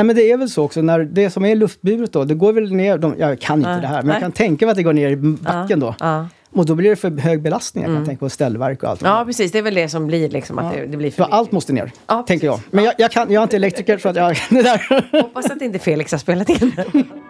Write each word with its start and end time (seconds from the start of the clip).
Nej 0.00 0.04
men 0.04 0.16
det 0.16 0.30
är 0.30 0.36
väl 0.36 0.50
så 0.50 0.64
också, 0.64 0.82
när 0.82 0.98
det 0.98 1.30
som 1.30 1.44
är 1.44 1.54
luftburet 1.54 2.12
då, 2.12 2.24
det 2.24 2.34
går 2.34 2.52
väl 2.52 2.72
ner, 2.72 2.98
de, 2.98 3.14
jag 3.18 3.40
kan 3.40 3.58
inte 3.58 3.70
Nej. 3.70 3.80
det 3.80 3.86
här, 3.86 3.96
men 3.96 4.06
Nej. 4.06 4.14
jag 4.14 4.20
kan 4.20 4.32
tänka 4.32 4.66
mig 4.66 4.70
att 4.70 4.76
det 4.76 4.82
går 4.82 4.92
ner 4.92 5.10
i 5.10 5.16
backen 5.16 5.80
då. 5.80 5.94
Ja. 6.00 6.26
Och 6.52 6.66
då 6.66 6.74
blir 6.74 6.90
det 6.90 6.96
för 6.96 7.10
hög 7.10 7.42
belastning, 7.42 7.84
jag 7.84 7.94
kan 7.94 8.06
tänka 8.06 8.20
på 8.20 8.30
ställverk 8.30 8.82
och 8.82 8.88
allt. 8.90 9.02
ja, 9.02 9.22
precis. 9.26 9.52
Det 9.52 9.58
är 9.58 9.62
väl 9.62 9.74
det 9.74 9.88
som 9.88 10.06
blir 10.06 10.28
liksom 10.28 10.58
att 10.58 10.74
det, 10.74 10.86
det 10.86 10.96
blir 10.96 11.10
för 11.10 11.24
allt 11.30 11.52
måste 11.52 11.72
ner, 11.72 11.92
Ja, 12.06 12.24
tänker 12.28 12.46
jag. 12.46 12.60
Men 12.70 12.84
jag, 12.84 12.94
jag, 12.98 13.10
kan, 13.10 13.32
jag 13.32 13.40
är 13.40 13.42
inte 13.42 13.56
elektriker 13.56 13.98
så 13.98 14.08
att 14.08 14.16
jag... 14.16 14.36
Det 14.50 14.62
där. 14.62 15.20
Hoppas 15.22 15.50
att 15.50 15.62
inte 15.62 15.78
Felix 15.78 16.12
har 16.12 16.18
spelat 16.18 16.48
in. 16.48 16.72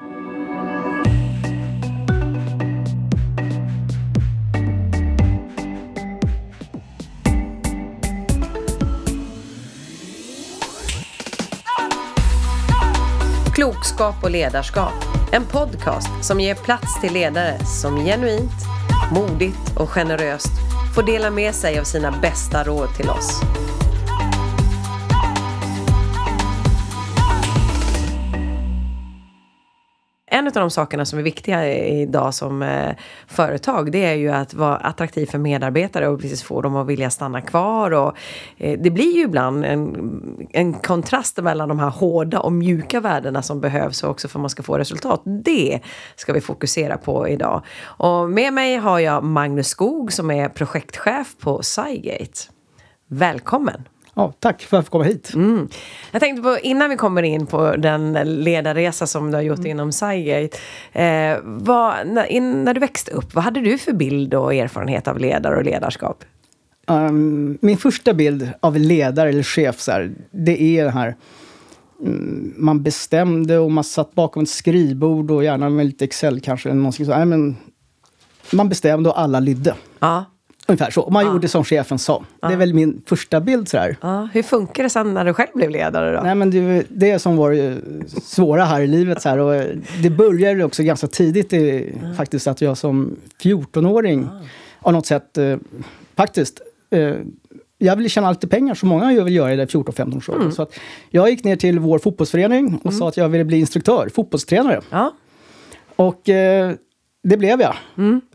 Klokskap 13.81 14.25
och 14.25 14.31
ledarskap. 14.31 14.93
En 15.33 15.45
podcast 15.45 16.09
som 16.25 16.41
ger 16.41 16.55
plats 16.55 17.01
till 17.01 17.13
ledare 17.13 17.59
som 17.65 17.97
genuint, 17.97 18.51
modigt 19.13 19.77
och 19.77 19.89
generöst 19.89 20.53
får 20.95 21.03
dela 21.03 21.31
med 21.31 21.55
sig 21.55 21.79
av 21.79 21.85
sina 21.85 22.11
bästa 22.23 22.65
råd 22.65 22.89
till 22.97 23.11
oss. 23.11 23.41
En 30.33 30.47
av 30.47 30.53
de 30.53 30.71
sakerna 30.71 31.05
som 31.05 31.19
är 31.19 31.23
viktiga 31.23 31.75
idag 31.77 32.35
som 32.35 32.63
eh, 32.63 32.95
företag 33.27 33.93
det 33.93 34.05
är 34.05 34.15
ju 34.15 34.31
att 34.31 34.55
vara 34.55 34.77
attraktiv 34.77 35.27
för 35.27 35.39
medarbetare 35.39 36.09
och 36.09 36.21
precis 36.21 36.43
få 36.43 36.63
dem 36.63 36.77
att 36.77 36.87
vilja 36.87 37.11
stanna 37.11 37.41
kvar. 37.41 37.91
Och, 37.91 38.17
eh, 38.57 38.79
det 38.81 38.91
blir 38.91 39.17
ju 39.17 39.23
ibland 39.23 39.65
en, 39.65 40.49
en 40.53 40.73
kontrast 40.73 41.37
mellan 41.43 41.69
de 41.69 41.79
här 41.79 41.91
hårda 41.91 42.41
och 42.41 42.53
mjuka 42.53 43.01
värdena 43.01 43.43
som 43.43 43.61
behövs 43.61 44.03
också 44.03 44.29
för 44.29 44.39
att 44.39 44.41
man 44.41 44.51
ska 44.51 44.63
få 44.63 44.79
resultat. 44.79 45.23
Det 45.25 45.81
ska 46.17 46.33
vi 46.33 46.41
fokusera 46.41 46.97
på 46.97 47.29
idag. 47.29 47.63
Och 47.83 48.31
med 48.31 48.53
mig 48.53 48.77
har 48.77 48.99
jag 48.99 49.25
Magnus 49.25 49.69
Skog 49.69 50.13
som 50.13 50.31
är 50.31 50.49
projektchef 50.49 51.37
på 51.39 51.63
Cygate. 51.63 52.39
Välkommen! 53.09 53.85
Ja, 54.21 54.33
tack 54.39 54.63
för 54.63 54.77
att 54.77 54.79
jag 54.79 54.85
fick 54.85 54.93
komma 54.93 55.05
hit. 55.05 55.35
Mm. 55.35 55.69
Jag 56.13 56.21
tänkte 56.21 56.43
på, 56.43 56.59
innan 56.63 56.91
vi 56.91 56.97
kommer 56.97 57.23
in 57.23 57.47
på 57.47 57.77
den 57.77 58.13
ledarresa 58.25 59.07
som 59.07 59.31
du 59.31 59.37
har 59.37 59.43
gjort 59.43 59.65
inom 59.65 59.93
Cygate. 59.93 60.59
Eh, 60.93 61.39
vad, 61.43 62.07
när, 62.07 62.41
när 62.41 62.75
du 62.75 62.81
växte 62.81 63.11
upp, 63.11 63.35
vad 63.35 63.45
hade 63.45 63.61
du 63.61 63.79
för 63.79 63.93
bild 63.93 64.35
och 64.35 64.55
erfarenhet 64.55 65.09
av 65.09 65.19
ledare 65.19 65.57
och 65.57 65.65
ledarskap? 65.65 66.25
Um, 66.87 67.59
min 67.61 67.77
första 67.77 68.15
bild 68.15 68.51
av 68.61 68.77
ledare 68.77 69.29
eller 69.29 69.43
chef, 69.43 69.81
så 69.81 69.93
här, 69.93 70.11
det 70.31 70.63
är 70.63 70.85
det 70.85 70.91
här 70.91 71.17
mm, 72.01 72.55
man 72.57 72.83
bestämde 72.83 73.59
och 73.59 73.71
man 73.71 73.85
satt 73.85 74.15
bakom 74.15 74.43
ett 74.43 74.49
skrivbord 74.49 75.31
och 75.31 75.45
gärna 75.45 75.69
med 75.69 75.87
lite 75.87 76.05
Excel 76.05 76.41
kanske. 76.41 76.69
Eller 76.69 76.79
någonting 76.79 77.07
så. 77.07 77.13
Nej, 77.13 77.27
men 77.27 77.57
man 78.53 78.69
bestämde 78.69 79.09
och 79.09 79.21
alla 79.21 79.41
lydde. 79.41 79.75
Ja. 79.99 80.25
Ungefär 80.71 80.91
så. 80.91 81.11
Man 81.11 81.27
gjorde 81.27 81.49
som 81.49 81.65
chefen 81.65 81.99
sa. 81.99 82.25
Det 82.41 82.47
är 82.47 82.57
väl 82.57 82.75
min 82.75 83.03
första 83.07 83.41
bild. 83.41 83.69
Så 83.69 83.79
här. 83.79 83.97
ja. 84.01 84.29
Hur 84.33 84.43
funkar 84.43 84.83
det 84.83 84.91
sen 84.91 85.15
när 85.15 85.25
du 85.25 85.35
själv 85.35 85.49
blev 85.55 85.71
ledare 85.71 86.17
då? 86.17 86.23
Nej, 86.23 86.35
men 86.35 86.51
det, 86.51 86.85
det 86.89 87.19
som 87.19 87.37
var 87.37 87.51
det 87.51 87.79
svåra 88.23 88.65
här 88.65 88.81
i 88.81 88.87
livet. 88.87 89.23
Så 89.23 89.29
här, 89.29 89.39
och 89.39 89.65
det 90.03 90.11
började 90.11 90.65
också 90.65 90.83
ganska 90.83 91.07
tidigt 91.07 91.53
i, 91.53 91.95
faktiskt 92.17 92.47
att 92.47 92.61
jag 92.61 92.79
som 92.79 93.17
14-åring 93.43 94.29
av 94.81 94.93
något 94.93 95.07
sätt 95.07 95.39
eh, 95.39 95.57
faktiskt 96.17 96.61
eh, 96.91 97.15
jag 97.79 97.97
ville 97.97 98.09
tjäna 98.09 98.31
lite 98.31 98.49
pengar 98.49 98.75
som 98.75 98.89
många 98.89 99.25
vill 99.25 99.35
göra 99.35 99.53
i 99.53 99.57
det 99.57 99.67
14-15 99.67 100.17
års 100.17 100.29
ålder. 100.29 100.51
Så 100.51 100.63
att 100.63 100.79
jag 101.11 101.31
gick 101.31 101.45
ner 101.45 101.57
till 101.57 101.79
vår 101.79 101.99
fotbollsförening 101.99 102.81
och 102.85 102.95
sa 102.95 103.09
att 103.09 103.17
jag 103.17 103.29
ville 103.29 103.45
bli 103.45 103.61
instruktör, 103.61 104.11
fotbollstränare. 104.15 104.81
Ja. 104.91 105.15
Och 105.97 106.29
eh, 106.29 106.73
det 107.23 107.37
blev 107.37 107.61
jag. 107.61 107.75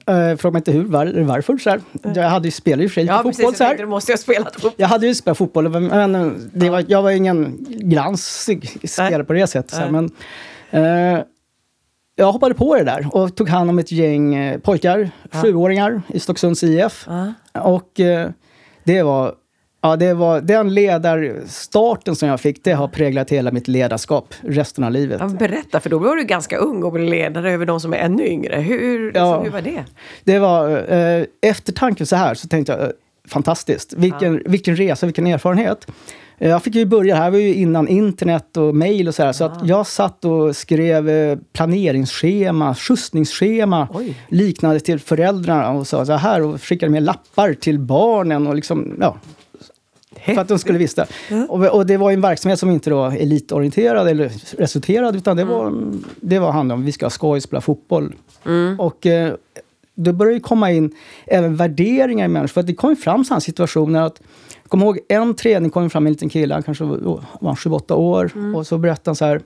Eh, 0.08 0.38
fråga 0.38 0.52
mig 0.54 0.60
inte 0.60 0.72
hur, 0.72 0.84
var, 0.84 1.06
varför. 1.24 1.58
Så 1.58 1.70
här. 1.70 1.82
Jag 2.16 2.30
hade 2.30 2.48
ju 2.48 2.52
spelat 2.52 2.84
i 2.84 2.88
och 2.88 2.92
för 2.92 2.94
sig 2.94 3.04
lite 3.04 3.14
Ja, 3.14 3.18
fotboll. 3.18 3.32
precis. 3.34 3.58
så 3.58 3.64
Jag 3.64 3.68
här. 3.70 3.78
du 3.78 3.86
måste 3.86 4.12
ju 4.12 4.14
ha 4.14 4.18
spelat 4.18 4.54
fotboll. 4.54 4.72
Jag 4.78 4.88
hade 4.88 5.08
ju 5.08 5.16
spelat 5.16 5.38
fotboll, 5.38 5.70
men 5.70 6.50
det 6.54 6.70
var, 6.70 6.86
jag 6.88 7.02
var 7.02 7.12
ingen 7.12 7.58
glansig 7.70 8.90
spelare 8.90 9.24
på 9.24 9.34
det 9.34 9.48
sättet. 9.48 9.72
Så 9.72 9.78
här, 9.78 9.90
men, 9.92 10.10
eh, 10.72 11.20
jag 12.16 12.32
hoppade 12.32 12.56
på 12.56 12.76
det 12.76 12.84
där 12.84 13.08
och 13.12 13.36
tog 13.36 13.50
hand 13.50 13.70
om 13.70 13.80
ett 13.80 13.92
gäng 13.92 14.36
eh, 14.36 14.60
pojkar, 14.60 15.10
sjuåringar 15.32 16.02
i 16.08 16.20
Stocksunds 16.20 16.64
IF. 16.64 17.08
Ja. 17.08 17.34
Och 17.62 18.00
eh, 18.00 18.30
det 18.84 19.04
var, 19.04 19.34
ja, 19.90 19.96
det 19.96 20.14
var 20.14 20.42
den 20.42 20.74
ledarstarten 20.74 22.16
som 22.16 22.30
jag 22.30 22.40
fick, 22.40 22.64
det 22.64 22.72
har 22.74 22.88
präglat 22.88 23.30
hela 23.30 23.52
mitt 23.52 23.68
ledarskap 23.68 24.34
resten 24.42 24.84
av 24.84 24.92
livet. 24.92 25.18
Ja, 25.22 25.28
berätta, 25.28 25.80
för 25.80 25.90
då 25.90 25.98
var 26.00 26.16
du 26.16 26.24
ganska 26.24 26.58
ung 26.58 26.84
och 26.84 26.92
blev 26.92 27.06
ledare 27.10 27.52
över 27.52 27.66
de 27.66 27.80
som 27.80 27.94
är 27.94 27.98
ännu 27.98 28.28
yngre. 28.28 28.56
Hur, 28.56 29.06
liksom, 29.06 29.24
Ja. 29.28 29.42
hur 29.42 29.50
var 29.52 29.62
det? 29.62 29.84
Det 30.24 30.40
var, 30.40 30.70
eh, 30.94 31.24
efter 31.42 31.74
tanken 31.74 32.06
så 32.06 32.16
här 32.16 32.34
så 32.34 32.48
tänkte 32.48 32.72
jag, 32.72 32.82
eh, 32.82 32.88
fantastiskt. 33.28 33.94
Vilken, 33.94 34.42
vilken 34.46 34.76
resa, 34.76 35.06
vilken 35.06 35.28
erfarenhet. 35.28 35.88
Eh, 36.38 36.50
Jag 36.50 36.64
fick 36.64 36.76
ju 36.76 36.86
börja, 36.86 37.16
det 37.16 37.22
här 37.22 37.32
var 37.32 37.38
ju 37.38 37.54
innan 37.54 37.88
internet 37.88 38.58
och 38.58 38.76
mejl 38.76 39.08
och 39.08 39.16
så 39.16 39.24
här, 39.24 39.32
så 39.34 39.44
att 39.44 39.68
jag 39.68 39.88
satt 39.88 40.26
och 40.26 40.56
skrev 40.56 41.10
eh, 41.10 41.38
planeringsschema, 41.54 42.76
skjutsningsschema, 42.76 43.88
Oj. 43.94 44.16
liknande 44.30 44.80
till 44.80 45.00
föräldrarna 45.00 45.72
och 45.72 45.88
sa 45.88 46.06
så 46.06 46.14
här 46.14 46.42
och 46.42 46.62
skickade 46.64 46.92
med 46.92 47.04
lappar 47.04 47.54
till 47.54 47.80
barnen 47.80 48.48
och 48.48 48.56
liksom, 48.56 48.98
ja, 49.00 49.18
för 50.26 50.42
att 50.42 50.48
de 50.48 50.60
skulle 50.60 50.78
visste. 50.80 51.08
Och, 51.50 51.66
och 51.66 51.86
det 51.86 51.98
var 51.98 52.12
en 52.12 52.22
verksamhet 52.22 52.60
som 52.60 52.70
inte 52.72 52.92
var 52.92 53.12
elitorienterad 53.12 54.08
eller 54.08 54.32
resulterad, 54.58 55.16
utan 55.16 55.38
det 55.38 55.44
var, 55.44 55.74
det 56.22 56.40
var 56.40 56.52
handlade 56.52 56.80
om 56.80 56.86
vi 56.86 56.92
ska 56.92 57.06
ha 57.06 57.10
skoj, 57.10 57.42
spela 57.42 57.62
fotboll. 57.62 58.16
Och 58.80 59.06
eh, 59.06 59.34
då 59.96 60.14
började 60.14 60.38
det 60.38 60.42
komma 60.42 60.72
in 60.72 60.92
även 61.28 61.56
värderingar 61.56 62.26
i 62.26 62.28
människor. 62.28 62.48
För 62.54 62.62
att 62.62 62.68
det 62.68 62.76
kom 62.76 62.96
fram 62.96 63.26
sådana 63.26 63.42
situationer 63.42 64.02
att 64.02 64.22
kommer 64.68 64.86
ihåg 64.86 65.00
en 65.10 65.36
träning 65.36 65.70
kom 65.72 65.90
fram 65.90 66.06
en 66.06 66.14
liten 66.14 66.30
kille, 66.30 66.54
han 66.54 66.64
kanske 66.64 66.84
var, 66.84 66.98
var 66.98 67.50
han 67.50 67.56
28 67.56 67.96
år. 67.96 68.32
Och 68.56 68.68
så 68.68 68.78
berättade 68.78 69.10
han 69.10 69.16
så 69.16 69.26
här, 69.26 69.42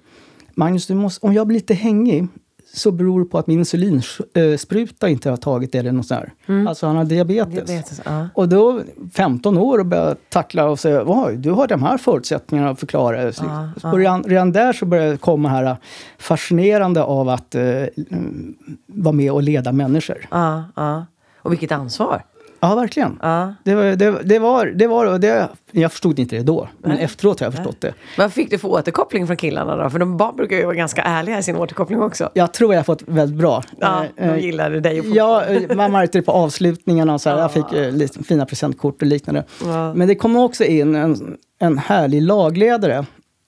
Magnus, 0.55 0.87
du 0.87 0.93
måste, 0.93 1.25
om 1.25 1.33
jag 1.33 1.47
blir 1.47 1.57
lite 1.57 1.73
hängig 1.73 2.27
så 2.73 2.91
beror 2.91 3.19
det 3.19 3.25
på 3.25 3.37
att 3.37 3.47
min 3.47 3.59
insulinspruta 3.59 5.09
inte 5.09 5.29
har 5.29 5.37
tagit 5.37 5.71
det 5.71 5.77
eller 5.77 5.91
något 5.91 6.07
sånt 6.07 6.21
där. 6.47 6.67
Alltså 6.67 6.87
han 6.87 6.95
har 6.95 7.05
diabetes. 7.05 7.53
Diabetes, 7.53 8.01
ja. 8.05 8.27
Och 8.33 8.49
då 8.49 8.81
15 9.13 9.57
år 9.57 9.79
och 9.79 9.85
börja 9.85 10.15
tackla 10.29 10.69
och 10.69 10.79
säga 10.79 11.03
Oj, 11.05 11.37
du 11.37 11.51
har 11.51 11.67
de 11.67 11.83
här 11.83 11.97
förutsättningarna 11.97 12.69
att 12.69 12.79
förklara. 12.79 13.31
Så 13.31 13.43
Ja, 13.83 13.91
redan, 13.95 14.23
redan 14.23 14.51
där 14.51 14.73
så 14.73 14.85
började 14.85 15.11
det 15.11 15.17
komma 15.17 15.49
här 15.49 15.77
fascinerande 16.17 17.03
av 17.03 17.29
att 17.29 17.55
eh, 17.55 17.63
mm, 17.63 18.55
vara 18.87 19.13
med 19.13 19.31
och 19.31 19.43
leda 19.43 19.71
människor. 19.71 20.27
Ja, 20.31 20.63
ja. 20.75 21.05
Och 21.37 21.51
vilket 21.51 21.71
ansvar. 21.71 22.23
Ja, 22.59 22.75
verkligen. 22.75 23.19
Ja. 23.21 23.53
Det 23.63 23.75
var, 23.75 23.83
det, 23.83 24.21
det 24.23 24.39
var, 24.39 24.65
det 24.65 24.87
var 24.87 25.19
det, 25.19 25.47
jag 25.71 25.91
förstod 25.91 26.19
inte 26.19 26.35
det 26.35 26.43
då, 26.43 26.67
men 26.79 26.97
efteråt 26.97 27.39
har 27.39 27.47
jag 27.47 27.53
förstått 27.53 27.81
det. 27.81 27.93
Vad 28.17 28.33
fick 28.33 28.49
du 28.51 28.57
för 28.57 28.67
återkoppling 28.67 29.27
från 29.27 29.37
killarna 29.37 29.75
då? 29.83 29.89
För 29.89 29.99
de 29.99 30.17
barn 30.17 30.35
brukar 30.35 30.57
ju 30.57 30.65
vara 30.65 30.75
ganska 30.75 31.01
ärliga 31.01 31.39
i 31.39 31.43
sin 31.43 31.55
återkoppling 31.55 32.01
också. 32.01 32.29
Jag 32.33 32.53
tror 32.53 32.73
jag 32.73 32.79
har 32.79 32.83
fått 32.83 33.01
väldigt 33.05 33.37
bra. 33.37 33.63
Ja, 33.79 34.03
Eh, 34.15 34.27
de 34.27 34.33
eh, 34.33 34.37
gillade 34.45 34.79
dig 34.79 35.15
Ja, 35.15 35.45
eh, 35.45 35.75
man 35.75 35.91
märkte 35.91 36.17
det 36.17 36.21
på 36.21 36.31
avslutningarna. 36.31 37.13
Och 37.13 37.21
så 37.21 37.29
här, 37.29 37.37
Jag 37.37 37.51
fick 37.53 37.73
eh, 37.73 37.91
lite 37.91 38.23
fina 38.23 38.45
presentkort 38.45 39.01
och 39.01 39.07
liknande. 39.07 39.43
Ja. 39.65 39.93
Men 39.93 40.07
det 40.07 40.15
kom 40.15 40.35
också 40.35 40.63
in 40.63 40.95
en, 40.95 41.37
en 41.59 41.77
härlig 41.77 42.21
lagledare 42.21 43.05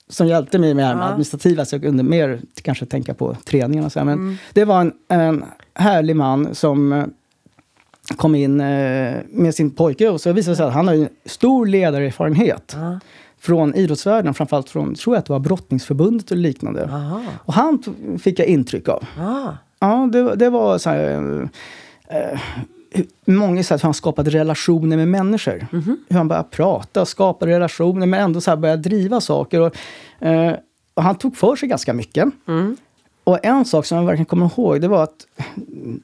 som 0.08 0.26
hjälpte 0.26 0.58
mig 0.58 0.74
med 0.74 0.84
det 0.96 0.98
Ja. 1.00 1.04
administrativa, 1.08 1.64
så 1.64 1.74
jag 1.74 1.82
kunde 1.82 2.02
mer 2.02 2.40
kanske 2.62 2.86
tänka 2.86 3.14
på 3.14 3.36
träningen 3.44 3.84
och 3.84 3.92
så 3.92 3.98
här. 3.98 4.06
Men 4.06 4.14
Mm. 4.18 4.36
det 4.52 4.64
var 4.64 4.80
en, 4.80 4.92
en 5.08 5.44
härlig 5.74 6.16
man 6.16 6.54
som 6.54 6.92
eh, 6.92 7.04
kom 8.16 8.34
in 8.34 8.60
eh, 8.60 9.14
med 9.30 9.54
sin 9.54 9.70
pojke 9.70 10.08
och 10.08 10.20
så 10.20 10.32
visade 10.32 10.52
det 10.52 10.56
sig 10.56 10.66
att 10.66 10.72
han 10.72 10.88
har 10.88 11.08
stor 11.24 11.66
ledarerfarenhet 11.66 12.76
Ja. 12.76 13.00
från 13.40 13.74
idrottsvärlden, 13.74 14.34
framförallt 14.34 14.70
från, 14.70 14.94
tror 14.94 15.16
jag 15.16 15.18
att 15.20 15.26
det 15.26 15.32
var 15.32 15.40
Brottningsförbundet 15.40 16.30
och 16.30 16.36
liknande. 16.36 16.84
Aha. 16.84 17.20
Och 17.44 17.54
han 17.54 17.82
fick 18.22 18.38
jag 18.38 18.46
intryck 18.46 18.88
av. 18.88 19.04
Ah. 19.20 19.52
Ja, 19.80 20.08
det, 20.12 20.34
det 20.36 20.50
var 20.50 20.78
så 20.78 20.90
här... 20.90 21.48
Eh, 22.08 22.40
hur- 22.94 23.06
många 23.24 23.62
säger 23.62 23.76
att 23.76 23.82
han 23.82 23.94
skapade 23.94 24.30
relationer 24.30 24.96
med 24.96 25.08
människor. 25.08 25.66
Hur 26.08 26.16
han 26.16 26.28
började 26.28 26.48
prata, 26.48 27.04
skapa 27.06 27.46
relationer, 27.46 28.06
men 28.06 28.20
ändå 28.20 28.40
så 28.40 28.50
här 28.50 28.56
började 28.56 28.82
driva 28.82 29.20
saker. 29.20 29.60
Och, 29.60 29.76
eh, 30.26 30.54
och 30.94 31.02
han 31.02 31.14
tog 31.14 31.36
för 31.36 31.56
sig 31.56 31.68
ganska 31.68 31.92
mycket. 31.94 32.28
Mm. 32.48 32.76
Och 33.24 33.46
en 33.46 33.64
sak 33.64 33.86
som 33.86 33.98
jag 33.98 34.04
verkligen 34.04 34.26
kommer 34.26 34.46
ihåg, 34.46 34.80
det 34.80 34.88
var 34.88 35.02
att, 35.02 35.26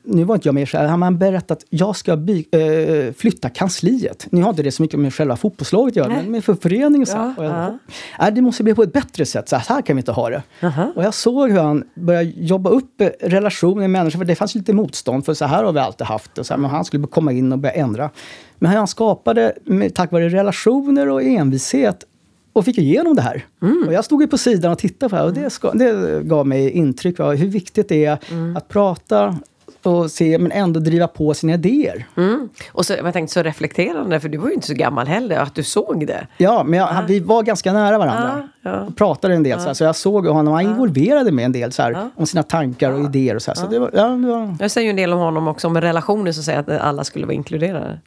nu 0.02 0.24
var 0.24 0.34
inte 0.34 0.48
jag 0.48 0.54
med 0.54 0.68
här, 0.68 0.86
han 0.86 1.02
hade 1.02 1.16
berättat 1.16 1.50
att 1.50 1.64
jag 1.70 1.96
ska 1.96 2.16
by, 2.16 2.44
eh, 2.50 3.12
flytta 3.12 3.48
kansliet. 3.48 4.26
Nu 4.30 4.42
har 4.42 4.50
inte 4.50 4.62
det 4.62 4.72
så 4.72 4.82
mycket 4.82 5.00
med 5.00 5.14
själva 5.14 5.36
fotbollslaget 5.36 5.92
att 5.92 5.96
göra, 5.96 6.08
Nej. 6.08 6.22
men 6.22 6.32
med 6.32 6.44
för 6.44 6.54
föreningen. 6.54 7.06
Så. 7.06 7.16
Ja, 7.16 7.34
Och 7.36 7.44
jag, 7.44 7.52
ja. 7.52 7.78
Nej, 8.18 8.32
det 8.32 8.42
måste 8.42 8.62
bli 8.62 8.74
på 8.74 8.82
ett 8.82 8.92
bättre 8.92 9.26
sätt, 9.26 9.48
så 9.48 9.56
här, 9.56 9.62
så 9.62 9.72
här 9.72 9.82
kan 9.82 9.96
vi 9.96 10.00
inte 10.00 10.12
ha 10.12 10.30
det. 10.30 10.42
Aha. 10.62 10.92
Och 10.96 11.04
jag 11.04 11.14
såg 11.14 11.50
hur 11.50 11.58
han 11.58 11.84
började 11.94 12.32
jobba 12.36 12.70
upp 12.70 13.00
eh, 13.00 13.08
relationer 13.20 13.80
med 13.80 13.90
människor, 13.90 14.18
för 14.18 14.24
det 14.24 14.34
fanns 14.34 14.54
lite 14.54 14.72
motstånd, 14.72 15.24
för 15.24 15.34
så 15.34 15.44
här 15.44 15.64
har 15.64 15.72
vi 15.72 15.80
alltid 15.80 16.06
haft 16.06 16.34
det. 16.34 16.44
Så 16.44 16.54
här, 16.54 16.58
men 16.58 16.70
han 16.70 16.84
skulle 16.84 17.06
komma 17.06 17.32
in 17.32 17.52
och 17.52 17.58
börja 17.58 17.74
ändra. 17.74 18.10
Men 18.58 18.72
han 18.72 18.88
skapade, 18.88 19.52
tack 19.94 20.12
vare 20.12 20.28
relationer 20.28 21.08
och 21.08 21.22
envishet, 21.22 22.04
och 22.52 22.64
fick 22.64 22.78
igenom 22.78 23.16
det 23.16 23.22
här. 23.22 23.44
Och 23.86 23.92
jag 23.92 24.04
stod 24.04 24.22
ju 24.22 24.28
på 24.28 24.38
sidan 24.38 24.72
och 24.72 24.78
tittade 24.78 25.10
på 25.10 25.16
det 25.16 25.22
här 25.22 25.28
och 25.28 25.34
det, 25.34 25.50
ska, 25.50 25.70
det 25.70 26.22
gav 26.24 26.46
mig 26.46 26.70
intryck 26.70 27.20
av 27.20 27.34
hur 27.34 27.48
viktigt 27.48 27.88
det 27.88 28.04
är 28.04 28.18
att 28.56 28.68
prata 28.68 29.38
och 29.82 30.10
se, 30.10 30.38
men 30.38 30.52
ändå 30.52 30.80
driva 30.80 31.08
på 31.08 31.34
sina 31.34 31.54
idéer. 31.54 32.06
Mm. 32.16 32.48
Och 32.72 32.86
så, 32.86 32.92
jag 32.92 33.12
tänkte 33.12 33.34
så 33.34 33.42
reflekterande, 33.42 34.20
för 34.20 34.28
du 34.28 34.38
var 34.38 34.48
ju 34.48 34.54
inte 34.54 34.66
så 34.66 34.74
gammal 34.74 35.06
heller, 35.06 35.38
att 35.38 35.54
du 35.54 35.62
såg 35.62 36.06
det. 36.06 36.26
Ja, 36.36 36.64
men 36.64 36.78
jag, 36.78 37.02
vi 37.08 37.20
var 37.20 37.42
ganska 37.42 37.72
nära 37.72 37.98
varandra. 37.98 38.48
Ja, 38.62 38.70
ja. 38.70 38.88
Pratade 38.96 39.34
en 39.34 39.42
del, 39.42 39.60
så, 39.60 39.66
här, 39.66 39.74
så 39.74 39.84
jag 39.84 39.96
såg 39.96 40.26
honom, 40.26 40.54
han 40.54 40.64
involverade 40.64 41.32
mig 41.32 41.44
en 41.44 41.52
del 41.52 41.72
så 41.72 41.82
här, 41.82 42.10
om 42.16 42.26
sina 42.26 42.42
tankar 42.42 42.92
och 42.92 43.04
idéer. 43.04 43.34
Och 43.34 43.42
så 43.42 43.50
här, 43.50 43.56
så 43.56 43.66
det 43.66 43.78
var, 43.78 43.90
ja, 43.94 44.08
det 44.08 44.28
var, 44.28 44.56
Jag 44.60 44.70
säger 44.70 44.84
ju 44.84 44.90
en 44.90 44.96
del 44.96 45.12
om 45.12 45.18
honom 45.18 45.48
också, 45.48 45.66
om 45.66 45.80
relationer, 45.80 46.32
som 46.32 46.42
säger 46.42 46.58
att 46.58 46.68
alla 46.68 47.04
skulle 47.04 47.26
vara 47.26 47.34
inkluderade. 47.34 48.00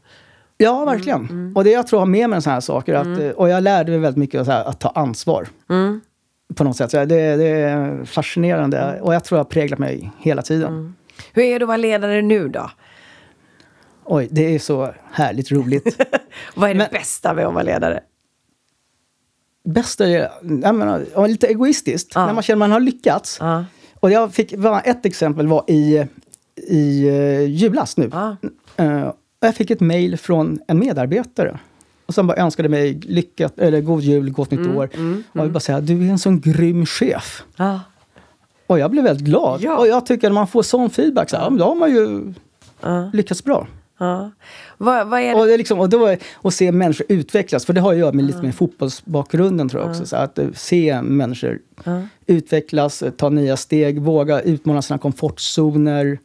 Ja, 0.61 0.85
verkligen. 0.85 1.51
Och 1.55 1.63
det 1.63 1.71
jag 1.71 1.87
tror 1.87 1.97
jag 1.97 2.01
har 2.05 2.11
med 2.11 2.29
mig 2.29 2.41
sådana 2.41 2.53
här 2.55 2.61
saker, 2.61 2.93
att, 2.93 3.19
eh, 3.19 3.29
och 3.29 3.49
jag 3.49 3.63
lärde 3.63 3.91
mig 3.91 3.99
väldigt 3.99 4.17
mycket 4.19 4.47
här, 4.47 4.63
att 4.63 4.79
ta 4.79 4.89
ansvar. 4.89 5.47
Mm. 5.69 6.01
På 6.55 6.63
något 6.63 6.77
sätt. 6.77 6.91
Så 6.91 6.97
det, 6.97 7.05
det 7.35 7.47
är 7.47 8.05
fascinerande 8.05 8.99
och 9.01 9.13
jag 9.13 9.23
tror 9.23 9.37
jag 9.37 9.43
har 9.43 9.49
präglat 9.49 9.79
mig 9.79 10.11
hela 10.19 10.41
tiden. 10.41 10.95
Hur 11.33 11.43
är 11.43 11.59
det 11.59 11.63
att 11.63 11.67
vara 11.67 11.77
ledare 11.77 12.21
nu 12.21 12.47
då? 12.47 12.71
Oj, 14.05 14.27
det 14.31 14.55
är 14.55 14.59
så 14.59 14.93
härligt 15.11 15.51
roligt. 15.51 15.97
Vad 16.55 16.69
är 16.69 16.73
det 16.73 16.77
Men- 16.77 16.87
bästa 16.91 17.33
med 17.33 17.45
att 17.47 17.53
vara 17.53 17.63
ledare? 17.63 17.99
Bästa 19.63 20.07
är, 20.07 20.29
jag 20.63 20.75
menar, 20.75 21.27
lite 21.27 21.47
egoistiskt, 21.47 22.11
Ja. 22.15 22.25
när 22.25 22.33
man 22.33 22.43
känner 22.43 22.55
att 22.55 22.69
man 22.69 22.71
har 22.71 22.79
lyckats. 22.79 23.37
Ja. 23.39 23.65
Och 23.99 24.11
jag 24.11 24.33
fick, 24.33 24.53
ett 24.83 25.05
exempel 25.05 25.47
var 25.47 25.63
i, 25.67 26.05
i 26.67 27.09
uh, 27.09 27.43
julas 27.45 27.97
nu. 27.97 28.09
Ja. 28.13 28.35
Eh, 28.77 29.11
och 29.41 29.47
jag 29.47 29.55
fick 29.55 29.71
ett 29.71 29.79
mejl 29.79 30.17
från 30.17 30.59
en 30.67 30.79
medarbetare. 30.79 31.59
Och 32.05 32.13
som 32.13 32.27
bara 32.27 32.37
önskade 32.37 32.69
mig 32.69 32.93
lycka, 33.03 33.49
eller 33.57 33.81
god 33.81 34.01
jul, 34.01 34.29
gott 34.31 34.51
Mm, 34.51 34.63
nytt 34.67 34.75
år. 34.77 34.89
och 35.31 35.35
jag 35.37 35.43
vill 35.43 35.51
bara 35.51 35.59
säga, 35.59 35.81
du 35.81 36.07
är 36.07 36.11
en 36.11 36.19
sån 36.19 36.39
grym 36.39 36.85
chef. 36.85 37.43
Ja. 37.55 37.79
Och 38.67 38.79
jag 38.79 38.91
blev 38.91 39.03
väldigt 39.03 39.25
glad. 39.25 39.61
Ja. 39.61 39.77
Och 39.77 39.87
jag 39.87 40.05
tycker 40.05 40.27
att 40.27 40.33
man 40.33 40.47
får 40.47 40.63
sån 40.63 40.89
feedback, 40.89 41.29
så 41.29 41.37
här, 41.37 41.49
då 41.49 41.65
har 41.65 41.75
man 41.75 41.91
ju 41.91 42.33
Ja. 42.81 43.09
lyckats 43.13 43.43
bra. 43.43 43.67
Ja. 43.99 44.31
Vad, 44.77 45.07
vad 45.07 45.19
är 45.21 45.29
det? 45.29 45.35
Och, 45.41 45.45
det 45.47 45.57
liksom, 45.57 45.79
och 45.79 45.89
då, 45.89 46.15
och 46.33 46.53
se 46.53 46.71
människor 46.71 47.05
utvecklas, 47.09 47.65
för 47.65 47.73
det 47.73 47.81
har 47.81 47.91
att 47.93 47.99
göra 47.99 48.11
med 48.11 48.25
lite 48.25 48.41
med 48.41 48.55
fotbollsbakgrunden 48.55 49.69
tror 49.69 49.81
jag 49.81 49.89
också. 49.91 50.05
Så 50.05 50.15
att 50.15 50.39
eh, 50.39 50.47
se 50.53 51.01
människor 51.01 51.59
utvecklas, 52.25 53.01
eh, 53.03 53.11
ta 53.11 53.29
nya 53.29 53.57
steg, 53.57 54.01
våga 54.01 54.41
utmana 54.41 54.81
sina 54.81 54.97
komfortzoner 54.97 56.19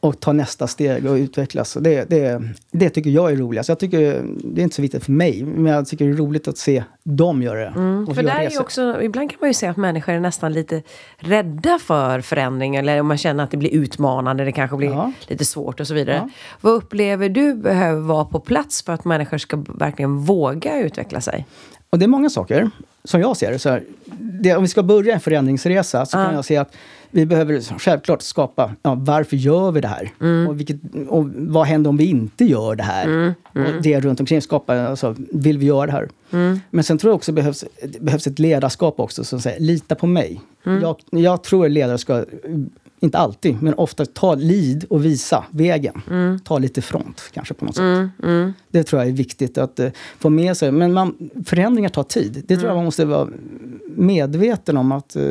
och 0.00 0.20
ta 0.20 0.32
nästa 0.32 0.66
steg 0.66 1.06
och 1.06 1.14
utvecklas. 1.14 1.76
Och 1.76 1.82
det, 1.82 2.10
det, 2.10 2.42
det 2.70 2.90
tycker 2.90 3.10
jag 3.10 3.32
är 3.32 3.36
roligast. 3.36 3.68
Jag 3.68 3.78
tycker, 3.78 4.22
det 4.44 4.60
är 4.60 4.62
inte 4.62 4.76
så 4.76 4.82
viktigt 4.82 5.04
för 5.04 5.12
mig, 5.12 5.44
men 5.44 5.72
jag 5.72 5.86
tycker 5.88 6.04
det 6.04 6.10
är 6.10 6.16
roligt 6.16 6.48
att 6.48 6.58
se 6.58 6.84
dem 7.04 7.42
göra 7.42 7.60
det. 7.60 7.68
och 8.08 8.14
För 8.16 8.22
där 8.22 8.40
är 8.40 8.60
också, 8.60 9.02
ibland 9.02 9.30
kan 9.30 9.38
man 9.40 9.50
ju 9.50 9.54
säga 9.54 9.70
att 9.70 9.76
människor 9.76 10.14
är 10.14 10.20
nästan 10.20 10.52
lite 10.52 10.82
rädda 11.16 11.78
för 11.78 12.20
förändring. 12.20 12.76
Eller 12.76 13.00
om 13.00 13.06
man 13.06 13.18
känner 13.18 13.44
att 13.44 13.50
det 13.50 13.56
blir 13.56 13.70
utmanande, 13.74 14.44
det 14.44 14.52
kanske 14.52 14.76
blir 14.76 14.88
Ja. 14.90 15.12
lite 15.26 15.44
svårt 15.44 15.80
och 15.80 15.86
så 15.86 15.94
vidare. 15.94 16.16
Ja. 16.16 16.28
Vad 16.60 16.72
upplever 16.72 17.28
du 17.28 17.54
behöver 17.54 18.00
vara 18.00 18.24
på 18.24 18.40
plats 18.40 18.82
för 18.82 18.92
att 18.92 19.04
människor 19.04 19.38
ska 19.38 19.56
verkligen 19.56 20.18
våga 20.18 20.78
utveckla 20.80 21.20
sig? 21.20 21.46
Och 21.90 21.98
det 21.98 22.04
är 22.04 22.08
många 22.08 22.30
saker, 22.30 22.70
som 23.04 23.20
jag 23.20 23.36
ser. 23.36 23.58
Så 23.58 23.68
här, 23.68 23.82
det 24.20 24.56
om 24.56 24.62
vi 24.62 24.68
ska 24.68 24.82
börja 24.82 25.14
en 25.14 25.20
förändringsresa 25.20 26.06
så 26.06 26.16
kan 26.16 26.34
jag 26.34 26.44
se 26.44 26.56
att 26.56 26.76
vi 27.10 27.26
behöver 27.26 27.78
självklart 27.78 28.22
skapa, 28.22 28.74
ja, 28.82 28.94
varför 28.94 29.36
gör 29.36 29.70
vi 29.72 29.80
det 29.80 29.88
här? 29.88 30.10
Och, 30.48 30.60
vilket, 30.60 30.76
och 31.08 31.28
vad 31.34 31.66
händer 31.66 31.90
om 31.90 31.96
vi 31.96 32.04
inte 32.06 32.44
gör 32.44 32.74
det 32.74 32.82
här? 32.82 33.34
Och 33.52 33.82
det 33.82 34.00
runt 34.00 34.20
omkring, 34.20 34.42
skapa, 34.42 34.80
alltså, 34.82 35.14
vill 35.32 35.58
vi 35.58 35.66
göra 35.66 35.86
det 35.86 35.92
här? 35.92 36.08
Men 36.70 36.84
sen 36.84 36.98
tror 36.98 37.10
jag 37.10 37.16
också 37.16 37.32
behövs, 37.32 37.64
behövs 38.00 38.26
ett 38.26 38.38
ledarskap 38.38 39.00
också 39.00 39.24
som 39.24 39.40
säger, 39.40 39.60
lita 39.60 39.94
på 39.94 40.06
mig. 40.06 40.40
Jag, 40.82 40.96
jag 41.10 41.42
tror 41.42 41.68
ledare 41.68 41.98
ska, 41.98 42.24
inte 43.00 43.18
alltid, 43.18 43.62
men 43.62 43.74
ofta 43.74 44.06
ta 44.06 44.34
lead 44.34 44.84
och 44.90 45.04
visa 45.04 45.44
vägen. 45.50 46.02
Ta 46.44 46.58
lite 46.58 46.82
front 46.82 47.30
kanske 47.34 47.54
på 47.54 47.64
något 47.64 47.76
sätt. 47.76 48.10
Det 48.70 48.82
tror 48.82 49.02
jag 49.02 49.08
är 49.08 49.12
viktigt 49.12 49.58
att 49.58 49.80
eh, 49.80 49.90
få 50.18 50.30
med 50.30 50.56
sig. 50.56 50.72
Men 50.72 50.92
man, 50.92 51.30
förändringar 51.46 51.88
tar 51.88 52.02
tid. 52.02 52.44
Det 52.48 52.56
tror 52.56 52.68
jag 52.68 52.76
man 52.76 52.84
måste 52.84 53.04
vara 53.04 53.28
medveten 53.86 54.76
om 54.76 54.92
att 54.92 55.16
eh, 55.16 55.22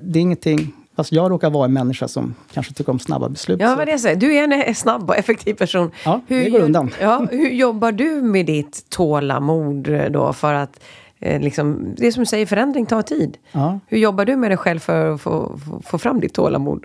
det 0.00 0.18
är 0.18 0.20
ingenting... 0.20 0.72
Fast 0.96 1.12
jag 1.12 1.30
råkar 1.30 1.50
vara 1.50 1.64
en 1.64 1.72
människa 1.72 2.08
som 2.08 2.34
kanske 2.52 2.74
tycker 2.74 2.92
om 2.92 2.98
snabba 2.98 3.28
beslut. 3.28 3.60
Ja, 3.60 3.74
vad 3.76 3.86
det 3.86 3.98
säger. 3.98 4.16
Du 4.16 4.34
är 4.34 4.52
en 4.52 4.74
snabb 4.74 5.10
och 5.10 5.16
effektiv 5.16 5.54
person. 5.54 5.90
Ja, 6.04 6.20
det 6.28 6.50
går 6.50 6.60
undan. 6.60 6.90
Ja, 7.00 7.26
hur 7.30 7.50
jobbar 7.50 7.92
du 7.92 8.22
med 8.22 8.46
ditt 8.46 8.90
tålamod 8.90 9.88
eh, 9.88 10.04
då 10.10 10.32
för 10.32 10.54
att 10.54 10.80
eh, 11.18 11.40
liksom, 11.40 11.94
det 11.96 12.12
som 12.12 12.20
du 12.20 12.26
säger, 12.26 12.46
förändring 12.46 12.86
tar 12.86 13.02
tid. 13.02 13.36
Ja. 13.52 13.80
Hur 13.86 13.98
jobbar 13.98 14.24
du 14.24 14.36
med 14.36 14.50
dig 14.50 14.58
själv 14.58 14.78
för 14.78 15.14
att 15.14 15.20
få, 15.20 15.58
få, 15.66 15.80
få 15.84 15.98
fram 15.98 16.20
ditt 16.20 16.34
tålamod? 16.34 16.84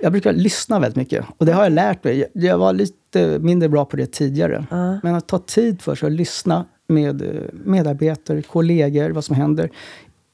Jag 0.00 0.12
brukar 0.12 0.32
lyssna 0.32 0.78
väldigt 0.80 0.96
mycket. 0.96 1.24
Och 1.38 1.46
det 1.46 1.52
har 1.52 1.62
jag 1.62 1.72
lärt 1.72 2.04
mig. 2.04 2.30
Jag- 2.32 2.58
var 2.58 2.72
lite 2.72 3.38
mindre 3.38 3.68
bra 3.68 3.84
på 3.84 3.96
det 3.96 4.06
tidigare. 4.12 4.66
Men 5.02 5.14
att 5.14 5.28
ta 5.28 5.38
tid 5.38 5.82
för 5.82 5.94
sig 5.94 6.06
att 6.06 6.12
lyssna 6.12 6.64
med 6.88 7.22
eh, 7.22 7.28
medarbetare, 7.64 8.42
kollegor, 8.42 9.10
vad 9.10 9.24
som 9.24 9.36
händer. 9.36 9.70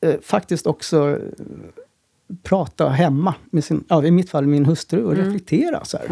Eh, 0.06 0.14
Faktiskt 0.23 0.67
också 0.67 1.08
eh, 1.11 1.17
prata 2.43 2.88
hemma 2.88 3.35
med 3.50 3.64
sin, 3.64 3.85
ja, 3.88 4.05
i 4.05 4.11
mitt 4.11 4.31
fall 4.31 4.46
min 4.46 4.64
hustru 4.67 5.05
och 5.05 5.17
reflektera. 5.17 5.85
Så 5.85 5.96
här. 5.99 6.06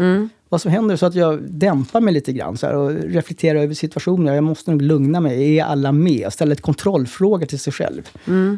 Vad 0.49 0.61
som 0.61 0.71
händer 0.71 0.95
så 0.95 1.05
att 1.05 1.15
jag 1.15 1.41
dämpar 1.51 2.01
mig 2.01 2.13
lite 2.13 2.33
grann 2.33 2.57
så 2.57 2.67
här, 2.67 2.75
och 2.75 2.89
reflekterar 2.91 3.59
över 3.59 3.73
situationen. 3.73 4.35
Jag 4.35 4.43
måste 4.43 4.71
nog 4.71 4.81
lugna 4.81 5.19
mig. 5.19 5.57
Är 5.59 5.63
alla 5.63 5.91
med? 5.91 6.33
Ställa 6.33 6.51
ett 6.53 6.61
kontrollfråga 6.61 7.45
till 7.45 7.59
sig 7.59 7.73
själv. 7.73 8.09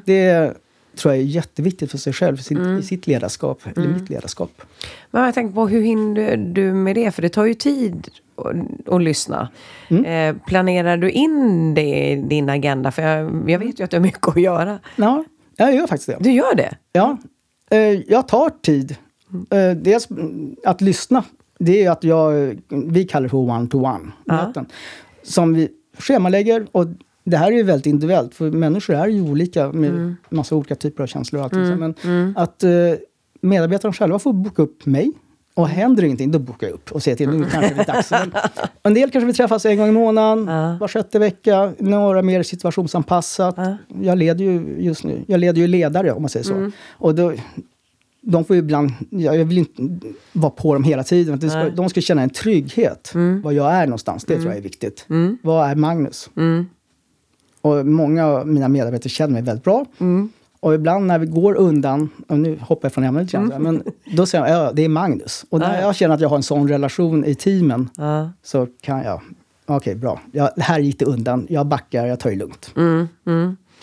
Det 0.05 0.53
tror 0.99 1.13
jag 1.13 1.21
är 1.21 1.25
jätteviktigt 1.25 1.91
för 1.91 1.97
sig 1.97 2.13
själv, 2.13 2.37
för 2.37 2.43
sin, 2.43 2.77
i 2.77 2.83
sitt 2.83 3.07
ledarskap, 3.07 3.61
eller 3.75 3.87
mitt 3.87 4.09
ledarskap. 4.09 4.61
Men 5.11 5.23
jag 5.23 5.33
tänker 5.33 5.55
på 5.55 5.67
hur 5.67 5.81
hinner 5.81 6.37
du 6.37 6.73
med 6.73 6.95
det? 6.95 7.11
För 7.11 7.21
det 7.21 7.29
tar 7.29 7.45
ju 7.45 7.53
tid 7.53 8.07
att, 8.85 9.01
lyssna. 9.01 9.49
Eh, 9.89 10.35
planerar 10.47 10.97
du 10.97 11.11
in 11.11 11.73
det 11.75 12.11
i 12.11 12.15
din 12.15 12.49
agenda? 12.49 12.91
För 12.91 13.01
jag, 13.01 13.49
jag 13.49 13.59
vet 13.59 13.79
ju 13.79 13.83
att 13.83 13.91
du 13.91 13.97
har 13.97 14.01
mycket 14.01 14.27
att 14.27 14.41
göra. 14.41 14.79
Ja, 14.95 15.23
jag 15.55 15.75
gör 15.75 15.87
faktiskt 15.87 16.07
det. 16.07 16.17
Du 16.19 16.31
gör 16.31 16.55
det? 16.55 16.77
Ja, 16.91 17.17
eh, 17.69 17.79
jag 18.07 18.27
tar 18.27 18.49
tid. 18.49 18.95
Eh, 19.49 19.71
dels 19.71 20.09
mm, 20.11 20.55
att 20.65 20.81
lyssna. 20.81 21.23
Det 21.59 21.83
är 21.83 21.91
att 21.91 22.03
jag, 22.03 22.57
vi 22.69 23.03
kallar 23.03 23.23
det 23.23 23.29
för 23.29 23.37
one-to-one 23.37 24.11
möten. 24.25 24.65
Som 25.23 25.53
vi 25.53 25.69
schemalägger. 25.97 26.67
Och 26.71 26.85
det 27.29 27.37
här 27.37 27.51
är 27.51 27.55
ju 27.55 27.63
väldigt 27.63 27.85
individuellt, 27.85 28.35
för 28.35 28.51
människor 28.51 28.95
är 28.95 29.07
ju 29.07 29.21
olika 29.21 29.71
med 29.71 30.15
massa 30.29 30.55
olika 30.55 30.75
typer 30.75 31.03
av 31.03 31.07
känslor 31.07 31.39
och 31.39 31.43
allting. 31.43 31.65
Så, 31.67 31.75
Men 31.75 31.95
att 32.37 32.63
eh, 32.63 32.69
medarbetarna 33.41 33.93
själva 33.93 34.19
får 34.19 34.33
boka 34.33 34.61
upp 34.61 34.85
mig. 34.85 35.11
Och 35.53 35.67
händer 35.67 36.03
ingenting, 36.03 36.31
då 36.31 36.39
bokar 36.39 36.67
jag 36.67 36.73
upp 36.73 36.91
och 36.91 37.03
säger 37.03 37.17
till 37.17 37.29
nu 37.29 37.45
kanske 37.51 37.73
det 37.73 37.81
är 37.81 37.85
dags. 37.85 38.11
Men 38.11 38.31
en 38.83 38.93
del 38.93 39.11
kanske 39.11 39.25
vi 39.25 39.33
träffas 39.33 39.65
en 39.65 39.77
gång 39.77 39.89
i 39.89 39.91
månaden, 39.91 40.45
var 40.79 40.87
sjätte 40.87 41.19
vecka. 41.19 41.73
Några 41.79 42.21
mer 42.21 42.43
situationsanpassat. 42.43 43.55
Jag 44.01 44.17
leder 44.17 44.45
ju 44.45 44.75
just 44.79 45.03
nu, 45.03 45.23
jag 45.27 45.39
leder 45.39 45.61
ju 45.61 45.67
ledare 45.67 46.11
om 46.11 46.21
man 46.21 46.29
säger 46.29 46.43
så. 46.43 46.53
Och 46.89 47.15
då, 47.15 47.33
de 48.21 48.45
får 48.45 48.55
ju 48.55 48.59
ibland, 48.59 48.91
jag 49.09 49.45
vill 49.45 49.57
inte 49.57 49.81
vara 50.33 50.51
på 50.51 50.73
dem 50.73 50.83
hela 50.83 51.03
tiden. 51.03 51.39
Det 51.39 51.49
ska, 51.49 51.69
de 51.75 51.89
ska 51.89 52.01
känna 52.01 52.21
en 52.21 52.29
trygghet, 52.29 53.11
var 53.43 53.51
jag 53.51 53.71
är 53.73 53.85
någonstans. 53.85 54.23
Det 54.25 54.35
tror 54.35 54.47
jag 54.47 54.57
är 54.57 54.61
viktigt. 54.61 55.05
Vad 55.41 55.69
är 55.69 55.75
Magnus? 55.75 56.29
Och 57.61 57.85
många 57.85 58.25
av 58.27 58.47
mina 58.47 58.67
medarbetare 58.67 59.09
känner 59.09 59.33
mig 59.33 59.41
väldigt 59.41 59.63
bra. 59.63 59.85
Och 60.59 60.73
ibland 60.73 61.05
när 61.07 61.19
vi 61.19 61.25
går 61.25 61.55
undan, 61.55 62.09
och 62.27 62.39
nu 62.39 62.59
hoppar 62.61 62.85
jag 62.85 62.93
från 62.93 63.03
ämnet 63.03 63.23
lite 63.23 63.37
grann, 63.37 63.63
men 63.63 63.83
då 64.15 64.25
säger 64.25 64.47
jag 64.47 64.65
ja, 64.67 64.71
det 64.73 64.85
är 64.85 64.89
Magnus. 64.89 65.45
Och 65.49 65.59
när 65.59 65.81
jag 65.81 65.95
känner 65.95 66.15
att 66.15 66.21
jag 66.21 66.29
har 66.29 66.35
en 66.37 66.43
sån 66.43 66.67
relation 66.69 67.25
i 67.25 67.35
teamen 67.35 67.89
Ja. 67.97 68.29
så 68.43 68.67
kan 68.81 69.03
jag, 69.03 69.21
okej 69.65 69.95
bra, 69.95 70.19
ja, 70.31 70.51
här 70.57 70.79
gick 70.79 70.99
det 70.99 71.05
undan, 71.05 71.47
jag 71.49 71.65
backar, 71.67 72.05
jag 72.05 72.19
tar 72.19 72.29
det 72.29 72.35
lugnt. 72.35 72.71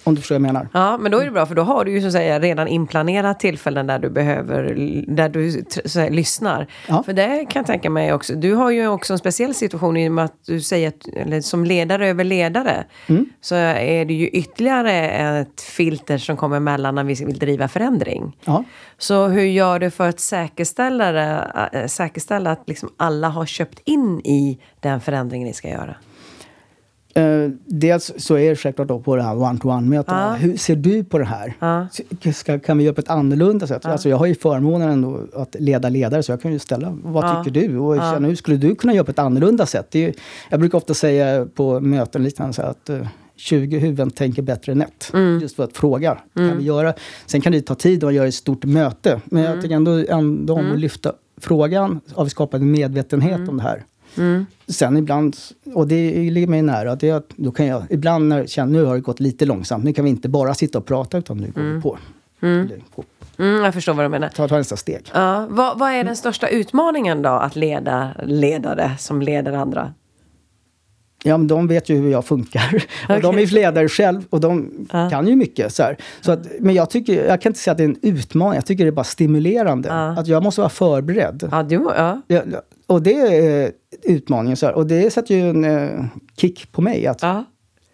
Om 0.06 0.14
du 0.14 0.20
förstår 0.20 0.34
vad 0.34 0.48
jag 0.48 0.52
menar. 0.52 0.68
Ja, 0.72 0.98
men 0.98 1.12
då 1.12 1.18
är 1.18 1.24
det 1.24 1.30
bra 1.30 1.46
för 1.46 1.54
då 1.54 1.62
har 1.62 1.84
du 1.84 1.92
ju 1.92 2.00
så 2.00 2.06
att 2.06 2.12
säga 2.12 2.40
redan 2.40 2.68
inplanerat 2.68 3.40
tillfällen 3.40 3.86
där 3.86 3.98
du 3.98 4.10
behöver, 4.10 4.74
där 5.08 5.28
du 5.28 5.64
säga, 5.84 6.10
lyssnar. 6.10 6.66
Ja. 6.88 7.02
För 7.02 7.12
det 7.12 7.46
kan 7.50 7.60
jag 7.60 7.66
tänka 7.66 7.90
mig 7.90 8.12
också, 8.12 8.34
du 8.34 8.54
har 8.54 8.70
ju 8.70 8.88
också 8.88 9.12
en 9.12 9.18
speciell 9.18 9.54
situation 9.54 9.96
i 9.96 10.08
och 10.08 10.12
med 10.12 10.24
att 10.24 10.34
du 10.46 10.60
säger 10.60 10.88
att, 10.88 11.06
eller 11.16 11.40
som 11.40 11.64
ledare 11.64 12.08
över 12.08 12.24
ledare, 12.24 12.84
Mm. 13.06 13.26
så 13.40 13.54
är 13.54 14.04
det 14.04 14.14
ju 14.14 14.28
ytterligare 14.28 14.92
ett 15.10 15.60
filter 15.60 16.18
som 16.18 16.36
kommer 16.36 16.56
emellan 16.56 16.94
när 16.94 17.04
vi 17.04 17.14
vill 17.14 17.38
driva 17.38 17.68
förändring. 17.68 18.36
Ja. 18.44 18.64
Så 18.98 19.26
hur 19.26 19.42
gör 19.44 19.78
du 19.78 19.90
för 19.90 20.08
att 20.08 20.20
säkerställa, 20.20 21.68
äh, 21.72 21.86
säkerställa 21.86 22.50
att 22.50 22.62
liksom 22.66 22.88
alla 22.96 23.28
har 23.28 23.46
köpt 23.46 23.78
in 23.84 24.20
i 24.20 24.58
den 24.80 25.00
förändringen 25.00 25.46
ni 25.48 25.52
ska 25.54 25.68
göra? 25.68 25.94
Eh, 27.16 27.50
dels 27.66 28.12
så 28.16 28.38
är 28.38 28.50
det 28.50 28.56
självklart 28.56 28.88
då 28.88 29.00
på 29.00 29.16
det 29.16 29.22
här 29.22 29.42
one-to-one-mötena. 29.42 30.34
Hur 30.34 30.56
ser 30.56 30.76
du 30.76 31.04
på 31.04 31.18
det 31.18 31.24
här? 31.24 31.54
Ja. 31.58 31.86
Ska, 32.32 32.58
kan 32.58 32.78
vi 32.78 32.84
göra 32.84 32.94
på 32.94 33.00
ett 33.00 33.10
annorlunda 33.10 33.66
sätt? 33.66 33.86
Alltså 33.86 34.08
jag 34.08 34.16
har 34.16 34.26
ju 34.26 34.34
förmånen 34.34 34.88
ändå 34.90 35.20
att 35.34 35.56
leda 35.58 35.88
ledare 35.88 36.22
så 36.22 36.32
jag 36.32 36.42
kan 36.42 36.52
ju 36.52 36.58
ställa, 36.58 36.98
vad 37.02 37.44
tycker 37.44 37.60
du? 37.60 37.78
Och 37.78 37.96
känna, 37.96 38.28
hur 38.28 38.34
skulle 38.34 38.56
du 38.56 38.74
kunna 38.74 38.94
göra 38.94 39.04
på 39.04 39.10
ett 39.10 39.18
annorlunda 39.18 39.66
sätt? 39.66 39.94
Ju, 39.94 40.12
jag 40.50 40.60
brukar 40.60 40.78
ofta 40.78 40.94
säga 40.94 41.46
på 41.54 41.80
möten 41.80 42.24
liknande 42.24 42.52
så 42.52 42.62
att 42.62 42.88
eh, 42.88 43.06
20 43.36 43.78
huvuden 43.78 44.10
tänker 44.10 44.42
bättre 44.42 44.72
än 44.72 44.82
ett. 44.82 45.12
Just 45.42 45.56
för 45.56 45.64
att 45.64 45.76
fråga. 45.76 46.18
Kan 46.34 46.58
vi 46.58 46.64
göra? 46.64 46.94
Sen 47.26 47.40
kan 47.40 47.52
det 47.52 47.60
ta 47.60 47.74
tid 47.74 48.04
att 48.04 48.14
göra 48.14 48.26
ett 48.28 48.34
stort 48.34 48.64
möte. 48.64 49.20
Men 49.24 49.42
jag 49.42 49.62
tycker 49.62 49.74
ändå, 49.74 50.04
ändå 50.08 50.54
om 50.54 50.72
att 50.72 50.78
lyfta 50.78 51.12
frågan. 51.40 52.00
Har 52.14 52.24
vi 52.24 52.30
skapat 52.30 52.60
en 52.60 52.70
medvetenhet 52.70 53.48
om 53.48 53.56
det 53.56 53.62
här? 53.62 53.84
Sen 54.68 54.96
ibland, 54.96 55.36
och 55.74 55.88
det 55.88 56.30
ligger 56.30 56.46
mig 56.46 56.62
nära, 56.62 56.96
det 56.96 57.08
är 57.08 57.14
att 57.14 57.28
då 57.36 57.50
kan 57.50 57.66
jag 57.66 57.82
ibland 57.90 58.28
när 58.28 58.38
jag 58.38 58.48
känner 58.48 58.72
nu 58.72 58.84
har 58.84 58.94
det 58.94 59.00
gått 59.00 59.20
lite 59.20 59.46
långsamt. 59.46 59.84
Nu 59.84 59.92
kan 59.92 60.04
vi 60.04 60.10
inte 60.10 60.28
bara 60.28 60.54
sitta 60.54 60.78
och 60.78 60.86
prata 60.86 61.18
utan 61.18 61.36
nu 61.36 61.50
går 61.54 61.62
vi 61.62 61.80
på. 61.80 61.98
Eller, 62.40 62.80
gå- 62.96 63.04
Mm, 63.38 63.64
jag 63.64 63.74
förstår 63.74 63.94
vad 63.94 64.04
du 64.04 64.08
menar. 64.08 64.28
Ta, 64.28 64.48
ta 64.48 64.56
nästa 64.56 64.76
steg. 64.76 65.10
Ja, 65.14 65.46
vad, 65.50 65.78
vad 65.78 65.90
är 65.92 66.04
den 66.04 66.16
största 66.16 66.48
utmaningen 66.48 67.22
då 67.22 67.28
att 67.28 67.56
leda 67.56 68.10
ledare 68.24 68.90
som 68.98 69.22
leder 69.22 69.52
andra? 69.52 69.92
Ja, 71.24 71.36
men 71.36 71.46
de 71.46 71.66
vet 71.68 71.88
ju 71.88 71.96
hur 71.96 72.10
jag 72.10 72.24
funkar. 72.24 72.84
Och 73.08 73.20
de 73.20 73.38
är 73.38 73.46
ledare 73.54 73.88
själv 73.88 74.22
och 74.30 74.40
de 74.40 74.70
Ja. 74.92 75.10
kan 75.10 75.28
ju 75.28 75.36
mycket. 75.36 75.72
Så. 75.74 75.94
Så 76.20 76.32
att, 76.32 76.46
men 76.60 76.74
jag, 76.74 76.90
tycker, 76.90 77.26
jag 77.28 77.40
kan 77.42 77.50
inte 77.50 77.60
säga 77.60 77.72
att 77.72 77.78
det 77.78 77.84
är 77.84 77.88
en 77.88 77.98
utmaning, 78.02 78.54
jag 78.54 78.66
tycker 78.66 78.84
det 78.84 78.90
är 78.90 78.92
bara 78.92 79.04
stimulerande. 79.04 79.88
Ja. 79.88 80.08
Att 80.20 80.26
jag 80.26 80.42
måste 80.42 80.60
vara 80.60 80.68
förberedd. 80.70 81.48
Ja, 81.50 81.62
du. 81.62 81.74
Ja, 81.96 82.20
och 82.86 83.02
det 83.02 83.14
är 83.14 83.72
utmaningen. 84.06 84.56
Så 84.56 84.66
här. 84.66 84.74
Och 84.74 84.86
det 84.86 85.10
sätter 85.10 85.34
ju 85.34 85.50
en 85.50 85.64
eh, 85.64 86.04
kick 86.36 86.72
på 86.72 86.82
mig. 86.82 87.06
Att, 87.06 87.22
ja. 87.22 87.44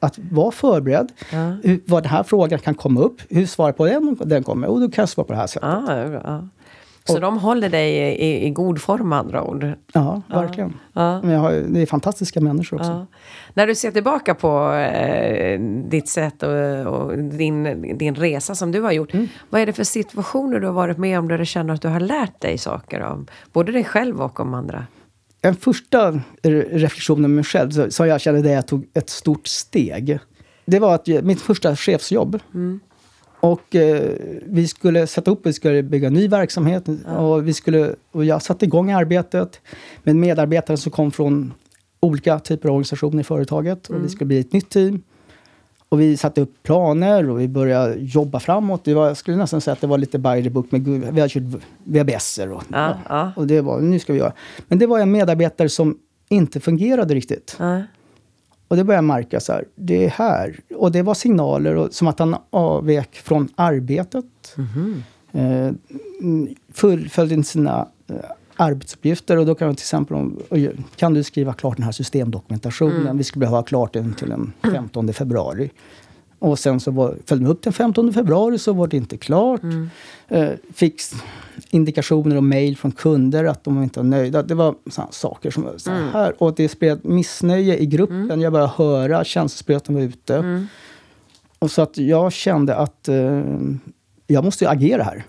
att 0.00 0.18
vara 0.30 0.50
förberedd. 0.50 1.12
Ja. 1.32 1.56
Hur, 1.62 1.80
vad 1.86 2.02
den 2.02 2.10
här 2.10 2.22
frågan 2.22 2.58
kan 2.58 2.74
komma 2.74 3.00
upp. 3.00 3.20
Hur 3.28 3.46
svarar 3.46 3.72
på 3.72 3.86
den 3.86 4.16
den 4.24 4.42
kommer? 4.42 4.68
Och 4.68 4.80
då 4.80 4.90
kan 4.90 5.02
jag 5.02 5.08
svara 5.08 5.26
på 5.26 5.32
det 5.32 5.38
här 5.38 5.46
sättet. 5.46 5.70
Ja. 6.24 6.48
Så 7.04 7.18
de 7.18 7.38
håller 7.38 7.68
dig 7.68 7.96
i, 7.96 8.26
i, 8.26 8.46
i 8.46 8.50
god 8.50 8.80
form 8.80 9.08
med 9.08 9.18
andra 9.18 9.42
ord? 9.42 9.72
Ja, 9.92 10.22
verkligen. 10.28 10.74
Ja. 10.92 11.22
Men 11.22 11.30
jag 11.30 11.40
har, 11.40 11.52
det 11.52 11.82
är 11.82 11.86
fantastiska 11.86 12.40
människor 12.40 12.76
också. 12.76 12.90
Ja. 12.90 13.06
När 13.54 13.66
du 13.66 13.74
ser 13.74 13.90
tillbaka 13.90 14.34
på 14.34 14.72
eh, 14.72 15.60
ditt 15.88 16.08
sätt 16.08 16.42
och, 16.42 16.86
och 16.86 17.18
din, 17.18 17.98
din 17.98 18.14
resa 18.14 18.54
som 18.54 18.72
du 18.72 18.80
har 18.80 18.92
gjort. 18.92 19.14
Mm. 19.14 19.28
Vad 19.50 19.60
är 19.60 19.66
det 19.66 19.72
för 19.72 19.84
situationer 19.84 20.60
du 20.60 20.66
har 20.66 20.74
varit 20.74 20.98
med 20.98 21.18
om 21.18 21.28
där 21.28 21.38
du 21.38 21.46
känner 21.46 21.74
att 21.74 21.82
du 21.82 21.88
har 21.88 22.00
lärt 22.00 22.40
dig 22.40 22.58
saker 22.58 23.00
om 23.00 23.26
både 23.52 23.72
dig 23.72 23.84
själv 23.84 24.20
och 24.22 24.40
om 24.40 24.54
andra? 24.54 24.86
En 25.42 25.56
första 25.56 26.12
re- 26.42 26.68
reflektion 26.72 27.20
med 27.20 27.30
mig 27.30 27.44
själv, 27.44 27.90
som 27.90 28.06
jag 28.08 28.20
kände 28.20 28.42
där 28.42 28.52
jag 28.52 28.66
tog 28.66 28.86
ett 28.94 29.10
stort 29.10 29.46
steg. 29.46 30.18
Det 30.64 30.78
var 30.78 30.94
att 30.94 31.06
mitt 31.06 31.40
första 31.40 31.76
chefsjobb. 31.76 32.38
Och 33.40 33.74
eh, 33.74 34.10
vi 34.46 34.68
skulle 34.68 35.06
sätta 35.06 35.30
upp, 35.30 35.46
vi 35.46 35.52
skulle 35.52 35.82
bygga 35.82 36.10
ny 36.10 36.28
verksamhet. 36.28 36.84
Och, 37.18 37.48
vi 37.48 37.52
skulle, 37.52 37.94
och 38.12 38.24
jag 38.24 38.42
satte 38.42 38.64
igång 38.64 38.90
arbetet 38.90 39.60
med 40.02 40.16
medarbetare 40.16 40.76
som 40.76 40.92
kom 40.92 41.10
från 41.10 41.54
olika 42.00 42.38
typer 42.38 42.68
av 42.68 42.74
organisationer 42.74 43.20
i 43.20 43.24
företaget. 43.24 43.88
Och 43.88 44.04
vi 44.04 44.08
skulle 44.08 44.26
bli 44.28 44.38
ett 44.38 44.52
nytt 44.52 44.70
team. 44.70 45.02
Och 45.92 46.00
vi 46.00 46.16
satte 46.16 46.40
upp 46.40 46.62
planer 46.62 47.30
och 47.30 47.40
vi 47.40 47.48
började 47.48 47.94
jobba 47.98 48.40
framåt. 48.40 48.84
Det 48.84 48.94
var, 48.94 49.06
jag 49.08 49.16
skulle 49.16 49.36
nästan 49.36 49.60
säga 49.60 49.72
att 49.72 49.80
det 49.80 49.86
var 49.86 49.98
lite 49.98 50.18
by 50.18 50.42
the 50.42 50.50
book. 50.50 50.70
Med, 50.72 50.84
Gud- 50.84 51.00
vi 51.12 51.20
hade 51.20 51.28
kört 51.28 51.42
VBSer 51.84 52.52
och, 52.52 52.62
Ja, 52.72 52.94
ja. 53.08 53.32
och 53.36 53.46
det 53.46 53.60
var, 53.60 53.80
nu 53.80 53.98
ska 53.98 54.12
vi 54.12 54.18
göra. 54.18 54.32
Men 54.68 54.78
det 54.78 54.86
var 54.86 54.98
en 54.98 55.10
medarbetare 55.12 55.68
som 55.68 55.98
inte 56.28 56.60
fungerade 56.60 57.14
riktigt. 57.14 57.56
Ja. 57.58 57.82
Och 58.68 58.76
det 58.76 58.84
började 58.84 58.96
jag 58.98 59.04
märka 59.04 59.40
så 59.40 59.52
här, 59.52 59.64
det 59.74 60.04
är 60.04 60.08
här. 60.08 60.60
Och 60.76 60.92
det 60.92 61.02
var 61.02 61.14
signaler 61.14 61.74
och, 61.76 61.94
som 61.94 62.08
att 62.08 62.18
han 62.18 62.36
avvek 62.50 63.14
från 63.16 63.48
arbetet. 63.54 64.24
Eh, 65.32 65.68
mm, 66.20 66.48
fullföljde 66.72 67.34
inte 67.34 67.48
sina 67.48 67.88
eh, 68.08 68.16
arbetsuppgifter. 68.62 69.36
Och 69.36 69.46
då 69.46 69.54
kan 69.54 69.68
man 69.68 69.76
till 69.76 69.82
exempel, 69.82 70.30
kan 70.96 71.14
du 71.14 71.22
skriva 71.22 71.52
klart 71.52 71.76
den 71.76 71.84
här 71.84 71.92
systemdokumentationen? 71.92 73.18
Vi 73.18 73.24
skulle 73.24 73.40
behöva 73.40 73.62
klart 73.62 73.92
den 73.92 74.14
till 74.14 74.28
den 74.28 74.52
15 74.62 75.12
februari. 75.12 75.70
Och 76.38 76.58
sen 76.58 76.80
så 76.80 76.90
var, 76.90 77.16
följde 77.26 77.42
man 77.46 77.52
upp 77.52 77.62
den 77.62 77.72
15 77.72 78.12
februari 78.12 78.58
så 78.58 78.72
var 78.72 78.86
det 78.86 78.96
inte 78.96 79.16
klart. 79.16 79.60
Eh, 80.28 80.48
fick 80.74 81.00
indikationer 81.70 82.36
och 82.36 82.44
mejl 82.44 82.76
från 82.76 82.92
kunder 82.92 83.44
att 83.44 83.64
de 83.64 83.82
inte 83.82 84.00
var 84.00 84.04
nöjda. 84.04 84.42
Det 84.42 84.54
var 84.54 84.74
saker 85.10 85.50
som 85.50 85.62
var 85.62 85.78
så 85.78 85.90
här. 85.90 86.42
Och 86.42 86.54
det 86.54 86.68
spred 86.68 87.04
missnöje 87.04 87.76
i 87.78 87.86
gruppen. 87.86 88.40
Jag 88.40 88.52
började 88.52 88.72
höra 88.76 89.24
känselspröten 89.24 89.94
var 89.94 90.02
ute. 90.02 90.66
Och 91.58 91.70
så 91.70 91.82
att 91.82 91.98
jag 91.98 92.32
kände 92.32 92.76
att 92.76 93.08
eh, 93.08 93.42
jag 94.26 94.44
måste 94.44 94.64
ju 94.64 94.70
agera 94.70 95.02
här. 95.02 95.24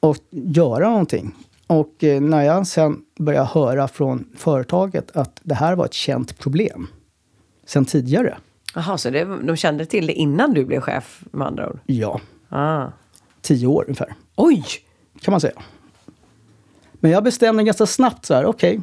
Och 0.00 0.16
göra 0.30 0.90
någonting. 0.90 1.34
Och 1.70 2.04
eh, 2.04 2.20
när 2.20 2.42
jag 2.42 2.66
sen 2.66 3.02
började 3.18 3.46
höra 3.46 3.88
från 3.88 4.24
företaget 4.36 5.16
att 5.16 5.40
det 5.42 5.54
här 5.54 5.76
var 5.76 5.84
ett 5.84 5.92
känt 5.94 6.38
problem 6.38 6.86
sen 7.66 7.84
tidigare. 7.84 8.38
Jaha, 8.74 8.98
så 8.98 9.10
det, 9.10 9.24
de 9.24 9.56
kände 9.56 9.86
till 9.86 10.06
det 10.06 10.12
innan 10.12 10.54
du 10.54 10.64
blev 10.64 10.80
chef 10.80 11.24
med 11.30 11.46
andra 11.46 11.68
ord? 11.70 11.78
Ja, 11.86 12.20
Ah. 12.48 12.86
tio 13.40 13.66
år 13.66 13.84
ungefär. 13.86 14.14
Oj! 14.36 14.64
kan 15.20 15.32
man 15.32 15.40
säga. 15.40 15.60
Men 16.92 17.10
jag 17.10 17.24
bestämde 17.24 17.62
ganska 17.62 17.86
snabbt 17.86 18.24
så 18.26 18.34
här, 18.34 18.44
okej. 18.46 18.80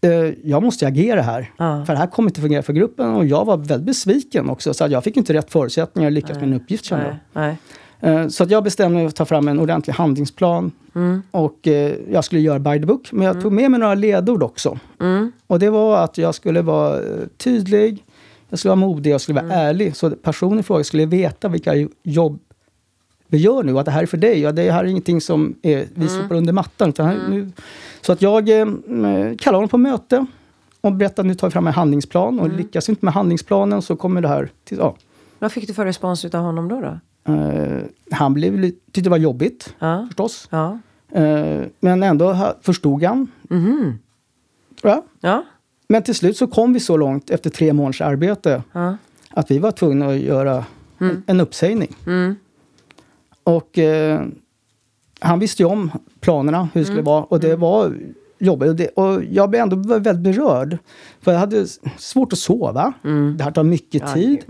eh, 0.00 0.10
jag 0.44 0.62
måste 0.62 0.86
agera 0.86 1.22
här. 1.22 1.52
Ja. 1.58 1.84
För 1.86 1.92
det 1.92 1.98
här 1.98 2.06
kommer 2.06 2.30
inte 2.30 2.40
fungera 2.40 2.62
för 2.62 2.72
gruppen. 2.72 3.14
Och 3.14 3.26
jag 3.26 3.44
var 3.44 3.56
väldigt 3.56 3.86
besviken 3.86 4.50
också. 4.50 4.74
Så 4.74 4.86
jag 4.90 5.04
fick 5.04 5.16
inte 5.16 5.32
rätt 5.34 5.50
förutsättningar 5.52 6.06
att 6.08 6.12
lyckas 6.12 6.38
med 6.38 6.48
min 6.48 6.60
uppgift 6.60 6.84
kände 6.84 7.18
jag. 7.32 7.56
Eh, 8.00 8.28
Så 8.28 8.42
att 8.42 8.50
jag 8.50 8.64
bestämde 8.64 8.94
mig 8.94 9.04
för 9.04 9.08
att 9.08 9.16
ta 9.16 9.24
fram 9.24 9.48
en 9.48 9.58
ordentlig 9.60 9.94
handlingsplan. 9.94 10.72
Och 11.30 11.66
eh, 11.68 11.94
jag 12.10 12.24
skulle 12.24 12.40
göra 12.40 12.58
by 12.58 12.80
the 12.80 12.86
book. 12.86 13.12
Men 13.12 13.26
jag 13.26 13.40
tog 13.40 13.52
med 13.52 13.70
mig 13.70 13.80
några 13.80 13.94
ledord 13.94 14.42
också. 14.42 14.78
Och 15.46 15.58
det 15.58 15.70
var 15.70 16.04
att 16.04 16.18
jag 16.18 16.34
skulle 16.34 16.62
vara 16.62 16.96
eh, 16.98 17.04
tydlig, 17.36 18.04
jag 18.48 18.58
skulle 18.58 18.70
vara 18.70 18.76
modig, 18.80 19.10
jag 19.12 19.20
skulle 19.20 19.40
vara 19.42 19.52
ärlig. 19.54 19.96
Så 19.96 20.10
personen 20.10 20.58
i 20.58 20.62
fråga 20.62 20.84
skulle 20.84 21.06
veta 21.06 21.48
vilka 21.48 21.74
jo- 21.74 21.88
jobb 22.02 22.38
vi 23.30 23.38
gör 23.38 23.62
nu. 23.62 23.78
Att 23.78 23.84
det 23.84 23.90
här 23.90 24.02
är 24.02 24.06
för 24.06 24.16
dig. 24.16 24.40
Ja, 24.40 24.52
det 24.52 24.70
här 24.70 24.84
är 24.84 24.88
ingenting 24.88 25.20
som 25.20 25.54
är, 25.62 25.86
vi 25.94 26.08
sopar 26.08 26.34
under 26.34 26.52
mattan. 26.52 26.88
Utan 26.88 27.06
här, 27.06 27.18
nu, 27.30 27.50
så 28.00 28.12
att 28.12 28.22
jag 28.22 28.48
eh, 28.48 28.66
kallade 29.38 29.56
honom 29.56 29.68
på 29.68 29.78
möte 29.78 30.26
och 30.80 30.92
berättade 30.92 31.20
att 31.20 31.26
nu 31.26 31.34
tar 31.34 31.46
vi 31.48 31.52
fram 31.52 31.66
en 31.66 31.72
handlingsplan. 31.72 32.40
Och 32.40 32.48
lyckas 32.48 32.88
vi 32.88 32.90
inte 32.92 33.04
med 33.04 33.14
handlingsplanen 33.14 33.82
så 33.82 33.96
kommer 33.96 34.20
det 34.20 34.28
här 34.28 34.50
till... 34.64 34.78
Ja, 34.78 34.96
Vad 35.38 35.52
fick 35.52 35.66
du 35.66 35.74
för 35.74 35.84
respons 35.84 36.24
utav 36.24 36.42
honom 36.44 36.68
då? 36.68 36.80
då? 36.80 36.98
Eh, 37.28 37.82
han 38.10 38.34
blev, 38.34 38.70
tyckte 38.70 39.00
det 39.00 39.10
var 39.10 39.16
jobbigt 39.16 39.74
Ja. 39.78 40.04
förstås. 40.08 40.48
Ja. 40.50 40.78
Eh, 41.12 41.62
men 41.80 42.02
ändå 42.02 42.54
förstod 42.60 43.02
han. 43.02 43.30
Mhm. 43.50 43.98
Tror 44.80 44.92
jag. 44.92 45.02
Ja. 45.20 45.44
Men 45.88 46.02
till 46.02 46.14
slut 46.14 46.36
så 46.36 46.46
kom 46.46 46.72
vi 46.72 46.80
så 46.80 46.96
långt 46.96 47.30
efter 47.30 47.50
tre 47.50 47.72
månaders 47.72 48.00
arbete 48.00 48.62
Ja. 48.72 48.96
att 49.30 49.50
vi 49.50 49.58
var 49.58 49.70
tvungna 49.70 50.06
att 50.08 50.18
göra 50.18 50.64
en, 50.98 51.22
en 51.26 51.40
uppsägning. 51.40 51.96
Mm. 52.06 52.34
Och 53.44 53.78
eh, 53.78 54.20
han 55.20 55.38
visste 55.38 55.62
ju 55.62 55.66
om 55.68 55.90
planerna, 56.20 56.68
hur 56.74 56.80
det 56.80 56.84
skulle 56.84 57.02
vara. 57.02 57.24
Och 57.24 57.40
det 57.40 57.56
var 57.56 57.94
jobbigt. 58.38 58.68
Och, 58.68 58.76
det, 58.76 58.88
och 58.88 59.24
jag 59.30 59.50
blev 59.50 59.62
ändå 59.62 59.76
väldigt 59.98 60.18
berörd. 60.36 60.78
För 61.20 61.32
jag 61.32 61.38
hade 61.38 61.66
svårt 61.98 62.32
att 62.32 62.38
sova. 62.38 62.92
Det 63.38 63.44
här 63.44 63.50
tar 63.50 63.62
mycket 63.64 64.14
tid. 64.14 64.44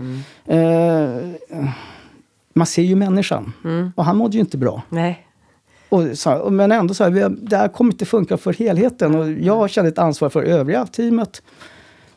Mm. 2.59 2.61
Man 2.61 2.67
ser 2.67 2.83
ju 2.83 2.97
människan. 2.97 3.53
Och 3.97 4.05
han 4.05 4.17
mådde 4.17 4.35
ju 4.37 4.41
inte 4.41 4.59
bra. 4.59 4.83
Nej. 4.89 5.27
Och 5.89 6.19
så, 6.19 6.51
men 6.51 6.73
ändå 6.73 6.95
så 6.95 7.05
här, 7.05 7.29
det 7.29 7.57
här 7.57 7.69
kommer 7.69 7.93
inte 7.93 8.05
funka 8.05 8.37
för 8.37 8.53
helheten. 8.53 9.15
Och 9.15 9.31
jag 9.31 9.71
kände 9.71 9.89
ett 9.89 9.99
ansvar 9.99 10.29
för 10.29 10.43
övriga 10.43 10.87
teamet. 10.87 11.43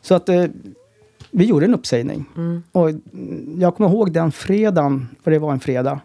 Så 0.00 0.14
att 0.14 0.28
eh, 0.28 0.44
vi 1.30 1.44
gjorde 1.44 1.66
en 1.66 1.74
uppsägning. 1.74 2.24
Och 2.72 2.88
mm, 2.88 3.56
jag 3.60 3.76
kommer 3.76 3.90
ihåg 3.90 4.12
den 4.12 4.32
fredagen, 4.32 5.08
för 5.22 5.30
det 5.30 5.38
var 5.38 5.52
en 5.52 5.60
fredag. 5.60 6.00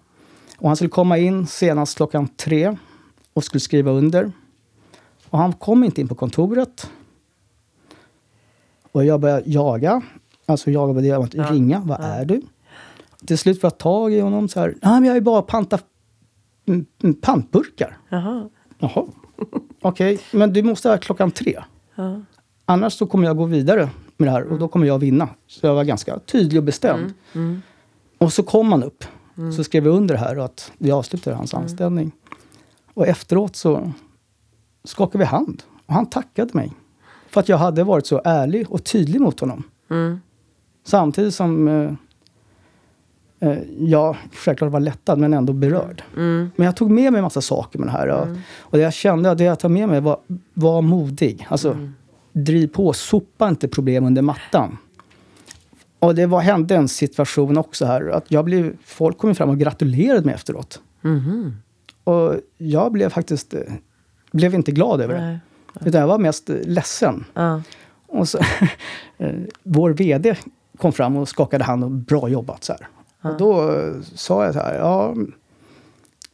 Och 0.57 0.69
han 0.69 0.75
skulle 0.75 0.89
komma 0.89 1.17
in 1.17 1.47
senast 1.47 1.97
klockan 1.97 2.27
tre 2.27 2.77
och 3.33 3.43
skulle 3.43 3.61
skriva 3.61 3.91
under. 3.91 4.31
Och 5.29 5.39
han 5.39 5.53
kom 5.53 5.83
inte 5.83 6.01
in 6.01 6.07
på 6.07 6.15
kontoret. 6.15 6.89
Och 8.91 9.05
jag 9.05 9.19
började 9.19 9.43
jaga. 9.45 10.01
Alltså 10.45 10.71
jaga 10.71 11.15
är, 11.15 11.23
att 11.23 11.33
Ja. 11.33 11.51
ringa. 11.51 11.79
Vad 11.85 11.99
är 12.01 12.25
du? 12.25 12.41
Till 13.27 13.37
slut 13.37 13.61
får 13.61 13.67
jag 13.67 13.77
tag 13.77 14.13
i 14.13 14.19
honom 14.19 14.47
så 14.47 14.59
här. 14.59 14.75
Nej, 14.81 14.93
men 14.93 15.03
jag 15.03 15.17
är 15.17 15.21
bara 15.21 15.41
panta 15.41 15.79
mm, 16.67 16.85
mm, 17.03 17.15
pantburkar. 17.15 17.97
Jaha. 18.09 18.49
Jaha. 18.79 19.05
Okej, 19.81 20.19
men 20.31 20.53
du 20.53 20.63
måste 20.63 20.87
vara 20.87 20.97
klockan 20.97 21.31
tre. 21.31 21.63
Ja. 21.95 22.21
Annars 22.65 22.93
så 22.93 23.05
kommer 23.05 23.25
jag 23.25 23.37
gå 23.37 23.45
vidare 23.45 23.89
med 24.17 24.27
det 24.27 24.31
här 24.31 24.43
och 24.43 24.59
då 24.59 24.67
kommer 24.67 24.87
jag 24.87 24.99
vinna. 24.99 25.29
Så 25.47 25.67
jag 25.67 25.75
var 25.75 25.83
ganska 25.83 26.19
tydlig 26.19 26.59
och 26.59 26.63
bestämd. 26.63 27.13
Och 28.17 28.33
så 28.33 28.43
kom 28.43 28.71
han 28.71 28.83
upp. 28.83 29.03
Så 29.55 29.63
skrev 29.63 29.83
vi 29.83 29.89
under 29.89 30.15
det 30.15 30.19
här 30.19 30.37
och 30.37 30.45
att 30.45 30.71
vi 30.77 30.91
avslutade 30.91 31.35
hans 31.35 31.53
anställning. 31.53 32.11
Och 32.93 33.07
efteråt 33.07 33.55
så 33.55 33.91
skakade 34.83 35.17
vi 35.17 35.25
hand. 35.25 35.63
Och 35.85 35.93
han 35.93 36.05
tackade 36.05 36.49
mig. 36.53 36.73
För 37.29 37.39
att 37.39 37.49
jag 37.49 37.57
hade 37.57 37.83
varit 37.83 38.07
så 38.07 38.21
ärlig 38.25 38.71
och 38.71 38.83
tydlig 38.83 39.21
mot 39.21 39.39
honom. 39.39 39.63
Mm. 39.89 40.19
Samtidigt 40.83 41.33
som 41.33 41.97
eh, 43.39 43.57
jag 43.79 44.17
självklart 44.33 44.71
var 44.71 44.79
lättad 44.79 45.19
men 45.19 45.33
ändå 45.33 45.53
berörd. 45.53 46.03
Mm. 46.15 46.51
Men 46.55 46.65
jag 46.65 46.75
tog 46.75 46.91
med 46.91 47.11
mig 47.11 47.19
en 47.19 47.23
massa 47.23 47.41
saker 47.41 47.79
med 47.79 47.87
det 47.87 47.91
här. 47.91 48.07
ja. 48.07 48.27
Och 48.59 48.77
det 48.77 48.83
jag 48.83 48.93
kände, 48.93 49.35
det 49.35 49.43
jag 49.43 49.59
tog 49.59 49.71
med 49.71 49.89
mig 49.89 50.01
var, 50.01 50.19
var 50.53 50.81
modig. 50.81 51.47
Alltså, 51.49 51.77
driv 52.33 52.67
på, 52.67 52.93
sopa 52.93 53.49
inte 53.49 53.67
problem 53.67 54.05
under 54.05 54.21
mattan. 54.21 54.77
Och 55.99 56.15
det 56.15 56.25
var, 56.25 56.41
hände 56.41 56.75
en 56.75 56.87
situation 56.87 57.57
också 57.57 57.85
här. 57.85 58.09
Att 58.09 58.31
jag 58.31 58.45
blev, 58.45 58.77
folk 58.83 59.17
kom 59.17 59.35
fram 59.35 59.49
och 59.49 59.57
gratulerade 59.57 60.25
mig 60.25 60.35
efteråt. 60.35 60.81
Mhm. 61.01 61.55
Och 62.03 62.35
jag 62.57 62.91
blev 62.91 63.09
faktiskt 63.09 63.53
eh, 63.53 63.61
blev 64.31 64.53
inte 64.53 64.71
glad 64.71 65.01
över 65.01 65.13
det. 65.13 65.21
Nej. 65.21 65.39
Utan 65.85 66.01
jag 66.01 66.07
var 66.07 66.17
mest 66.17 66.49
eh, 66.49 66.55
ledsen. 66.65 67.25
Ja. 67.33 67.61
Och 68.07 68.29
så, 68.29 68.39
vår 69.63 69.89
VD 69.89 70.35
kom 70.77 70.91
fram 70.91 71.17
och 71.17 71.29
skakade 71.29 71.63
hand 71.63 71.83
och 71.83 71.91
bra 71.91 72.29
jobbat. 72.29 72.63
Så 72.63 72.73
här. 72.73 72.87
Och 73.31 73.37
då 73.37 73.71
eh, 73.71 73.93
sa 74.15 74.45
jag 74.45 74.53
så 74.53 74.59
här, 74.59 74.75
ja, 74.75 75.15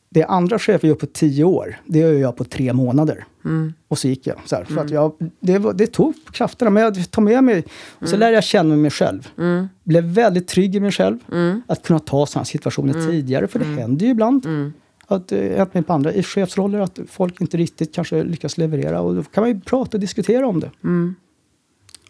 det 0.10 0.24
andra 0.24 0.60
chefer 0.60 0.88
gör 0.88 0.96
på 0.96 1.06
tio 1.06 1.44
år, 1.44 1.78
det 1.86 2.00
gör 2.00 2.14
jag 2.14 2.36
på 2.36 2.44
tre 2.44 2.74
månader. 2.74 3.26
Mm. 3.46 3.74
Och 3.88 3.98
så 3.98 4.08
gick 4.08 4.28
jag. 4.28 4.38
Så 4.46 4.56
här, 4.56 4.64
för 4.64 4.82
att 4.82 4.90
jag 4.90 5.32
det, 5.40 5.58
var, 5.58 5.74
det 5.74 5.88
tog 5.88 6.14
krafterna, 6.32 6.72
men 6.72 6.84
jag 6.84 7.12
tog 7.12 7.24
med 7.24 7.44
mig, 7.44 7.66
och 8.00 8.10
så 8.10 8.18
lärde 8.18 8.34
jag 8.34 8.44
känna 8.44 8.76
mig 8.76 8.92
själv. 8.92 9.28
Mm. 9.38 9.68
Blev 9.84 10.04
väldigt 10.04 10.48
trygg 10.48 10.76
i 10.76 10.80
mig 10.80 10.92
själv. 10.92 11.18
Mm. 11.32 11.62
Att 11.68 11.84
kunna 11.84 12.00
ta 12.00 12.26
sådana 12.26 12.46
situationer 12.46 12.94
tidigare, 12.94 13.48
för 13.48 13.60
det 13.60 13.66
händer 13.66 14.06
ju 14.06 14.12
ibland. 14.12 14.46
Mm. 14.46 14.74
Att 15.08 15.28
det 15.28 15.58
hänt 15.58 15.74
mig 15.74 15.84
på 15.84 15.94
andra, 15.94 16.14
i 16.14 16.24
chefsroller, 16.24 16.80
att 16.80 17.00
folk 17.08 17.42
inte 17.42 17.58
riktigt 17.58 17.96
kanske 17.96 18.24
lyckas 18.24 18.58
leverera. 18.58 19.02
Och 19.02 19.16
då 19.16 19.24
kan 19.24 19.42
man 19.42 19.50
ju 19.50 19.60
prata 19.60 19.98
och 19.98 20.02
diskutera 20.02 20.48
om 20.48 20.60
det. 20.60 20.72
Mm. 20.84 21.16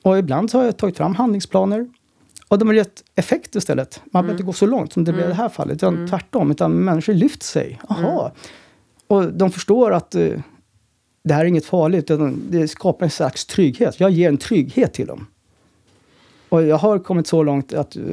Och 0.01 0.17
ibland 0.17 0.51
så 0.51 0.57
har 0.57 0.65
jag 0.65 0.77
tagit 0.77 0.97
fram 0.97 1.15
handlingsplaner. 1.15 1.87
Och 2.53 2.59
de 2.59 2.67
har 2.67 2.75
gett 2.75 3.03
effekt 3.15 3.55
istället. 3.55 4.01
Man 4.05 4.23
behöver 4.23 4.33
inte 4.33 4.43
gå 4.43 4.53
så 4.53 4.65
långt 4.65 4.93
som 4.93 5.03
det 5.03 5.13
blev 5.13 5.25
i 5.25 5.27
det 5.27 5.33
här 5.33 5.49
fallet. 5.49 5.75
Utan 5.75 6.07
tvärtom. 6.07 6.51
Utan 6.51 6.83
människor 6.83 7.13
lyfter 7.13 7.45
sig. 7.45 7.79
Jaha. 7.89 8.31
Och 9.07 9.33
de 9.33 9.51
förstår 9.51 9.91
att 9.91 10.15
eh, 10.15 10.39
det 11.23 11.33
här 11.33 11.41
är 11.41 11.45
inget 11.45 11.65
farligt. 11.65 12.11
Utan 12.11 12.41
det 12.49 12.67
skapar 12.67 13.05
en 13.05 13.09
slags 13.09 13.45
trygghet. 13.45 13.99
Jag 13.99 14.11
ger 14.11 14.29
en 14.29 14.37
trygghet 14.37 14.93
till 14.93 15.07
dem. 15.07 15.27
Och 16.49 16.63
jag 16.63 16.77
har 16.77 16.99
kommit 16.99 17.27
så 17.27 17.43
långt 17.43 17.73
att 17.73 17.95
eh, 17.95 18.03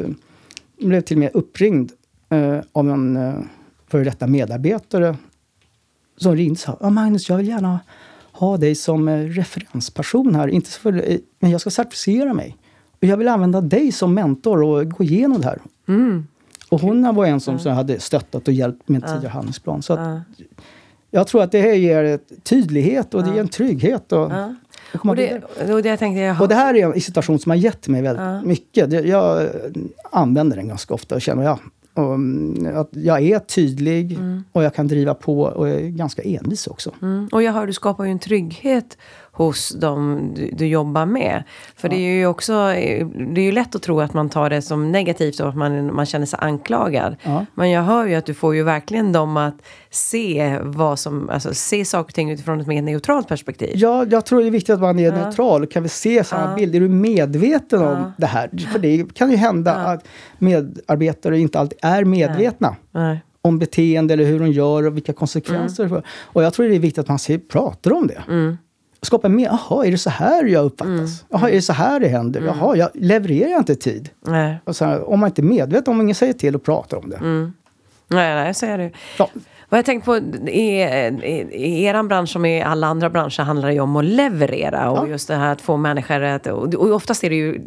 jag 0.77 0.89
blev 0.89 1.01
till 1.01 1.17
och 1.17 1.21
med 1.21 1.31
uppringd 1.35 1.93
eh, 2.29 2.59
av 2.73 2.91
en 2.91 3.17
eh, 3.17 3.35
före 3.89 4.05
detta 4.05 4.27
medarbetare 4.27 5.17
som 6.17 6.37
ringde 6.37 6.53
och 6.53 6.59
sa 6.59 6.79
ja, 6.81 6.91
Magnus, 6.91 7.29
jag 7.29 7.37
vill 7.37 7.49
gärna 7.49 7.81
ha 8.33 8.57
dig 8.57 8.75
som 8.75 9.09
referensperson 9.09 10.35
här. 10.35 10.49
Inte 10.49 10.71
för, 10.71 11.21
men 11.39 11.51
jag 11.51 11.61
ska 11.61 11.71
certifiera 11.71 12.35
mig. 12.35 12.57
Jag 13.01 13.17
vill 13.17 13.29
använda 13.29 13.61
dig 13.61 13.93
som 13.93 14.15
mentor 14.15 14.63
och 14.63 14.91
gå 14.91 15.05
igenom 15.05 15.41
det 15.41 15.47
här. 15.47 15.59
Mm. 15.89 16.27
Och 16.69 16.81
hon 16.81 17.15
var 17.15 17.27
en 17.27 17.41
som, 17.41 17.59
som 17.59 17.73
hade 17.73 18.01
stöttat 18.01 18.49
och 18.49 18.55
hjälpt 18.55 18.89
med 18.89 19.07
tidigare 19.07 19.29
handlingsplan. 19.29 19.83
Så 19.83 19.93
att, 19.93 20.01
Ja. 20.01 20.21
jag 21.11 21.27
tror 21.27 21.43
att 21.43 21.53
det 21.53 21.61
här 21.61 21.73
ger 21.75 22.19
tydlighet 22.43 23.15
och 23.15 23.23
det 23.23 23.29
Ja. 23.29 23.35
ger 23.35 23.41
en 23.41 23.49
trygghet. 23.49 24.13
Och, 24.13 24.31
Ja. 24.33 24.55
och 24.93 25.17
det, 25.17 25.43
och 25.75 25.83
det 25.83 25.97
tänkte, 25.97 26.21
jag 26.21 26.41
Och 26.41 26.49
det 26.49 26.55
här 26.55 26.75
är 26.77 26.93
en 26.95 27.01
situation 27.01 27.39
som 27.39 27.51
har 27.51 27.57
gett 27.57 27.89
mig 27.89 28.03
väldigt 28.03 28.25
Ja. 28.25 28.43
mycket. 28.43 29.07
Jag 29.07 29.49
använder 30.13 30.57
den 30.57 30.69
ganska 30.69 30.95
ofta 30.95 31.15
och 31.15 31.21
känner 31.21 31.43
jag. 31.43 31.59
Och, 31.95 32.15
mm, 32.15 32.77
att 32.77 32.89
jag 32.93 33.23
är 33.23 33.39
tydlig 33.39 34.19
och 34.53 34.63
jag 34.65 34.75
kan 34.75 34.89
driva 34.89 35.15
på 35.15 35.41
och 35.43 35.69
jag 35.69 35.81
är 35.81 35.89
ganska 35.89 36.23
envis 36.23 36.67
också. 36.67 36.91
Mm. 37.03 37.29
Och 37.33 37.43
jag 37.43 37.53
hör, 37.53 37.67
du 37.67 37.73
skapar 37.73 38.05
ju 38.05 38.11
en 38.11 38.19
trygghet 38.19 38.99
hos 39.33 39.69
dem 39.69 40.31
du, 40.37 40.51
du 40.53 40.67
jobbar 40.67 41.07
med. 41.07 41.43
För 41.77 41.89
det 41.89 41.97
är 41.97 42.15
ju 42.15 42.27
också, 42.27 42.53
det 43.35 43.41
är 43.41 43.45
ju 43.45 43.53
lätt 43.53 43.75
att 43.75 43.83
tro 43.83 44.01
att 44.01 44.15
man 44.15 44.29
tar 44.29 44.51
det 44.51 44.63
som 44.63 44.93
negativt 44.93 45.41
och 45.41 45.49
att 45.49 45.57
man, 45.57 45.95
man 45.95 46.07
känner 46.07 46.27
sig 46.27 46.39
anklagad. 46.43 47.17
Ja. 47.23 47.47
Men 47.55 47.71
jag 47.71 47.83
hör 47.83 48.07
ju 48.07 48.15
att 48.15 48.27
du 48.27 48.35
får 48.35 48.55
ju 48.55 48.63
verkligen 48.63 49.13
dem 49.13 49.37
att 49.37 49.55
se 49.91 50.59
vad 50.63 50.99
som, 50.99 51.31
alltså 51.31 51.55
se 51.55 51.85
saker 51.85 52.09
och 52.11 52.15
ting 52.15 52.31
utifrån 52.31 52.61
ett 52.61 52.67
mer 52.67 52.83
neutralt 52.83 53.29
perspektiv. 53.29 53.71
Ja, 53.75 54.07
jag 54.11 54.27
tror 54.27 54.41
det 54.41 54.47
är 54.47 54.51
viktigt 54.51 54.75
att 54.75 54.81
man 54.81 54.99
är 54.99 55.13
neutral. 55.13 55.67
Kan 55.67 55.83
vi 55.83 55.89
se 55.89 56.25
samma 56.25 56.51
Ja. 56.51 56.57
bild? 56.57 56.75
Är 56.75 56.81
du 56.81 56.89
medveten 56.89 57.81
Ja. 57.81 57.91
om 57.97 58.13
det 58.19 58.27
här? 58.27 58.51
För 58.73 58.79
det 58.79 59.15
kan 59.15 59.31
ju 59.31 59.37
hända 59.37 59.75
att 59.75 60.05
medarbetare 60.39 61.39
inte 61.39 61.59
alltid 61.59 61.79
är 61.83 62.05
medvetna 62.05 62.77
Nej. 62.91 63.21
om 63.43 63.59
beteende 63.59 64.15
eller 64.15 64.25
hur 64.25 64.39
de 64.41 64.51
gör 64.51 64.87
och 64.87 64.97
vilka 64.97 65.13
konsekvenser. 65.13 65.89
får. 65.89 66.03
Och 66.23 66.43
jag 66.43 66.55
tror 66.55 66.69
det 66.69 66.75
är 66.75 66.79
viktigt 66.79 66.99
att 66.99 67.09
man 67.09 67.19
pratar 67.53 67.93
om 67.93 68.07
det. 68.07 68.23
Mm. 68.29 68.57
Skapa 69.03 69.29
mer, 69.29 69.47
jaha, 69.47 69.87
är 69.87 69.91
det 69.91 69.99
så 69.99 70.11
här 70.11 70.45
jag 70.45 70.65
uppfattas? 70.65 71.25
Jaha, 71.29 71.49
är 71.49 71.55
det 71.55 71.63
så 71.63 71.73
här 71.73 72.01
det 72.01 72.09
händer? 72.09 72.41
Jaha, 72.41 72.77
jag 72.77 72.91
levererar 72.95 73.51
jag 73.51 73.61
inte 73.61 73.73
i 73.73 73.77
tid? 73.77 74.11
Nej. 74.21 74.57
Och 74.65 74.77
så 74.77 74.85
här, 74.85 75.09
om 75.09 75.21
man 75.21 75.29
inte 75.29 75.41
är 75.41 75.45
medveten, 75.45 75.95
om 75.95 76.01
ingen 76.01 76.15
säger 76.15 76.33
till 76.33 76.55
och 76.55 76.63
pratar 76.63 76.97
om 76.97 77.11
det. 77.11 77.17
Mm. 77.17 77.53
Nej, 78.09 78.35
nej, 78.35 78.55
så 78.55 78.67
är 78.67 78.79
det. 78.79 78.93
Ja, 79.19 79.29
Vad 79.71 79.79
jag 79.79 79.85
tänkt 79.85 80.05
på, 80.05 80.17
i, 80.17 80.83
i, 81.23 81.49
i 81.53 81.85
er 81.85 82.03
bransch 82.03 82.29
som 82.31 82.45
i 82.45 82.63
alla 82.63 82.87
andra 82.87 83.11
branscher 83.11 83.43
handlar 83.43 83.69
det 83.69 83.75
ju 83.75 83.81
om 83.81 83.97
att 83.97 84.05
leverera. 84.05 84.91
Och 84.91 84.99
Ja. 84.99 85.07
just 85.09 85.29
det 85.29 85.35
här 85.35 85.53
att 85.53 85.61
få 85.61 85.77
människor 85.77 86.23
att... 86.23 86.47
Och, 86.47 86.75
och 86.75 86.91
oftast 86.93 87.25
är 87.25 87.31
det 87.31 87.37
ju, 87.37 87.61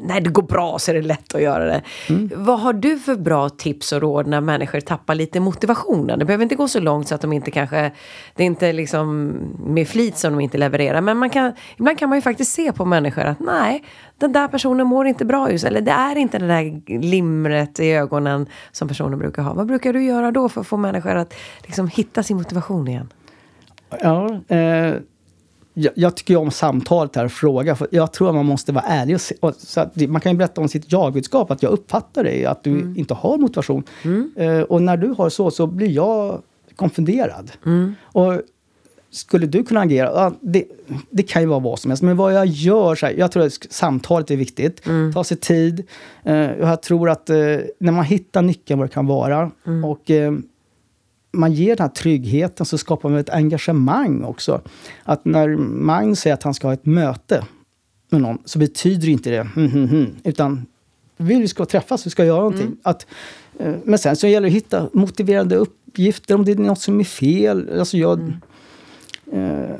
när 0.00 0.20
det 0.20 0.30
går 0.30 0.42
bra 0.42 0.78
så 0.78 0.90
är 0.90 0.94
det 0.94 1.02
lätt 1.02 1.34
att 1.34 1.42
göra 1.42 1.64
det. 1.64 1.82
Mm. 2.08 2.30
Vad 2.36 2.60
har 2.60 2.72
du 2.72 2.98
för 2.98 3.14
bra 3.16 3.48
tips 3.48 3.92
och 3.92 4.00
råd 4.00 4.26
när 4.26 4.40
människor 4.40 4.80
tappar 4.80 5.14
lite 5.14 5.40
motivationen? 5.40 6.18
Det 6.18 6.24
behöver 6.24 6.42
inte 6.42 6.54
gå 6.54 6.68
så 6.68 6.80
långt 6.80 7.08
så 7.08 7.14
att 7.14 7.20
de 7.20 7.32
inte 7.32 7.50
kanske... 7.50 7.90
Det 8.34 8.42
är 8.42 8.46
inte 8.46 8.72
liksom 8.72 9.26
med 9.66 9.88
flit 9.88 10.18
som 10.18 10.32
de 10.32 10.40
inte 10.40 10.58
levererar. 10.58 11.00
Men 11.00 11.16
man 11.16 11.30
kan, 11.30 11.52
ibland 11.76 11.98
kan 11.98 12.08
man 12.08 12.18
ju 12.18 12.22
faktiskt 12.22 12.52
se 12.52 12.72
på 12.72 12.84
människor 12.84 13.22
att 13.22 13.40
nej, 13.40 13.84
den 14.20 14.32
där 14.32 14.48
personen 14.48 14.86
mår 14.86 15.06
inte 15.06 15.24
bra 15.24 15.50
just. 15.52 15.64
Eller 15.64 15.80
det 15.80 15.90
är 15.90 16.16
inte 16.16 16.38
det 16.38 16.46
där 16.46 16.98
limret 17.00 17.80
i 17.80 17.90
ögonen 17.92 18.46
som 18.72 18.88
personen 18.88 19.18
brukar 19.18 19.42
ha. 19.42 19.54
Vad 19.54 19.66
brukar 19.66 19.92
du 19.92 20.02
göra 20.04 20.30
då 20.30 20.48
för 20.48 20.60
att 20.60 20.66
få 20.66 20.76
människor 20.76 21.14
att 21.14 21.34
liksom 21.62 21.88
hitta 21.88 22.22
sin 22.22 22.36
motivation 22.36 22.88
igen? 22.88 23.08
Ja, 24.02 24.40
eh, 24.48 24.94
jag, 25.74 25.92
jag 25.94 26.16
tycker 26.16 26.36
om 26.36 26.50
samtalet 26.50 27.16
här 27.16 27.24
och 27.24 27.32
fråga. 27.32 27.74
För 27.76 27.88
jag 27.90 28.12
tror 28.12 28.28
att 28.28 28.34
man 28.34 28.46
måste 28.46 28.72
vara 28.72 28.84
ärlig. 28.84 29.14
Och 29.14 29.20
se, 29.20 29.34
och, 29.40 29.54
så 29.54 29.80
att 29.80 29.96
man 29.96 30.20
kan 30.20 30.32
ju 30.32 30.38
berätta 30.38 30.60
om 30.60 30.68
sitt 30.68 30.92
jag-budskap. 30.92 31.50
Att 31.50 31.62
jag 31.62 31.72
uppfattar 31.72 32.24
dig, 32.24 32.44
att 32.46 32.64
du 32.64 32.70
Mm. 32.70 32.96
inte 32.96 33.14
har 33.14 33.38
motivation. 33.38 33.84
Eh, 34.36 34.60
och 34.60 34.82
när 34.82 34.96
du 34.96 35.08
har 35.18 35.28
så, 35.28 35.50
så 35.50 35.66
blir 35.66 35.88
jag 35.90 36.42
konfunderad. 36.76 37.50
Mm. 37.66 37.94
Och 38.02 38.32
skulle 39.10 39.46
du 39.46 39.64
kunna 39.64 39.80
agera? 39.80 40.06
Ja, 40.06 40.32
det, 40.40 40.64
det 41.10 41.22
kan 41.22 41.42
ju 41.42 41.48
vara 41.48 41.60
vad 41.60 41.78
som 41.78 41.90
helst. 41.90 42.02
Men 42.02 42.16
vad 42.16 42.34
jag 42.34 42.46
gör, 42.46 42.94
så 42.94 43.06
här, 43.06 43.14
jag 43.18 43.32
tror 43.32 43.46
att 43.46 43.66
samtalet 43.70 44.30
är 44.30 44.36
viktigt. 44.36 44.86
Mm. 44.86 45.12
Ta 45.12 45.24
sig 45.24 45.36
tid. 45.36 45.86
Eh, 46.22 46.34
jag 46.34 46.82
tror 46.82 47.10
att 47.10 47.30
eh, 47.30 47.36
när 47.78 47.92
man 47.92 48.04
hittar 48.04 48.42
nyckeln 48.42 48.78
vad 48.78 48.88
det 48.88 48.92
kan 48.92 49.06
vara. 49.06 49.50
Mm. 49.66 49.84
Och 49.84 50.10
eh, 50.10 50.32
man 51.32 51.52
ger 51.52 51.76
den 51.76 51.84
här 51.84 51.94
tryggheten 51.94 52.66
så 52.66 52.78
skapar 52.78 53.08
man 53.08 53.18
ett 53.18 53.30
engagemang 53.30 54.24
också. 54.24 54.60
Att 55.04 55.24
när 55.24 55.48
Magnus 55.58 56.20
säger 56.20 56.34
att 56.34 56.42
han 56.42 56.54
ska 56.54 56.66
ha 56.66 56.74
ett 56.74 56.86
möte 56.86 57.44
med 58.10 58.20
någon 58.20 58.38
så 58.44 58.58
betyder 58.58 59.08
inte 59.08 59.30
det 59.30 59.48
hm, 59.54 59.70
hm, 59.70 59.88
hm, 59.88 60.06
utan 60.24 60.66
vi 61.16 61.48
ska 61.48 61.64
träffas, 61.64 62.06
vi 62.06 62.10
ska 62.10 62.24
göra 62.24 62.38
någonting. 62.38 62.76
Att, 62.82 63.06
eh, 63.58 63.74
men 63.84 63.98
sen 63.98 64.16
så 64.16 64.26
gäller 64.26 64.50
det 64.50 64.56
att 64.56 64.56
hitta 64.56 64.88
motiverande 64.92 65.56
uppgifter 65.56 66.34
om 66.34 66.44
det 66.44 66.52
är 66.52 66.56
något 66.56 66.80
som 66.80 67.00
är 67.00 67.04
fel. 67.04 67.78
Alltså 67.78 67.96
jag 67.96 68.32
eh, 69.32 69.76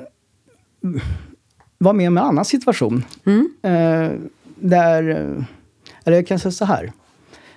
var 1.78 1.92
med 1.92 2.08
om 2.08 2.18
en 2.18 2.24
annan 2.24 2.44
situation. 2.44 3.04
Mm. 3.26 3.50
Eh, 3.62 4.12
där, 4.54 5.08
eh, 5.08 5.44
eller 6.04 6.16
jag 6.16 6.26
kan 6.26 6.38
säga 6.38 6.52
så 6.52 6.64
här. 6.64 6.92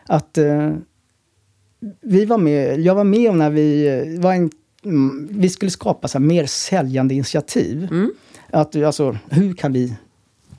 Att 0.08 0.38
eh, 0.38 0.72
vi 2.02 2.26
var 2.26 2.38
med, 2.38 2.80
jag 2.80 2.96
var 2.96 3.04
med 3.04 3.30
om 3.30 3.38
när 3.38 3.50
vi, 3.50 3.88
eh, 3.88 4.22
var 4.22 4.34
en, 4.34 4.52
mm, 4.86 5.28
vi 5.32 5.50
skulle 5.50 5.72
skapa 5.72 6.08
så 6.08 6.20
mer 6.20 6.46
säljande 6.46 7.14
initiativ. 7.14 7.88
Mm. 7.92 8.14
Att, 8.50 8.76
alltså, 8.76 9.18
hur 9.30 9.54
kan 9.54 9.74
vi... 9.74 9.94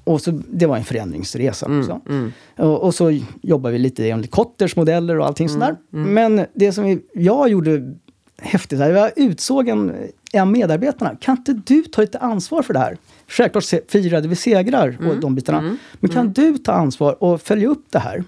Och 0.05 0.21
så, 0.21 0.41
det 0.51 0.67
var 0.67 0.77
en 0.77 0.85
förändringsresa 0.85 1.67
också. 1.79 2.01
Mm. 2.09 2.33
Och, 2.57 2.83
och 2.83 2.95
så 2.95 3.21
jobbar 3.43 3.71
vi 3.71 3.79
lite 3.79 4.11
enligt 4.11 4.31
Kotters 4.31 4.77
modeller 4.77 5.19
och 5.19 5.27
allting 5.27 5.47
Mm, 5.47 5.61
sådär. 5.61 5.77
Men 5.91 6.47
det 6.55 6.73
som 6.73 6.85
vi, 6.85 7.01
jag 7.15 7.49
gjorde 7.49 7.95
häftigt, 8.39 8.79
jag 8.79 9.13
utsåg 9.17 9.69
en, 9.69 9.95
en 10.33 10.53
medarbetarna. 10.53 11.17
Kan 11.21 11.37
inte 11.37 11.53
du 11.53 11.83
ta 11.83 12.01
lite 12.01 12.19
ansvar 12.19 12.63
för 12.63 12.73
det 12.73 12.79
här? 12.79 12.97
Självklart 13.29 13.65
firade 13.89 14.29
vi 14.29 14.37
segrar 14.37 14.89
Mm, 14.89 15.11
och 15.11 15.21
de 15.21 15.35
bitarna. 15.35 15.77
Men 16.01 16.11
kan 16.11 16.33
du 16.33 16.59
ta 16.59 16.73
ansvar 16.73 17.23
och 17.23 17.43
följa 17.43 17.69
upp 17.69 17.87
det 17.91 17.99
här? 17.99 18.25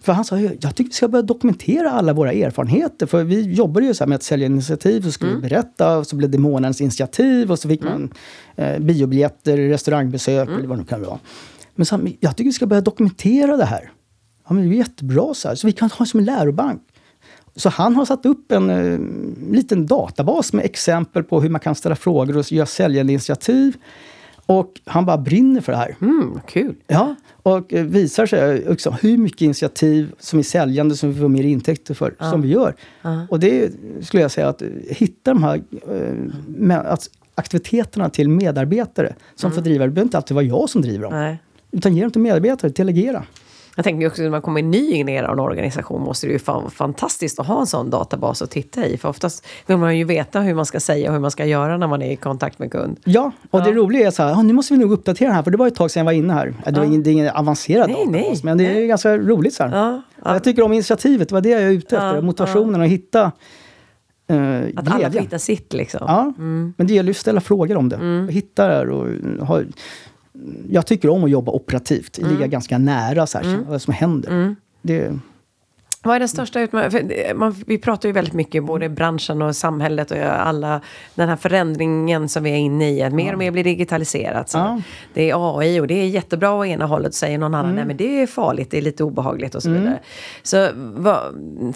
För 0.00 0.12
han 0.12 0.24
sa, 0.24 0.38
jag 0.38 0.74
tycker 0.74 0.84
vi 0.84 0.94
ska 0.94 1.08
börja 1.08 1.22
dokumentera 1.22 1.90
alla 1.90 2.12
våra 2.12 2.32
erfarenheter. 2.32 3.06
För 3.06 3.24
vi 3.24 3.52
jobbade 3.52 3.86
ju 3.86 3.94
så 3.94 4.06
med 4.06 4.16
att 4.16 4.22
sälja 4.22 4.46
initiativ, 4.46 5.00
så 5.00 5.12
skulle 5.12 5.34
vi 5.34 5.40
berätta, 5.40 5.98
och 5.98 6.06
så 6.06 6.16
blev 6.16 6.30
det 6.30 6.38
månadens 6.38 6.80
initiativ 6.80 7.52
och 7.52 7.58
så 7.58 7.68
fick 7.68 7.82
man 7.82 8.14
eh, 8.56 8.78
biobiljetter, 8.78 9.56
restaurangbesök 9.56 10.48
eller 10.48 10.66
vad 10.66 10.78
det 10.78 10.82
nu 10.82 10.86
kan 10.86 11.02
vara. 11.02 11.18
Men 11.74 11.86
så, 11.86 12.00
jag 12.20 12.36
tycker 12.36 12.48
vi 12.48 12.52
ska 12.52 12.66
börja 12.66 12.82
dokumentera 12.82 13.56
det 13.56 13.64
här. 13.64 13.90
Ja, 14.48 14.54
men 14.54 14.68
det 14.68 14.74
är 14.74 14.78
jättebra 14.78 15.34
så 15.34 15.48
här, 15.48 15.54
så 15.54 15.66
vi 15.66 15.72
kan 15.72 15.90
ha 15.90 16.04
det 16.04 16.10
som 16.10 16.20
en 16.20 16.26
lärobank. 16.26 16.82
Så 17.60 17.68
han 17.68 17.96
har 17.96 18.04
satt 18.04 18.26
upp 18.26 18.52
en 18.52 18.70
eh, 18.70 18.98
liten 19.52 19.86
databas 19.86 20.52
med 20.52 20.64
exempel 20.64 21.22
på 21.22 21.40
hur 21.40 21.48
man 21.48 21.60
kan 21.60 21.74
ställa 21.74 21.96
frågor 21.96 22.36
och 22.36 22.52
göra 22.52 22.66
säljande 22.66 23.12
initiativ. 23.12 23.76
Och 24.46 24.80
han 24.84 25.06
bara 25.06 25.18
brinner 25.18 25.60
för 25.60 25.72
det 25.72 25.78
här. 25.78 25.96
Mm, 26.00 26.40
kul. 26.46 26.74
Ja, 26.86 27.14
och 27.42 27.72
eh, 27.72 27.84
visar 27.84 28.26
sig 28.26 28.68
också 28.68 28.90
hur 28.90 29.18
mycket 29.18 29.40
initiativ 29.40 30.12
som 30.18 30.38
är 30.38 30.42
säljande 30.42 30.96
som 30.96 31.12
vi 31.12 31.20
får 31.20 31.28
mer 31.28 31.44
intäkter 31.44 31.94
för, 31.94 32.14
som 32.18 32.42
vi 32.42 32.48
gör. 32.48 32.74
Ja. 33.02 33.26
Och 33.30 33.40
det 33.40 33.72
skulle 34.02 34.22
jag 34.22 34.30
säga 34.30 34.48
att 34.48 34.62
eh, 34.62 34.68
hitta 34.88 35.34
de 35.34 35.42
här 35.42 35.62
eh, 36.70 36.92
att 36.92 37.10
aktiviteterna 37.34 38.10
till 38.10 38.28
medarbetare 38.28 39.14
som 39.34 39.52
får 39.52 39.62
driva 39.62 39.84
det. 39.84 39.90
Det 39.90 39.94
behöver 39.94 40.06
inte 40.06 40.16
alltid 40.16 40.34
vara 40.34 40.44
jag 40.44 40.70
som 40.70 40.82
driver 40.82 41.02
dem. 41.02 41.12
Nej. 41.12 41.38
Utan 41.70 41.96
ge 41.96 42.02
dem 42.02 42.10
till 42.10 42.20
medarbetare, 42.20 42.70
delegera. 42.70 43.24
Jag 43.80 43.84
tänker 43.84 44.06
också 44.06 44.22
när 44.22 44.30
man 44.30 44.42
kommer 44.42 44.62
ny 44.62 44.90
in 44.90 45.08
i 45.08 45.12
en 45.12 45.24
organisation 45.24 46.02
måste 46.02 46.26
det 46.26 46.32
ju 46.32 46.38
vara 46.38 46.70
fantastiskt 46.70 47.40
att 47.40 47.46
ha 47.46 47.60
en 47.60 47.66
sån 47.66 47.90
databas 47.90 48.42
att 48.42 48.50
titta 48.50 48.86
i. 48.86 48.96
För 48.96 49.08
oftast 49.08 49.46
vill 49.66 49.76
man 49.76 49.98
ju 49.98 50.04
veta 50.04 50.40
hur 50.40 50.54
man 50.54 50.66
ska 50.66 50.80
säga 50.80 51.08
och 51.08 51.14
hur 51.14 51.20
man 51.20 51.30
ska 51.30 51.44
göra 51.44 51.76
när 51.76 51.86
man 51.86 52.02
är 52.02 52.10
i 52.10 52.16
kontakt 52.16 52.58
med 52.58 52.72
kund. 52.72 53.00
Ja, 53.04 53.32
och 53.50 53.60
ja. 53.60 53.64
det 53.64 53.72
roliga 53.72 54.06
är 54.06 54.10
så 54.10 54.22
här, 54.22 54.42
nu 54.42 54.52
måste 54.52 54.74
vi 54.74 54.80
nog 54.80 54.92
uppdatera 54.92 55.32
här, 55.32 55.42
för 55.42 55.50
det 55.50 55.56
var 55.56 55.66
ett 55.66 55.74
tag 55.74 55.90
sedan 55.90 56.00
jag 56.00 56.04
var 56.04 56.12
inne 56.12 56.32
här. 56.32 56.54
Det, 56.64 56.80
var 56.80 56.84
ingen, 56.84 57.02
det 57.02 57.10
är 57.10 57.12
ingen 57.12 57.30
avancerad 57.30 57.90
nej, 57.90 57.96
databas, 57.96 58.12
nej, 58.12 58.40
men 58.42 58.58
det 58.58 58.66
är 58.66 58.74
nej. 58.74 58.86
ganska 58.86 59.18
roligt. 59.18 59.54
Så 59.54 59.62
ja, 59.72 60.02
Jag 60.24 60.44
tycker 60.44 60.62
om 60.62 60.72
initiativet, 60.72 61.28
det 61.28 61.34
var 61.34 61.42
det 61.42 61.48
jag 61.50 61.62
är 61.62 61.70
ute 61.70 61.96
efter. 61.96 62.22
motivationen 62.22 62.82
att 62.82 62.88
hitta 62.88 63.32
Uh, 64.32 64.36
att 64.36 64.84
glädje. 64.84 64.94
alla 64.94 65.10
får 65.12 65.20
hitta 65.20 65.38
sitt 65.38 65.72
liksom. 65.72 66.00
Ja, 66.06 66.34
mm. 66.38 66.74
men 66.76 66.86
det 66.86 66.94
gäller 66.94 67.08
ju 67.08 67.10
att 67.10 67.16
ställa 67.16 67.40
frågor 67.40 67.76
om 67.76 67.88
det. 67.88 67.96
Mm. 67.96 68.28
Hitta 68.28 68.66
det 68.66 68.74
här 68.74 68.90
och 68.90 69.06
ha, 69.46 69.62
jag 70.70 70.86
tycker 70.86 71.08
om 71.08 71.24
att 71.24 71.30
jobba 71.30 71.52
operativt, 71.52 72.18
mm. 72.18 72.32
ligga 72.32 72.46
ganska 72.46 72.78
nära 72.78 73.26
så 73.26 73.38
här, 73.38 73.44
mm. 73.44 73.64
vad 73.68 73.82
som 73.82 73.94
händer. 73.94 74.30
Mm. 74.30 74.56
Det, 74.82 75.18
vad 76.02 76.16
är 76.16 76.18
den 76.18 76.28
största 76.28 76.60
utmaningen? 76.60 77.54
Vi 77.66 77.78
pratar 77.78 78.08
ju 78.08 78.12
väldigt 78.12 78.34
mycket, 78.34 78.64
både 78.64 78.88
branschen 78.88 79.42
och 79.42 79.56
samhället 79.56 80.10
och 80.10 80.18
alla, 80.18 80.80
den 81.14 81.28
här 81.28 81.36
förändringen 81.36 82.28
som 82.28 82.42
vi 82.42 82.50
är 82.50 82.56
inne 82.56 82.90
i, 82.90 83.02
att 83.02 83.12
mer 83.12 83.32
och 83.32 83.38
mer 83.38 83.50
blir 83.50 83.64
digitaliserat. 83.64 84.50
Ja. 84.54 84.80
Det 85.14 85.30
är 85.30 85.58
AI 85.58 85.80
och 85.80 85.86
det 85.86 85.94
är 85.94 86.06
jättebra 86.06 86.52
å 86.52 86.64
ena 86.64 86.86
hållet, 86.86 87.14
säger 87.14 87.38
någon 87.38 87.54
annan, 87.54 87.64
mm. 87.64 87.76
nej 87.76 87.84
men 87.84 87.96
det 87.96 88.22
är 88.22 88.26
farligt, 88.26 88.70
det 88.70 88.78
är 88.78 88.82
lite 88.82 89.04
obehagligt 89.04 89.54
och 89.54 89.62
så 89.62 89.68
mm. 89.68 89.80
vidare. 89.80 90.00
Så 90.42 90.68
vad, 90.74 91.20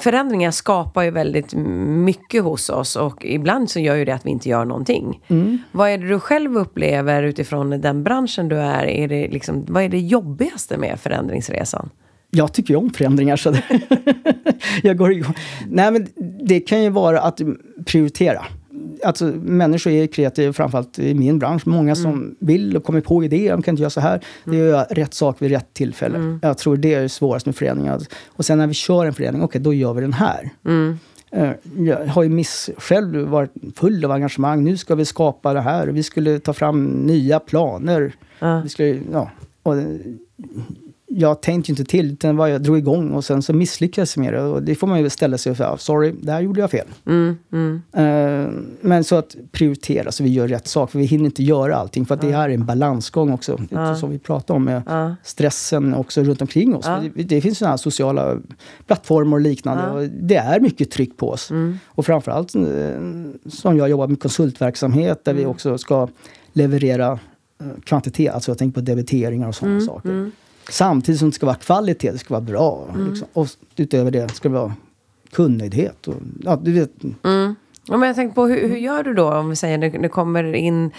förändringar 0.00 0.50
skapar 0.50 1.02
ju 1.02 1.10
väldigt 1.10 1.54
mycket 1.54 2.42
hos 2.42 2.70
oss 2.70 2.96
och 2.96 3.24
ibland 3.24 3.70
så 3.70 3.80
gör 3.80 3.94
ju 3.94 4.04
det 4.04 4.14
att 4.14 4.26
vi 4.26 4.30
inte 4.30 4.48
gör 4.48 4.64
någonting. 4.64 5.22
Mm. 5.28 5.58
Vad 5.72 5.90
är 5.90 5.98
det 5.98 6.08
du 6.08 6.20
själv 6.20 6.56
upplever 6.56 7.22
utifrån 7.22 7.80
den 7.80 8.04
branschen 8.04 8.48
du 8.48 8.56
är? 8.56 8.84
är 8.94 9.08
det 9.08 9.28
liksom, 9.28 9.64
vad 9.68 9.82
är 9.82 9.88
det 9.88 10.00
jobbigaste 10.00 10.78
med 10.78 11.00
förändringsresan? 11.00 11.90
Jag 12.34 12.52
tycker 12.52 12.74
ju 12.74 12.78
om 12.78 12.90
förändringar. 12.90 13.36
Så 13.36 13.54
jag 14.82 14.96
går 14.96 15.12
igång. 15.12 15.34
Nej, 15.68 15.92
men 15.92 16.06
det 16.46 16.60
kan 16.60 16.82
ju 16.82 16.90
vara 16.90 17.20
att 17.20 17.40
prioritera. 17.84 18.44
Alltså, 19.04 19.24
människor 19.42 19.92
är 19.92 20.06
kreativa, 20.06 20.52
framförallt 20.52 20.98
i 20.98 21.14
min 21.14 21.38
bransch. 21.38 21.66
Många 21.66 21.94
som 21.94 22.12
mm. 22.12 22.34
vill 22.38 22.76
och 22.76 22.84
kommer 22.84 23.00
på 23.00 23.24
idéer. 23.24 23.50
De 23.50 23.62
kan 23.62 23.72
inte 23.72 23.82
göra 23.82 23.90
så 23.90 24.00
här. 24.00 24.20
Mm. 24.46 24.58
Det 24.58 24.64
är 24.64 24.94
rätt 24.94 25.14
sak 25.14 25.42
vid 25.42 25.50
rätt 25.50 25.74
tillfälle. 25.74 26.16
Mm. 26.16 26.38
Jag 26.42 26.58
tror 26.58 26.76
det 26.76 26.94
är 26.94 27.02
det 27.02 27.08
svåraste 27.08 27.48
med 27.48 27.56
förändringar. 27.56 28.00
Och 28.26 28.44
sen 28.44 28.58
när 28.58 28.66
vi 28.66 28.74
kör 28.74 29.06
en 29.06 29.14
förändring, 29.14 29.42
okej, 29.42 29.60
okay, 29.60 29.62
då 29.62 29.74
gör 29.74 29.94
vi 29.94 30.00
den 30.00 30.12
här. 30.12 30.50
Mm. 30.64 30.98
Eh, 31.30 31.50
jag 31.78 32.06
har 32.06 32.22
ju 32.22 32.28
miss, 32.28 32.70
själv 32.78 33.28
varit 33.28 33.52
full 33.76 34.04
av 34.04 34.10
engagemang. 34.10 34.64
Nu 34.64 34.76
ska 34.76 34.94
vi 34.94 35.04
skapa 35.04 35.54
det 35.54 35.60
här. 35.60 35.86
Vi 35.86 36.02
skulle 36.02 36.38
ta 36.38 36.52
fram 36.52 36.84
nya 36.84 37.40
planer. 37.40 38.12
Vi 38.62 38.68
skulle, 38.68 39.00
ja, 39.12 39.30
och 39.62 39.74
jag 41.16 41.42
tänkte 41.42 41.72
inte 41.72 41.84
till, 41.84 42.12
utan 42.12 42.36
jag 42.36 42.62
drog 42.62 42.78
igång 42.78 43.10
och 43.10 43.24
sen 43.24 43.42
så 43.42 43.52
misslyckades 43.52 44.16
jag 44.16 44.24
med 44.24 44.32
det. 44.32 44.42
Och 44.42 44.62
det 44.62 44.74
får 44.74 44.86
man 44.86 45.00
ju 45.00 45.10
ställa 45.10 45.38
sig 45.38 45.50
och 45.50 45.56
säga, 45.56 45.76
sorry, 45.76 46.14
där 46.22 46.40
gjorde 46.40 46.60
jag 46.60 46.70
fel. 46.70 46.86
Mm, 47.06 47.38
mm. 47.52 47.82
Uh, 47.96 48.50
men 48.80 49.04
så 49.04 49.16
att 49.16 49.36
prioritera 49.52 50.12
så 50.12 50.22
vi 50.22 50.30
gör 50.30 50.48
rätt 50.48 50.68
sak, 50.68 50.90
för 50.90 50.98
vi 50.98 51.04
hinner 51.04 51.24
inte 51.24 51.42
göra 51.42 51.76
allting. 51.76 52.06
För 52.06 52.14
att 52.14 52.20
det 52.20 52.32
här 52.32 52.48
är 52.48 52.54
en 52.54 52.66
balansgång 52.66 53.32
också, 53.32 53.58
uh. 53.72 53.94
som 53.94 54.10
vi 54.10 54.18
pratar 54.18 54.54
om 54.54 54.64
med 54.64 54.88
uh. 54.88 55.12
stressen 55.22 55.94
också 55.94 56.22
runt 56.22 56.40
omkring 56.40 56.76
oss. 56.76 56.86
Det, 56.86 57.22
det, 57.22 57.40
finns 57.40 57.58
sådana 57.58 57.72
här 57.72 57.76
sociala 57.76 58.36
plattformar 58.86 59.36
och 59.36 59.40
liknande. 59.40 59.90
Och 59.90 60.08
det 60.10 60.36
är 60.36 60.60
mycket 60.60 60.90
tryck 60.90 61.16
på 61.16 61.30
oss. 61.30 61.50
Mm. 61.50 61.78
Och 61.86 62.06
framförallt 62.06 62.56
uh, 62.56 62.62
som 63.48 63.76
jag 63.76 63.88
jobbar 63.88 64.06
med 64.08 64.20
konsultverksamhet, 64.20 65.24
där 65.24 65.34
vi 65.34 65.42
mm. 65.42 65.50
också 65.50 65.78
ska 65.78 66.08
leverera 66.52 67.18
eh, 67.60 67.66
kvantitet, 67.84 68.34
alltså 68.34 68.50
jag 68.50 68.58
tänker 68.58 68.74
på 68.74 68.80
debiteringar 68.80 69.48
och 69.48 69.54
sådana 69.54 69.74
mm, 69.74 69.86
saker. 69.86 70.30
Samtidigt 70.68 71.18
som 71.18 71.30
det 71.30 71.34
ska 71.34 71.46
vara 71.46 71.56
kvalitet, 71.56 72.10
det 72.10 72.18
ska 72.18 72.34
vara 72.34 72.44
bra. 72.44 72.88
Mm. 72.94 73.08
Liksom. 73.08 73.28
Och 73.32 73.48
utöver 73.76 74.10
det 74.10 74.34
ska 74.34 74.48
det 74.48 74.54
vara 74.54 74.74
kunnighet. 75.32 76.08
Och, 76.08 76.14
ja, 76.42 76.56
du 76.62 76.72
vet. 76.72 77.04
Mm. 77.24 77.54
Ja, 77.86 77.96
men 77.96 78.06
jag 78.06 78.16
tänkte 78.16 78.34
på 78.34 78.46
hur, 78.46 78.68
hur, 78.68 78.76
gör 78.76 79.02
du 79.02 79.14
då 79.14 79.32
om 79.32 79.50
vi 79.50 79.56
säger 79.56 79.78
det, 79.78 79.88
det 79.88 80.08
kommer 80.08 80.54
in 80.54 80.90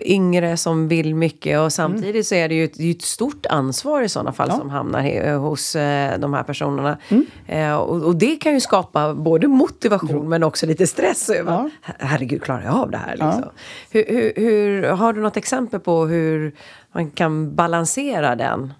yngre 0.00 0.56
som 0.56 0.88
vill 0.88 1.14
mycket 1.14 1.60
och 1.60 1.72
samtidigt 1.72 2.14
mm. 2.14 2.24
så 2.24 2.34
är 2.34 2.48
det 2.48 2.54
ju 2.54 2.64
ett, 2.64 2.78
det 2.78 2.90
ett 2.90 3.02
stort 3.02 3.46
ansvar 3.46 4.02
i 4.02 4.08
sådana 4.08 4.32
fall 4.32 4.48
ja. 4.50 4.58
som 4.58 4.70
hamnar 4.70 5.36
hos 5.36 5.76
eh, 5.76 6.18
de 6.18 6.34
här 6.34 6.42
personerna. 6.42 6.98
Mm. 7.08 7.26
Eh, 7.46 7.74
och, 7.74 8.02
och, 8.02 8.16
det 8.16 8.36
kan 8.36 8.54
ju 8.54 8.60
skapa 8.60 9.14
både 9.14 9.48
motivation 9.48 10.10
mm. 10.10 10.28
men 10.28 10.42
också 10.42 10.66
lite 10.66 10.86
stress 10.86 11.30
över 11.30 11.52
ja. 11.52 11.70
herregud 11.98 12.42
klarar 12.42 12.62
jag 12.64 12.74
av 12.74 12.90
det 12.90 12.98
här? 12.98 13.12
Liksom. 13.12 13.42
Ja. 13.42 13.52
Hur, 13.90 14.04
hur, 14.08 14.32
hur, 14.36 14.82
har 14.82 15.12
du 15.12 15.20
något 15.20 15.36
exempel 15.36 15.80
på 15.80 16.06
hur 16.06 16.54
man 16.92 17.10
kan 17.10 17.54
balansera 17.54 18.36
den? 18.36 18.72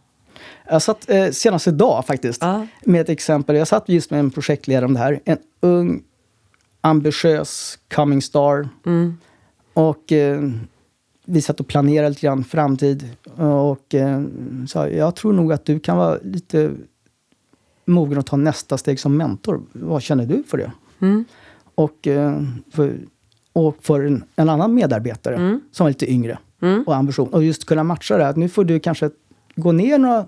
Jag 0.68 0.82
satt 0.82 1.10
eh, 1.10 1.30
senast 1.30 1.66
idag 1.66 2.06
faktiskt 2.06 2.42
ah. 2.42 2.66
med 2.84 3.00
ett 3.00 3.08
exempel. 3.08 3.56
Jag 3.56 3.68
satt 3.68 3.88
just 3.88 4.10
med 4.10 4.20
en 4.20 4.30
projektledare 4.30 4.84
om 4.84 4.94
det 4.94 5.00
här. 5.00 5.20
En 5.24 5.38
ung, 5.60 6.02
ambitiös 6.80 7.78
coming 7.94 8.22
star. 8.22 8.68
Mm. 8.86 9.16
Och 9.74 10.12
eh, 10.12 10.50
vi 11.24 11.42
satt 11.42 11.60
och 11.60 11.66
planerade 11.66 12.08
lite 12.08 12.20
grann 12.20 12.44
framtid. 12.44 13.16
Och 13.36 13.94
eh, 13.94 14.22
sa, 14.68 14.88
jag 14.88 15.16
tror 15.16 15.32
nog 15.32 15.52
att 15.52 15.64
du 15.64 15.80
kan 15.80 15.96
vara 15.96 16.18
lite 16.22 16.70
mogen 17.84 18.18
att 18.18 18.26
ta 18.26 18.36
nästa 18.36 18.78
steg 18.78 19.00
som 19.00 19.16
mentor. 19.16 19.62
Vad 19.72 20.02
känner 20.02 20.26
du 20.26 20.42
för 20.42 20.58
det? 20.58 20.72
Mm. 21.00 21.24
Och, 21.74 22.06
eh, 22.06 22.42
för, 22.72 22.98
och 23.52 23.76
för 23.80 24.02
en, 24.02 24.24
en 24.36 24.48
annan 24.48 24.74
medarbetare 24.74 25.36
mm. 25.36 25.60
som 25.72 25.84
var 25.84 25.90
lite 25.90 26.12
yngre 26.12 26.38
mm. 26.62 26.84
och 26.86 26.96
ambition. 26.96 27.28
Och 27.28 27.44
just 27.44 27.64
kunna 27.64 27.84
matcha 27.84 28.16
det. 28.16 28.28
Att 28.28 28.36
nu 28.36 28.48
får 28.48 28.64
du 28.64 28.80
kanske 28.80 29.10
gå 29.56 29.72
ner 29.72 29.98
några 29.98 30.26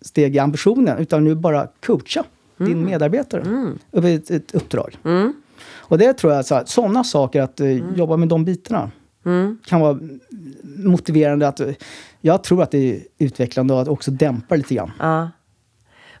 steg 0.00 0.36
i 0.36 0.38
ambitionen, 0.38 0.98
utan 0.98 1.24
nu 1.24 1.34
bara 1.34 1.68
coacha 1.86 2.24
mm. 2.60 2.72
din 2.72 2.84
medarbetare 2.84 3.40
mm. 3.40 3.78
över 3.92 4.14
ett, 4.14 4.30
ett 4.30 4.54
uppdrag. 4.54 4.98
Mm. 5.04 5.32
Och 5.76 5.98
det 5.98 6.12
tror 6.12 6.32
jag, 6.32 6.46
så 6.46 6.62
sådana 6.66 7.04
saker, 7.04 7.42
att 7.42 7.60
uh, 7.60 7.96
jobba 7.96 8.16
med 8.16 8.28
de 8.28 8.44
bitarna, 8.44 8.90
mm. 9.24 9.58
kan 9.66 9.80
vara 9.80 9.98
motiverande. 10.62 11.48
Att, 11.48 11.60
jag 12.20 12.42
tror 12.42 12.62
att 12.62 12.70
det 12.70 12.78
är 12.78 13.00
utvecklande 13.18 13.74
och 13.74 13.82
att 13.82 13.88
också 13.88 14.10
dämpa 14.10 14.56
lite 14.56 14.74
grann. 14.74 14.92
Ja. 14.98 15.30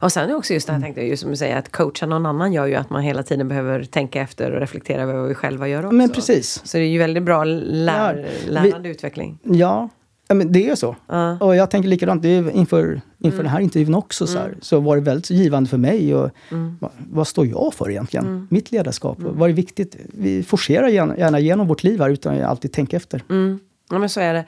Och 0.00 0.12
sen 0.12 0.34
också 0.34 0.54
just 0.54 0.66
det 0.66 0.72
här, 0.72 0.76
mm. 0.76 0.86
tänkte 0.86 1.00
jag, 1.00 1.08
just 1.08 1.22
som 1.22 1.30
du 1.30 1.36
säger, 1.36 1.56
att 1.56 1.72
coacha 1.72 2.06
någon 2.06 2.26
annan 2.26 2.52
gör 2.52 2.66
ju 2.66 2.74
att 2.74 2.90
man 2.90 3.02
hela 3.02 3.22
tiden 3.22 3.48
behöver 3.48 3.84
tänka 3.84 4.20
efter 4.20 4.50
och 4.50 4.60
reflektera 4.60 5.02
över 5.02 5.14
vad 5.14 5.28
vi 5.28 5.34
själva 5.34 5.68
gör 5.68 5.84
också. 5.84 5.94
Men 5.94 6.10
precis. 6.10 6.62
Så 6.64 6.76
det 6.76 6.82
är 6.82 6.88
ju 6.88 6.98
väldigt 6.98 7.22
bra 7.22 7.44
lär, 7.44 8.28
lärande 8.48 8.88
vi, 8.88 8.88
utveckling. 8.88 9.38
Ja, 9.42 9.88
Ja, 10.28 10.34
men 10.34 10.52
det 10.52 10.68
är 10.68 10.74
så. 10.74 10.96
Uh. 11.12 11.42
Och 11.42 11.56
jag 11.56 11.70
tänker 11.70 11.88
likadant 11.88 12.22
det 12.22 12.28
är 12.28 12.50
inför, 12.50 13.00
inför 13.18 13.38
mm. 13.38 13.44
den 13.44 13.46
här 13.46 13.60
intervjun 13.60 13.94
också. 13.94 14.26
Så, 14.26 14.38
här, 14.38 14.46
mm. 14.46 14.58
så 14.60 14.80
var 14.80 14.96
det 14.96 15.02
väldigt 15.02 15.30
givande 15.30 15.70
för 15.70 15.76
mig. 15.76 16.14
Och, 16.14 16.30
mm. 16.50 16.76
vad, 16.80 16.90
vad, 17.10 17.28
står 17.28 17.46
jag 17.46 17.74
för 17.74 17.90
egentligen? 17.90 18.26
Mm. 18.26 18.46
Mitt 18.50 18.72
ledarskap. 18.72 19.18
Mm. 19.18 19.38
Vad 19.38 19.50
är 19.50 19.54
viktigt? 19.54 19.96
Vi 20.14 20.42
forcerar 20.42 20.88
gärna, 20.88 21.18
gärna 21.18 21.38
genom 21.40 21.66
vårt 21.66 21.82
liv 21.82 22.00
här 22.00 22.10
utan 22.10 22.40
att 22.40 22.44
alltid 22.44 22.72
tänka 22.72 22.96
efter. 22.96 23.22
Mm. 23.30 23.58
Ja 23.90 23.98
men 23.98 24.08
så 24.08 24.20
är 24.20 24.34
det. 24.34 24.44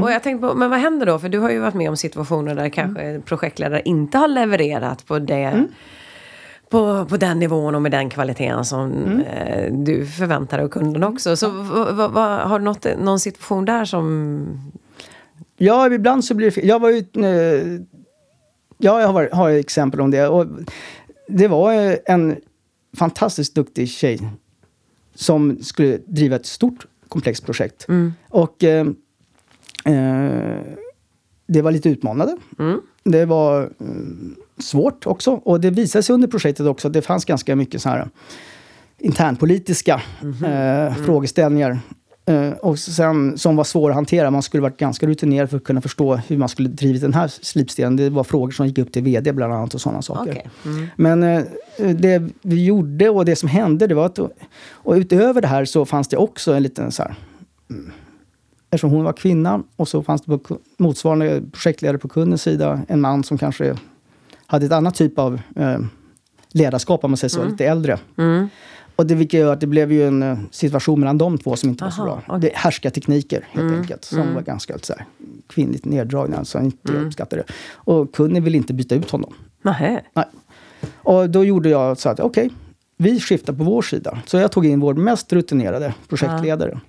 Och 0.00 0.10
jag 0.10 0.22
tänkte 0.22 0.48
på, 0.48 0.54
men 0.54 0.70
vad 0.70 0.78
händer 0.78 1.06
då? 1.06 1.18
För 1.18 1.28
du 1.28 1.38
har 1.38 1.50
ju 1.50 1.58
varit 1.58 1.74
med 1.74 1.90
om 1.90 1.96
situationer 1.96 2.54
där 2.54 2.68
kanske 2.68 3.20
projektledare 3.20 3.82
inte 3.84 4.18
har 4.18 4.28
levererat 4.28 5.06
på 5.06 5.18
det 5.18 5.66
på, 6.70 7.06
på 7.08 7.16
den 7.16 7.38
nivån 7.38 7.74
och 7.74 7.82
med 7.82 7.92
den 7.92 8.10
kvaliteten 8.10 8.64
som 8.64 8.92
mm. 8.92 9.20
eh, 9.20 9.72
du 9.72 10.06
förväntar 10.06 10.56
dig 10.56 10.64
och 10.64 10.72
kunden 10.72 11.04
också. 11.04 11.36
Så 11.36 11.50
har 11.50 12.58
du 12.58 12.64
något, 12.64 12.86
någon 12.98 13.20
situation 13.20 13.64
där 13.64 13.84
som 13.84 14.72
Ja, 15.56 15.94
ibland 15.94 16.24
så 16.24 16.34
blir 16.34 16.46
det 16.46 16.52
fel. 16.52 16.68
Jag 16.68 16.80
var 16.80 16.90
ju... 16.90 16.98
Eh, 16.98 17.80
ja, 18.78 19.00
jag 19.00 19.08
har, 19.08 19.28
har 19.32 19.50
exempel 19.50 20.00
om 20.00 20.10
det. 20.10 20.28
Och 20.28 20.46
det 21.28 21.48
var 21.48 21.98
en 22.06 22.36
fantastiskt 22.96 23.54
duktig 23.54 23.88
tjej 23.88 24.20
som 25.14 25.58
skulle 25.62 25.98
driva 26.06 26.36
ett 26.36 26.46
stort 26.46 26.86
komplext 27.08 27.46
projekt. 27.46 27.88
Mm. 27.88 28.12
Och 28.28 28.64
eh, 28.64 28.86
eh, 29.84 30.60
det 31.46 31.62
var 31.62 31.70
lite 31.70 31.88
utmanande. 31.88 32.36
Mm. 32.58 32.80
Det 33.04 33.24
var 33.24 33.62
eh, 33.62 33.68
svårt 34.58 35.06
också. 35.06 35.30
Och 35.30 35.60
det 35.60 35.70
visade 35.70 36.02
sig 36.02 36.14
under 36.14 36.28
projektet 36.28 36.66
också 36.66 36.88
att 36.88 36.94
det 36.94 37.02
fanns 37.02 37.24
ganska 37.24 37.56
mycket 37.56 37.82
så 37.82 37.88
här 37.88 38.08
internpolitiska 38.98 40.02
mm 40.22 40.34
-hmm. 40.34 40.88
eh, 40.88 40.94
frågeställningar 40.94 41.78
Uh, 42.30 42.52
och 42.52 42.78
sen, 42.78 43.38
som 43.38 43.56
var 43.56 43.64
svår 43.64 43.90
att 43.90 43.94
hantera. 43.94 44.30
Man 44.30 44.42
skulle 44.42 44.60
varit 44.60 44.76
ganska 44.76 45.06
rutinerad 45.06 45.50
för 45.50 45.56
att 45.56 45.64
kunna 45.64 45.80
förstå 45.80 46.16
hur 46.16 46.36
man 46.36 46.48
skulle 46.48 46.68
drivit 46.68 47.02
den 47.02 47.14
här 47.14 47.28
slipstenen. 47.28 47.96
Det 47.96 48.10
var 48.10 48.24
frågor 48.24 48.50
som 48.50 48.66
gick 48.66 48.78
upp 48.78 48.92
till 48.92 49.02
VD 49.02 49.32
bland 49.32 49.52
annat 49.52 49.74
och 49.74 49.80
sådana 49.80 50.02
saker. 50.02 50.30
Okay. 50.30 50.42
Mm. 50.64 50.86
Men 50.96 51.22
uh, 51.22 51.96
det 51.96 52.22
vi 52.42 52.64
gjorde 52.64 53.08
och 53.08 53.24
det 53.24 53.36
som 53.36 53.48
hände, 53.48 53.86
det 53.86 53.94
var 53.94 54.06
att... 54.06 54.18
Och 54.68 54.94
utöver 54.94 55.40
det 55.40 55.48
här 55.48 55.64
så 55.64 55.84
fanns 55.84 56.08
det 56.08 56.16
också 56.16 56.52
en 56.52 56.62
liten 56.62 56.92
så 56.92 57.02
här... 57.02 57.14
Mm, 57.70 57.92
eftersom 58.70 58.90
hon 58.90 59.04
var 59.04 59.12
kvinna 59.12 59.62
och 59.76 59.88
så 59.88 60.02
fanns 60.02 60.22
det 60.22 60.38
på 60.38 60.58
motsvarande 60.76 61.42
projektledare 61.52 61.98
på 61.98 62.08
kundens 62.08 62.42
sida 62.42 62.80
en 62.88 63.00
man 63.00 63.24
som 63.24 63.38
kanske 63.38 63.76
hade 64.46 64.66
ett 64.66 64.72
annat 64.72 64.94
typ 64.94 65.18
av 65.18 65.40
uh, 65.60 65.78
ledarskap, 66.52 67.04
om 67.04 67.10
man 67.10 67.16
säger 67.16 67.28
så, 67.28 67.40
mm. 67.40 67.52
lite 67.52 67.66
äldre. 67.66 67.98
Och 68.96 69.06
det 69.06 69.14
vilket 69.14 69.40
gör 69.40 69.52
att 69.52 69.60
det 69.60 69.66
blev 69.66 69.92
ju 69.92 70.06
en 70.06 70.22
uh, 70.22 70.38
situation 70.50 71.00
mellan 71.00 71.18
de 71.18 71.38
två 71.38 71.56
som 71.56 71.68
inte 71.68 71.84
Aha, 71.84 71.90
var 71.90 71.96
så 71.96 72.02
bra. 72.02 72.36
Okay. 72.36 72.50
Det 72.50 72.56
härska 72.56 72.90
tekniker 72.90 73.48
helt 73.50 73.68
mm, 73.68 73.80
enkelt. 73.80 74.04
Som 74.04 74.20
mm. 74.20 74.34
var 74.34 74.42
ganska 74.42 74.78
så 74.78 74.92
här, 74.92 75.06
kvinnligt 75.46 75.84
neddragna, 75.84 76.44
som 76.44 76.64
inte 76.64 76.92
mm. 76.92 77.06
uppskattade 77.06 77.42
det. 77.42 77.52
Och 77.72 78.14
kunden 78.14 78.44
ville 78.44 78.56
inte 78.56 78.74
byta 78.74 78.94
ut 78.94 79.10
honom. 79.10 79.34
Nähä. 79.62 80.02
Nej. 80.14 80.24
Och 80.94 81.30
då 81.30 81.44
gjorde 81.44 81.68
jag 81.68 81.98
så 81.98 82.08
att, 82.08 82.20
okej, 82.20 82.50
vi 82.96 83.20
skiftar 83.20 83.52
på 83.52 83.64
vår 83.64 83.82
sida. 83.82 84.18
Så 84.26 84.36
jag 84.36 84.52
tog 84.52 84.66
in 84.66 84.80
vår 84.80 84.94
mest 84.94 85.32
rutinerade 85.32 85.94
projektledare. 86.08 86.80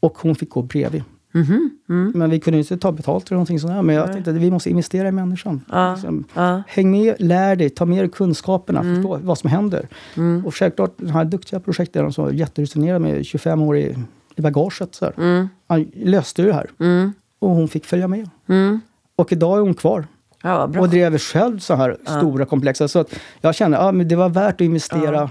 Och 0.00 0.18
hon 0.18 0.34
fick 0.34 0.50
gå 0.50 0.62
bredvid. 0.62 1.02
Mm. 1.34 2.12
Men 2.14 2.30
vi 2.30 2.40
kunde 2.40 2.58
inte 2.58 2.76
ta 2.76 2.92
betalt 2.92 3.26
eller 3.26 3.34
någonting 3.36 3.60
sånt 3.60 3.72
där. 3.72 3.82
Men 3.82 3.94
jag 3.94 4.12
tänkte 4.12 4.30
att 4.30 4.36
vi 4.36 4.50
måste 4.50 4.70
investera 4.70 5.08
i 5.08 5.12
människan. 5.12 5.60
Ja. 5.72 5.92
Liksom, 5.92 6.24
Ja. 6.34 6.62
Häng 6.68 6.90
med, 6.90 7.14
lär 7.18 7.56
dig, 7.56 7.70
ta 7.70 7.84
med 7.84 7.98
dig 7.98 8.08
kunskaperna, 8.10 8.80
Mm. 8.80 8.94
förstå 8.94 9.16
vad 9.22 9.38
som 9.38 9.50
händer. 9.50 9.88
Och 10.44 10.54
självklart, 10.54 10.92
den 10.96 11.10
här 11.10 11.24
duktiga 11.24 11.60
projektledaren 11.60 12.12
som 12.12 12.24
var 12.24 12.30
jätterutinerad 12.32 13.02
med 13.02 13.26
25 13.26 13.62
år 13.62 13.76
i, 13.76 13.96
i 14.36 14.40
bagaget. 14.42 14.94
Så 14.94 15.04
här. 15.04 15.14
Mm. 15.18 15.48
Han 15.68 15.86
löste 15.94 16.42
det 16.42 16.52
här. 16.52 16.66
Mm. 16.80 17.12
Och 17.38 17.50
hon 17.50 17.68
fick 17.68 17.84
följa 17.84 18.08
med. 18.08 18.30
Mm. 18.48 18.80
Och 19.16 19.32
idag 19.32 19.58
är 19.58 19.62
hon 19.62 19.74
kvar. 19.74 20.06
Ja. 20.42 20.62
Och 20.78 20.88
driver 20.88 21.18
själv 21.18 21.58
så 21.58 21.74
här 21.74 21.96
stora 22.18 22.44
komplexa. 22.44 22.88
Så 22.88 22.98
att 22.98 23.14
jag 23.40 23.54
kände 23.54 23.78
att 23.78 23.94
ja, 23.96 24.04
det 24.04 24.16
var 24.16 24.28
värt 24.28 24.54
att 24.54 24.60
investera 24.60 25.30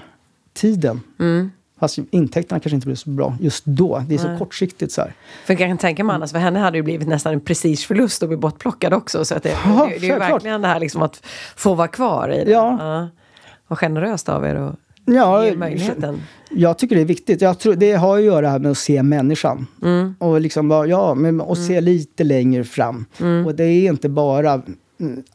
tiden. 0.53 1.01
Mm. 1.19 1.51
Fast 1.79 1.97
intäkterna 2.11 2.59
kanske 2.59 2.75
inte 2.75 2.87
blev 2.87 2.95
så 2.95 3.09
bra 3.09 3.37
just 3.39 3.65
då. 3.65 4.03
Det 4.07 4.13
är 4.15 4.19
så 4.19 4.27
Nej. 4.27 4.37
kortsiktigt. 4.37 4.91
så 4.91 5.01
här. 5.01 5.13
För 5.45 5.53
jag 5.53 5.59
kan 5.59 5.77
tänka 5.77 6.03
mig 6.03 6.13
annars, 6.13 6.31
för 6.31 6.39
henne 6.39 6.59
hade 6.59 6.77
det 6.77 6.83
blivit 6.83 7.07
nästan 7.07 7.33
en 7.33 7.39
prestigeförlust 7.39 8.23
att 8.23 8.29
bli 8.29 8.37
bortplockad 8.37 8.93
också. 8.93 9.25
Så 9.25 9.35
att 9.35 9.43
det, 9.43 9.49
Ja, 9.65 9.87
det, 9.89 9.99
det 9.99 10.07
är 10.07 10.13
ju 10.13 10.19
verkligen 10.19 10.61
det 10.61 10.67
här 10.67 10.79
liksom 10.79 11.01
att 11.01 11.25
få 11.55 11.73
vara 11.73 11.87
kvar 11.87 12.29
i 12.29 12.45
det. 12.45 12.51
Ja. 12.51 13.07
Vad 13.67 13.79
generöst 13.79 14.29
av 14.29 14.45
er 14.45 14.55
att 14.55 14.75
Ja, 15.09 15.45
ge 15.45 15.55
möjligheten. 15.55 16.21
Jag 16.49 16.77
tycker 16.77 16.95
det 16.95 17.01
är 17.01 17.05
viktigt. 17.05 17.41
Jag 17.41 17.59
tror, 17.59 17.75
det 17.75 17.93
har 17.93 18.17
att 18.17 18.23
göra 18.23 18.59
med 18.59 18.71
att 18.71 18.77
se 18.77 19.03
människan. 19.03 19.67
Mm. 19.83 20.15
Och 20.19 20.41
liksom 20.41 20.69
bara, 20.69 20.85
ja, 20.85 21.13
men, 21.13 21.41
och 21.41 21.57
se 21.57 21.81
lite 21.81 22.23
längre 22.23 22.63
fram. 22.63 23.05
Mm. 23.19 23.45
Och 23.45 23.55
det 23.55 23.63
är 23.63 23.89
inte 23.89 24.09
bara 24.09 24.53
mm, 24.53 24.77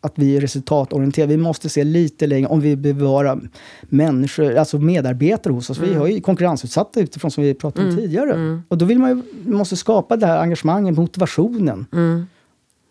att 0.01 0.13
vi 0.15 0.37
är 0.37 0.41
resultatorienterade. 0.41 1.37
Vi 1.37 1.43
måste 1.43 1.69
se 1.69 1.85
lite 1.85 2.27
längre 2.27 2.49
om 2.49 2.61
vi 2.61 2.77
bevarar 2.77 3.41
människor, 3.83 4.57
alltså 4.57 4.79
medarbetare 4.79 5.53
hos 5.53 5.71
oss. 5.71 5.79
Mm. 5.79 5.91
Vi 5.91 5.97
har 5.97 6.07
ju 6.07 6.21
konkurrensutsatta 6.21 7.01
utifrån 7.01 7.31
som 7.31 7.45
vi 7.45 7.55
pratade 7.55 7.89
om 7.89 7.97
tidigare. 7.97 8.63
Och 8.69 8.79
då 8.79 8.85
vill 8.85 8.99
man 8.99 9.11
ju, 9.11 9.51
måste 9.53 9.77
skapa 9.77 10.17
det 10.17 10.27
här 10.27 10.39
engagemanget, 10.39 10.97
motivationen. 10.97 11.87
Mm. 11.93 12.27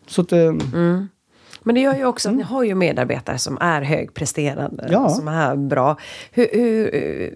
Så 0.08 0.22
att, 0.22 0.32
eh, 0.32 0.54
Men 1.64 1.76
det 1.76 1.82
gör 1.82 1.96
ju 1.96 2.06
också 2.06 2.30
att 2.30 2.36
ni 2.36 2.44
har 2.44 2.64
ju 2.64 2.76
medarbetare 2.76 3.38
som 3.38 3.58
är 3.62 3.82
högpresterande, 3.82 4.88
Ja. 4.92 5.10
som 5.10 5.28
är 5.28 5.56
bra. 5.56 5.98
Hur, 6.32 6.48
hur, 6.54 7.36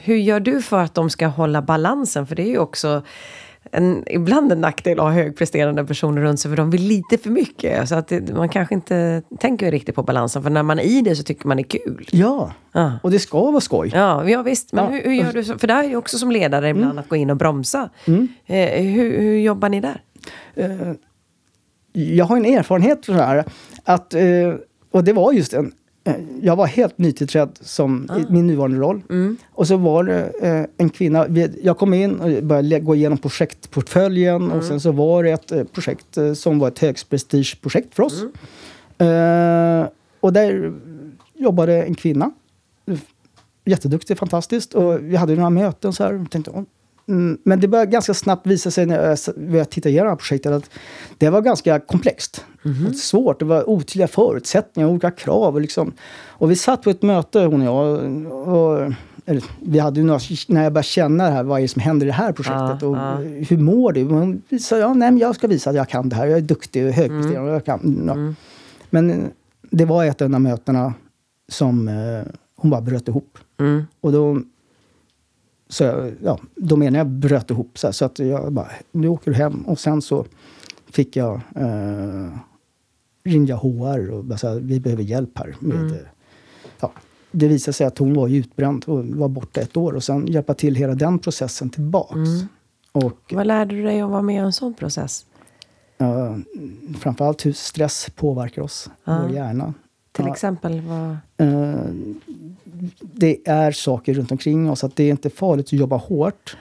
hur 0.00 0.16
gör 0.16 0.40
du 0.40 0.62
för 0.62 0.78
att 0.78 0.94
de 0.94 1.10
ska 1.10 1.26
hålla 1.26 1.62
balansen? 1.62 2.26
För 2.26 2.36
det 2.36 2.42
är 2.42 2.50
ju 2.50 2.58
också 2.58 3.02
en, 3.72 4.04
ibland 4.06 4.52
en 4.52 4.60
nackdel 4.60 4.98
att 4.98 5.04
ha 5.04 5.10
högpresterande 5.12 5.84
personer 5.84 6.22
runt 6.22 6.40
sig, 6.40 6.50
för 6.50 6.56
de 6.56 6.70
vill 6.70 6.82
lite 6.82 7.18
för 7.18 7.30
mycket. 7.30 7.88
Så 7.88 7.94
att 7.94 8.08
det, 8.08 8.34
man 8.34 8.48
kanske 8.48 8.74
inte 8.74 9.22
tänker 9.40 9.70
riktigt 9.70 9.94
på 9.94 10.02
balansen, 10.02 10.42
för 10.42 10.50
när 10.50 10.62
man 10.62 10.78
är 10.78 10.82
i 10.82 11.00
det 11.00 11.16
så 11.16 11.22
tycker 11.22 11.48
man 11.48 11.56
det 11.56 11.62
är 11.62 11.78
kul. 11.84 12.08
ja, 12.12 12.52
Ja. 12.72 12.92
och 13.02 13.10
det 13.10 13.18
ska 13.18 13.50
vara 13.50 13.60
skoj. 13.60 13.90
Ja, 13.94 14.28
ja 14.28 14.42
visst. 14.42 14.72
Men 14.72 14.84
Ja. 14.84 14.90
hur, 14.90 15.02
hur 15.02 15.12
gör 15.12 15.32
du? 15.32 15.44
så- 15.44 15.58
För 15.58 15.66
det 15.66 15.72
är 15.74 15.84
ju 15.84 15.96
också 15.96 16.18
som 16.18 16.30
ledare 16.30 16.68
ibland 16.68 16.98
att 16.98 17.08
gå 17.08 17.16
in 17.16 17.30
och 17.30 17.36
bromsa. 17.36 17.90
Eh, 18.46 18.82
hur, 18.84 19.18
hur 19.20 19.38
jobbar 19.38 19.68
ni 19.68 19.80
där? 19.80 20.00
jag 21.92 22.24
har 22.24 22.36
en 22.36 22.44
erfarenhet 22.44 23.06
för 23.06 23.12
det 23.12 23.22
här. 23.22 23.44
Att, 23.84 24.14
eh, 24.14 24.22
och 24.90 25.04
det 25.04 25.12
var 25.12 25.32
just 25.32 25.52
en... 25.52 25.72
eh, 26.06 26.14
Jag 26.42 26.56
var 26.56 26.66
helt 26.66 26.98
nytillträdd 26.98 27.58
som 27.60 28.08
i 28.28 28.32
min 28.32 28.46
nuvarande 28.46 28.78
roll. 28.78 29.02
Och 29.52 29.66
så 29.66 29.76
var 29.76 30.04
det 30.04 30.32
eh, 30.42 30.64
en 30.76 30.90
kvinna. 30.90 31.26
vi- 31.28 31.60
Jag 31.62 31.78
kom 31.78 31.94
in 31.94 32.20
och 32.20 32.44
började 32.44 32.80
gå 32.80 32.94
igenom 32.94 33.18
projektportföljen. 33.18 34.50
Och 34.52 34.64
sen 34.64 34.80
så 34.80 34.92
var 34.92 35.22
det 35.24 35.30
ett 35.30 35.52
eh, 35.52 35.64
projekt 35.64 36.16
eh, 36.16 36.32
som 36.32 36.58
var 36.58 36.68
ett 36.68 36.78
högprestigeprojekt 36.78 37.94
för 37.94 38.02
oss. 38.02 38.22
Eh, 38.98 39.88
och 40.20 40.32
där 40.32 40.72
jobbade 41.34 41.82
en 41.82 41.94
kvinna. 41.94 42.30
Jätteduktig, 43.64 44.18
fantastiskt. 44.18 44.74
Och 44.74 44.98
vi 45.02 45.16
hade 45.16 45.34
några 45.34 45.50
möten 45.50 45.92
så 45.92 46.04
här. 46.04 46.20
Och 46.22 46.30
tänkte, 46.30 46.50
"Åh, 46.54 46.62
Mm, 47.08 47.38
men 47.44 47.60
det 47.60 47.68
började 47.68 47.90
ganska 47.90 48.14
snabbt 48.14 48.46
visa 48.46 48.70
sig 48.70 48.86
när 48.86 49.08
jag 49.08 49.18
började 49.36 49.70
titta 49.70 49.88
igenom 49.88 50.16
projektet 50.16 50.52
att 50.52 50.70
det 51.18 51.30
var 51.30 51.40
ganska 51.40 51.80
komplext. 51.80 52.44
Och 52.88 52.96
svårt, 52.96 53.38
det 53.38 53.44
var 53.44 53.70
otydliga 53.70 54.08
förutsättningar, 54.08 54.88
olika 54.88 55.10
krav. 55.10 55.54
Och, 55.54 55.60
liksom. 55.60 55.92
och 56.28 56.50
vi 56.50 56.56
satt 56.56 56.82
på 56.82 56.90
ett 56.90 57.02
möte 57.02 57.40
hon 57.40 57.60
och 57.60 57.66
jag. 57.66 58.48
Och, 58.48 58.92
eller, 59.26 59.44
vi 59.62 59.78
hade 59.78 60.00
ju 60.00 60.06
några, 60.06 60.20
när 60.48 60.62
jag 60.62 60.72
började 60.72 60.86
känna 60.88 61.24
det 61.24 61.30
här, 61.30 61.42
vad 61.42 61.58
är 61.58 61.62
det 61.62 61.68
som 61.68 61.82
händer 61.82 62.06
i 62.06 62.08
det 62.08 62.12
här 62.12 62.32
projektet? 62.32 62.82
Ja, 62.82 62.88
och 62.88 62.96
ja. 62.96 63.16
Hur 63.48 63.58
mår 63.58 63.92
du? 63.92 64.04
Hon 64.04 64.42
sa, 64.60 64.78
ja, 64.78 64.94
nej, 64.94 65.18
jag 65.18 65.34
ska 65.34 65.46
visa 65.46 65.70
att 65.70 65.76
jag 65.76 65.88
kan 65.88 66.08
det 66.08 66.16
här. 66.16 66.26
Jag 66.26 66.38
är 66.38 66.42
duktig 66.42 66.86
och 66.86 66.92
högpresterande. 66.92 67.50
och 67.50 67.56
Jag 67.56 67.64
kan, 67.64 68.02
ja. 68.06 68.34
Men 68.90 69.30
det 69.70 69.84
var 69.84 70.04
ett 70.04 70.22
av 70.22 70.30
de 70.30 70.42
mötena 70.42 70.94
som 71.48 71.88
eh, 71.88 72.32
hon 72.56 72.70
bara 72.70 72.80
bröt 72.80 73.08
ihop. 73.08 73.38
Mm. 73.60 73.86
Och 74.00 74.12
då, 74.12 74.40
så, 75.68 76.10
ja, 76.22 76.38
då 76.56 76.76
menar 76.76 76.98
jag 76.98 77.06
bröt 77.06 77.50
ihop. 77.50 77.78
Så, 77.78 77.86
här, 77.86 77.92
så 77.92 78.04
att 78.04 78.18
jag 78.18 78.52
bara, 78.52 78.68
nu 78.92 79.08
åker 79.08 79.30
du 79.30 79.36
hem. 79.36 79.62
Och 79.66 79.78
sen 79.78 80.02
så 80.02 80.24
fick 80.90 81.16
jag 81.16 81.40
eh, 81.56 82.28
ringde 83.24 83.50
jag 83.52 83.56
HR 83.58 84.10
och 84.10 84.24
bara 84.24 84.38
sa, 84.38 84.52
vi 84.54 84.80
behöver 84.80 85.02
hjälp 85.02 85.38
här. 85.38 85.56
Med, 85.60 85.76
Mm. 85.80 85.94
ja, 86.80 86.92
det 87.30 87.48
visade 87.48 87.72
sig 87.72 87.86
att 87.86 87.98
hon 87.98 88.14
var 88.14 88.28
utbränd 88.28 88.84
och 88.86 89.04
var 89.06 89.28
borta 89.28 89.60
ett 89.60 89.76
år. 89.76 89.92
Och 89.92 90.04
sen 90.04 90.26
hjälpa 90.26 90.54
till 90.54 90.74
hela 90.74 90.94
den 90.94 91.18
processen 91.18 91.70
tillbaks. 91.70 92.14
Mm. 92.14 92.46
Och 92.92 93.20
Vad 93.32 93.46
lärde 93.46 93.74
du 93.76 93.82
dig 93.82 94.02
om 94.02 94.08
att 94.08 94.12
vara 94.12 94.22
med 94.22 94.34
i 94.34 94.38
en 94.38 94.52
sån 94.52 94.74
process? 94.74 95.26
uh, 96.02 96.36
framförallt 96.98 97.46
hur 97.46 97.52
stress 97.52 98.06
påverkar 98.16 98.62
oss, 98.62 98.90
Ja. 99.04 99.22
vår 99.22 99.30
hjärna. 99.36 99.74
Till 100.16 100.24
Ja. 100.24 100.32
exempel? 100.32 100.80
Vad... 100.80 101.10
Eh, 101.36 101.80
det 103.00 103.48
är 103.48 103.72
saker 103.72 104.14
runt 104.14 104.32
omkring 104.32 104.70
oss. 104.70 104.84
Att 104.84 104.96
det 104.96 105.04
är 105.04 105.10
inte 105.10 105.30
farligt 105.30 105.66
att 105.66 105.72
jobba 105.72 105.96
hårt. 105.96 106.56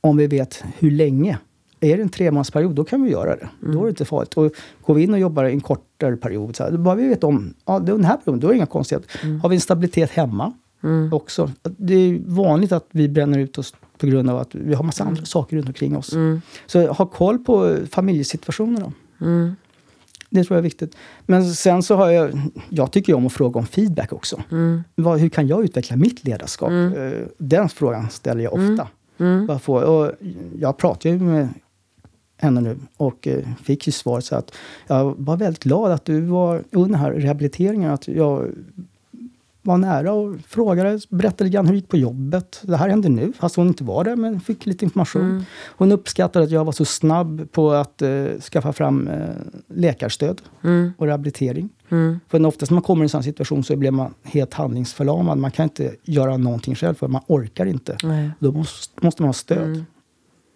Om 0.00 0.16
vi 0.16 0.26
vet 0.26 0.64
hur 0.78 0.90
länge. 0.90 1.38
Är 1.80 1.96
det 1.96 2.02
en 2.02 2.08
tre 2.08 2.30
månaders 2.30 2.74
då 2.76 2.84
kan 2.84 3.02
vi 3.02 3.10
göra 3.10 3.36
det. 3.36 3.48
Då 3.60 3.80
är 3.80 3.82
det 3.82 3.88
inte 3.88 4.04
farligt. 4.04 4.34
Och 4.34 4.52
går 4.82 4.94
vi 4.94 5.02
in 5.02 5.12
och 5.12 5.18
jobbar 5.18 5.44
en 5.44 5.60
kortare 5.60 6.16
period, 6.16 6.56
så 6.56 6.64
här, 6.64 6.72
bara 6.72 6.94
vi 6.94 7.08
vet 7.08 7.24
om 7.24 7.54
ja, 7.64 7.78
det 7.78 7.92
är 7.92 7.96
den 7.96 8.04
här 8.04 8.16
perioden, 8.16 8.40
då 8.40 8.46
är 8.46 8.50
det 8.50 8.56
inga 8.56 8.66
konstigheter. 8.66 9.38
Har 9.42 9.48
vi 9.48 9.54
en 9.56 9.60
stabilitet 9.60 10.10
hemma 10.10 10.52
också. 11.12 11.50
Det 11.62 11.94
är 11.94 12.20
vanligt 12.26 12.72
att 12.72 12.86
vi 12.90 13.08
bränner 13.08 13.38
ut 13.38 13.58
oss 13.58 13.74
på 13.98 14.06
grund 14.06 14.30
av 14.30 14.38
att 14.38 14.54
vi 14.54 14.74
har 14.74 14.84
massa 14.84 15.04
andra 15.04 15.24
saker 15.24 15.56
runt 15.56 15.66
omkring 15.68 15.96
oss. 15.96 16.14
Så 16.66 16.92
ha 16.92 17.06
koll 17.06 17.38
på 17.38 17.76
familjesituationerna. 17.90 18.92
Mm. 19.20 19.56
Det 20.30 20.44
tror 20.44 20.54
jag 20.54 20.58
är 20.58 20.62
viktigt. 20.62 20.96
Men 21.26 21.44
sen 21.54 21.82
så 21.82 21.96
har 21.96 22.10
jag, 22.10 22.40
jag 22.68 22.92
tycker 22.92 23.14
om 23.14 23.26
att 23.26 23.32
fråga 23.32 23.58
om 23.60 23.66
feedback 23.66 24.12
också. 24.12 24.42
Mm. 24.50 24.82
Vad, 24.94 25.20
hur 25.20 25.28
kan 25.28 25.46
jag 25.46 25.64
utveckla 25.64 25.96
mitt 25.96 26.24
ledarskap? 26.24 26.70
Eh, 26.70 27.10
Den 27.38 27.68
frågan 27.68 28.10
ställer 28.10 28.44
jag 28.44 28.52
ofta. 28.54 28.88
Mm. 29.18 29.46
Vad 29.46 29.62
får, 29.62 29.82
och 29.82 30.12
jag 30.58 30.76
pratar 30.76 31.10
ju 31.10 31.18
med 31.18 31.48
henne 32.38 32.60
nu 32.60 32.76
och 32.96 33.26
eh, 33.28 33.44
fick 33.64 33.86
ju 33.86 33.92
svaret 33.92 34.24
så 34.24 34.36
att 34.36 34.54
jag 34.86 35.14
var 35.18 35.36
väldigt 35.36 35.62
glad 35.62 35.92
att 35.92 36.04
du 36.04 36.20
var 36.20 36.64
under 36.72 36.90
den 36.90 37.00
här 37.00 37.12
rehabiliteringen. 37.12 37.90
Att 37.90 38.08
jag 38.08 38.48
var 39.66 39.78
nära 39.78 40.12
och 40.12 40.36
frågade, 40.48 41.00
berättade 41.10 41.44
lite 41.44 41.54
grann 41.54 41.66
hur 41.66 41.72
det 41.72 41.78
gick 41.78 41.88
på 41.88 41.96
jobbet. 41.96 42.60
Det 42.62 42.76
här 42.76 42.88
hände 42.88 43.08
nu, 43.08 43.32
fast 43.38 43.56
hon 43.56 43.66
inte 43.68 43.84
var 43.84 44.04
där, 44.04 44.16
men 44.16 44.40
fick 44.40 44.66
lite 44.66 44.84
information. 44.84 45.44
Hon 45.76 45.92
uppskattade 45.92 46.44
att 46.44 46.50
jag 46.50 46.64
var 46.64 46.72
så 46.72 46.84
snabb 46.84 47.52
på 47.52 47.70
att 47.72 48.02
eh, 48.02 48.24
skaffa 48.52 48.72
fram 48.72 49.08
eh, 49.08 49.28
läkarstöd 49.68 50.42
Mm. 50.64 50.92
och 50.98 51.06
rehabilitering. 51.06 51.68
Mm. 51.88 52.20
För 52.28 52.46
oftast 52.46 52.70
när 52.70 52.74
man 52.74 52.82
kommer 52.82 53.04
i 53.04 53.06
en 53.06 53.08
sån 53.08 53.22
situation 53.22 53.64
så 53.64 53.76
blir 53.76 53.90
man 53.90 54.14
helt 54.22 54.54
handlingsförlamad. 54.54 55.38
Man 55.38 55.50
kan 55.50 55.62
inte 55.62 55.94
göra 56.02 56.36
någonting 56.36 56.74
själv 56.74 56.94
för 56.94 57.08
man 57.08 57.22
orkar 57.26 57.66
inte. 57.66 57.96
Nej. 58.02 58.30
Då 58.38 58.52
måste, 58.52 59.04
måste 59.04 59.22
man 59.22 59.28
ha 59.28 59.32
stöd. 59.32 59.84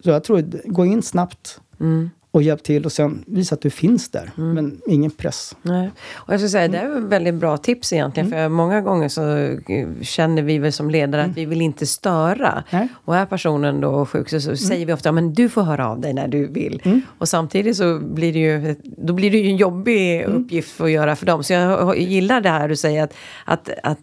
Så 0.05 0.11
jag 0.11 0.25
tror, 0.25 0.44
gå 0.64 0.87
in 0.87 1.03
snabbt 1.03 1.61
Mm. 1.81 2.11
Och 2.32 2.42
hjälp 2.42 2.62
till 2.62 2.84
och 2.84 2.92
sen 2.92 3.24
visa 3.26 3.54
att 3.54 3.60
du 3.60 3.70
finns 3.70 4.08
där. 4.08 4.30
Men 4.34 4.80
ingen 4.86 5.10
press. 5.10 5.56
Nej. 5.62 5.90
Och 6.12 6.32
jag 6.32 6.40
skulle 6.40 6.50
säga, 6.50 6.68
det 6.68 6.78
är 6.78 6.98
ett 6.98 7.02
väldigt 7.04 7.34
bra 7.34 7.56
tips 7.56 7.92
egentligen. 7.92 8.30
För 8.30 8.48
många 8.48 8.80
gånger 8.80 9.08
så 9.08 9.36
eh, 9.36 10.02
känner 10.02 10.42
vi 10.42 10.58
väl 10.58 10.72
som 10.72 10.90
ledare 10.90 11.24
att 11.24 11.36
vi 11.36 11.44
vill 11.44 11.60
inte 11.60 11.86
störa. 11.86 12.64
Nej. 12.70 12.88
Och 13.04 13.16
är 13.16 13.26
personen 13.26 13.80
då 13.80 14.06
sjuk 14.06 14.28
så, 14.28 14.40
så 14.40 14.56
säger 14.56 14.86
vi 14.86 14.92
ofta, 14.92 15.12
men 15.12 15.34
du 15.34 15.48
får 15.48 15.62
höra 15.62 15.88
av 15.88 16.00
dig 16.00 16.12
när 16.12 16.28
du 16.28 16.46
vill. 16.46 17.02
Och 17.18 17.28
samtidigt 17.28 17.76
så 17.76 17.98
blir 17.98 18.32
det 18.32 18.38
ju, 18.38 18.76
då 18.82 19.12
blir 19.12 19.30
det 19.30 19.38
ju 19.38 19.50
en 19.50 19.56
jobbig 19.56 20.24
uppgift 20.24 20.80
att 20.80 20.90
göra 20.90 21.16
för 21.16 21.26
dem. 21.26 21.44
Så 21.44 21.52
jag 21.52 21.98
gillar 21.98 22.40
det 22.40 22.48
här 22.48 22.68
du 22.68 22.76
säger 22.76 23.04
att, 23.04 23.14
att, 23.44 23.70
att, 23.82 23.98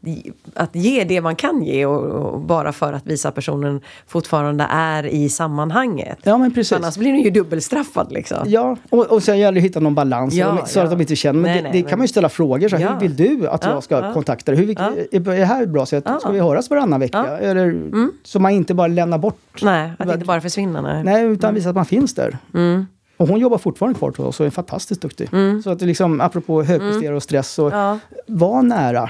att 0.53 0.75
ge 0.75 1.03
det 1.03 1.21
man 1.21 1.35
kan 1.35 1.63
ge 1.63 1.85
och, 1.85 2.03
och 2.03 2.41
bara 2.41 2.73
för 2.73 2.93
att 2.93 3.07
visa 3.07 3.29
att 3.29 3.35
personen 3.35 3.81
fortfarande 4.07 4.67
är 4.69 5.05
i 5.05 5.29
sammanhanget. 5.29 6.19
Ja, 6.23 6.37
men 6.37 6.53
precis. 6.53 6.71
Annars 6.71 6.97
blir 6.97 7.11
den 7.11 7.21
ju 7.21 7.29
dubbelstraffad 7.29 8.16
liksom. 8.17 8.37
Ja, 8.45 8.77
och, 8.89 9.05
och 9.11 9.23
sen 9.23 9.37
gäller 9.39 9.51
det 9.51 9.59
att 9.59 9.65
hitta 9.65 9.79
någon 9.79 9.95
balans 9.95 10.33
Ja, 10.33 10.65
så 10.65 10.79
ja. 10.79 10.83
att 10.83 10.89
de 10.89 11.01
inte 11.01 11.15
känner. 11.15 11.33
Men 11.39 11.43
Nej, 11.43 11.55
det, 11.57 11.61
nej, 11.63 11.71
det 11.71 11.79
men- 11.83 11.89
kan 11.89 11.99
man 11.99 12.03
ju 12.03 12.07
ställa 12.07 12.29
frågor. 12.29 12.69
Så 12.69 12.75
här, 12.75 12.83
Ja. 12.83 12.93
Hur 12.93 12.99
vill 12.99 13.15
du 13.15 13.47
att 13.47 13.63
Ja, 13.63 13.69
jag 13.71 13.83
ska 13.83 14.13
kontakta 14.13 14.51
dig? 14.51 14.65
Hur, 14.65 14.69
är, 14.81 15.19
det 15.37 15.45
här 15.45 15.63
ett 15.63 15.69
bra 15.69 15.85
sätt? 15.85 16.03
Ja. 16.07 16.19
Ska 16.19 16.29
vi 16.31 16.39
höras 16.39 16.69
varannan 16.69 16.99
vecka? 16.99 17.17
Ja. 17.27 17.37
Mm. 17.37 17.49
Eller, 17.49 18.09
Så 18.23 18.39
man 18.39 18.51
inte 18.51 18.73
bara 18.73 18.87
lämnar 18.87 19.17
bort. 19.17 19.59
Nej, 19.61 19.91
att 19.99 20.13
inte 20.13 20.25
bara 20.25 20.41
försvinna. 20.41 20.81
Nej. 20.81 21.03
Nej, 21.03 21.25
utan 21.25 21.53
visa 21.55 21.69
att 21.69 21.75
man 21.75 21.85
finns 21.85 22.13
där. 22.15 22.37
Mm. 22.53 22.85
Och 23.17 23.27
hon 23.27 23.39
jobbar 23.39 23.57
fortfarande 23.57 23.97
kvar 23.99 24.09
hos 24.09 24.19
oss 24.19 24.39
och 24.39 24.45
är 24.45 24.49
fantastiskt 24.49 25.01
duktig. 25.01 25.29
Mm. 25.33 25.61
Så 25.63 25.69
att 25.69 25.79
det 25.79 25.85
liksom, 25.85 26.21
apropå 26.21 26.63
högpresterare 26.63 27.15
och 27.15 27.23
stress, 27.23 27.55
Ja. 27.57 27.99
var 28.27 28.61
nära 28.61 29.09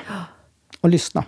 och 0.82 0.90
lyssna. 0.90 1.24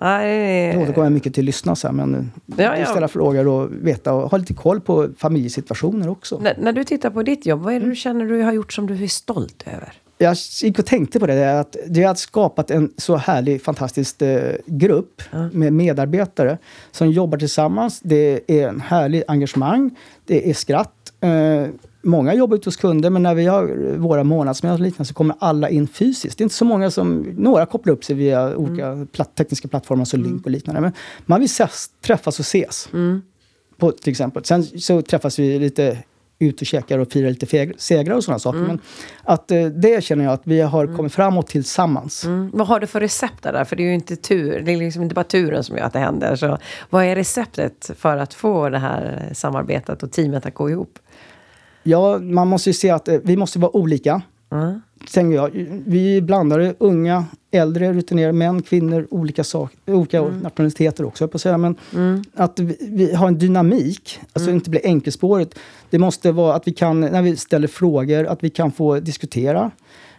Ja. 0.00 0.22
Ja, 0.22 0.26
det- 0.28 0.72
Jag 0.72 0.82
återkommer 0.82 1.10
mycket 1.10 1.34
till 1.34 1.44
lyssna 1.44 1.76
sen, 1.76 1.96
men 1.96 2.30
Ja, 2.56 2.76
ja. 2.76 2.86
ställa 2.86 3.08
frågor 3.08 3.46
och 3.48 3.68
veta 3.72 4.12
och 4.12 4.30
ha 4.30 4.38
lite 4.38 4.54
koll 4.54 4.80
på 4.80 5.08
familjesituationer 5.18 6.08
också. 6.08 6.38
När, 6.38 6.56
när 6.60 6.72
du 6.72 6.84
tittar 6.84 7.10
på 7.10 7.22
ditt 7.22 7.46
jobb, 7.46 7.60
vad 7.62 7.72
är 7.74 7.76
det 7.76 7.84
Mm. 7.84 7.90
du 7.90 7.96
känner 7.96 8.24
du 8.24 8.42
har 8.42 8.52
gjort 8.52 8.72
som 8.72 8.86
du 8.86 9.04
är 9.04 9.08
stolt 9.08 9.64
över? 9.66 9.92
Jag 10.20 10.36
gick 10.62 10.78
och 10.78 10.86
tänkte 10.86 11.20
på 11.20 11.26
det, 11.26 11.60
att 11.60 11.76
det 11.88 12.02
har 12.02 12.14
skapat 12.14 12.70
en 12.70 12.92
så 12.96 13.16
härlig, 13.16 13.62
fantastisk 13.62 14.22
eh, 14.22 14.54
grupp 14.66 15.22
med 15.52 15.72
medarbetare 15.72 16.58
som 16.92 17.10
jobbar 17.10 17.38
tillsammans. 17.38 18.00
Det 18.00 18.40
är 18.60 18.68
en 18.68 18.80
härlig 18.80 19.22
engagemang, 19.28 19.90
det 20.26 20.50
är 20.50 20.54
skratt. 20.54 20.94
Många 22.08 22.34
jobbar 22.34 22.56
ute 22.56 22.66
hos 22.66 22.76
kunder, 22.76 23.10
men 23.10 23.22
när 23.22 23.34
vi 23.34 23.46
har 23.46 23.96
våra 23.96 24.24
månadsmöten 24.24 24.74
och 24.74 24.80
liknande 24.80 25.08
så 25.08 25.14
kommer 25.14 25.36
alla 25.38 25.68
in 25.68 25.88
fysiskt. 25.88 26.38
Det 26.38 26.42
är 26.42 26.44
inte 26.44 26.54
så 26.54 26.64
många 26.64 26.90
som... 26.90 27.20
Några 27.36 27.66
kopplar 27.66 27.92
upp 27.92 28.04
sig 28.04 28.16
via 28.16 28.56
olika 28.56 29.06
platt, 29.12 29.34
tekniska 29.34 29.68
plattformar 29.68 30.04
som 30.04 30.22
Link 30.22 30.44
och 30.44 30.50
liknande. 30.50 30.80
Men 30.80 30.92
man 31.26 31.40
vill 31.40 31.46
ses, 31.46 31.90
träffas 32.00 32.38
och 32.38 32.44
ses. 32.44 32.88
På, 33.76 33.92
till 33.92 34.10
exempel. 34.10 34.44
Sen 34.44 34.64
så 34.64 35.02
träffas 35.02 35.38
vi 35.38 35.58
lite 35.58 35.98
ut 36.38 36.60
och 36.60 36.66
käkar 36.66 36.98
och 36.98 37.12
firar 37.12 37.30
lite 37.30 37.72
segrar 37.78 38.16
och 38.16 38.24
sådana 38.24 38.38
saker. 38.38 38.58
Men 38.58 38.80
att 39.22 39.50
eh, 39.50 39.64
det 39.66 40.04
känner 40.04 40.24
jag 40.24 40.32
att 40.32 40.42
vi 40.44 40.60
har 40.60 40.96
kommit 40.96 41.12
framåt 41.12 41.46
tillsammans. 41.46 42.24
Mm. 42.24 42.50
Vad 42.54 42.66
har 42.66 42.80
du 42.80 42.86
för 42.86 43.00
recept 43.00 43.42
där? 43.42 43.64
För 43.64 43.76
det 43.76 43.82
är 43.82 43.86
ju 43.86 43.94
inte 43.94 44.16
tur, 44.16 44.60
det 44.60 44.72
är 44.72 44.76
liksom 44.76 45.02
inte 45.02 45.14
bara 45.14 45.24
turen 45.24 45.64
som 45.64 45.76
gör 45.76 45.84
att 45.84 45.92
det 45.92 45.98
händer. 45.98 46.36
Så 46.36 46.58
vad 46.90 47.04
är 47.04 47.16
receptet 47.16 47.90
för 47.96 48.16
att 48.16 48.34
få 48.34 48.68
det 48.68 48.78
här 48.78 49.30
samarbetet 49.34 50.02
och 50.02 50.12
teamet 50.12 50.46
att 50.46 50.54
gå 50.54 50.70
ihop? 50.70 50.98
Ja, 51.82 52.18
man 52.18 52.48
måste 52.48 52.70
ju 52.70 52.74
se 52.74 52.90
att 52.90 53.08
eh, 53.08 53.18
vi 53.24 53.36
måste 53.36 53.58
vara 53.58 53.76
olika. 53.76 54.22
Mm. 54.52 54.80
Tänker 55.12 55.36
jag. 55.36 55.50
Vi 55.86 56.16
är 56.16 56.20
blandade, 56.20 56.74
unga, 56.78 57.24
äldre, 57.50 57.92
rutinerade, 57.92 58.32
män, 58.32 58.62
kvinnor, 58.62 59.06
olika, 59.10 59.44
sak, 59.44 59.72
olika 59.86 60.22
nationaliteter 60.22 61.04
också, 61.04 61.28
på 61.28 61.36
att 61.36 61.42
säga. 61.42 61.58
Men 61.58 61.76
att 62.34 62.58
vi, 62.58 62.76
vi 62.80 63.14
har 63.14 63.28
en 63.28 63.38
dynamik, 63.38 64.20
alltså 64.32 64.50
inte 64.50 64.70
blir 64.70 64.86
enkelspårigt. 64.86 65.58
Det 65.90 65.98
måste 65.98 66.32
vara 66.32 66.54
att 66.54 66.68
vi 66.68 66.72
kan, 66.72 67.00
när 67.00 67.22
vi 67.22 67.36
ställer 67.36 67.68
frågor, 67.68 68.26
att 68.26 68.44
vi 68.44 68.50
kan 68.50 68.72
få 68.72 69.00
diskutera. 69.00 69.70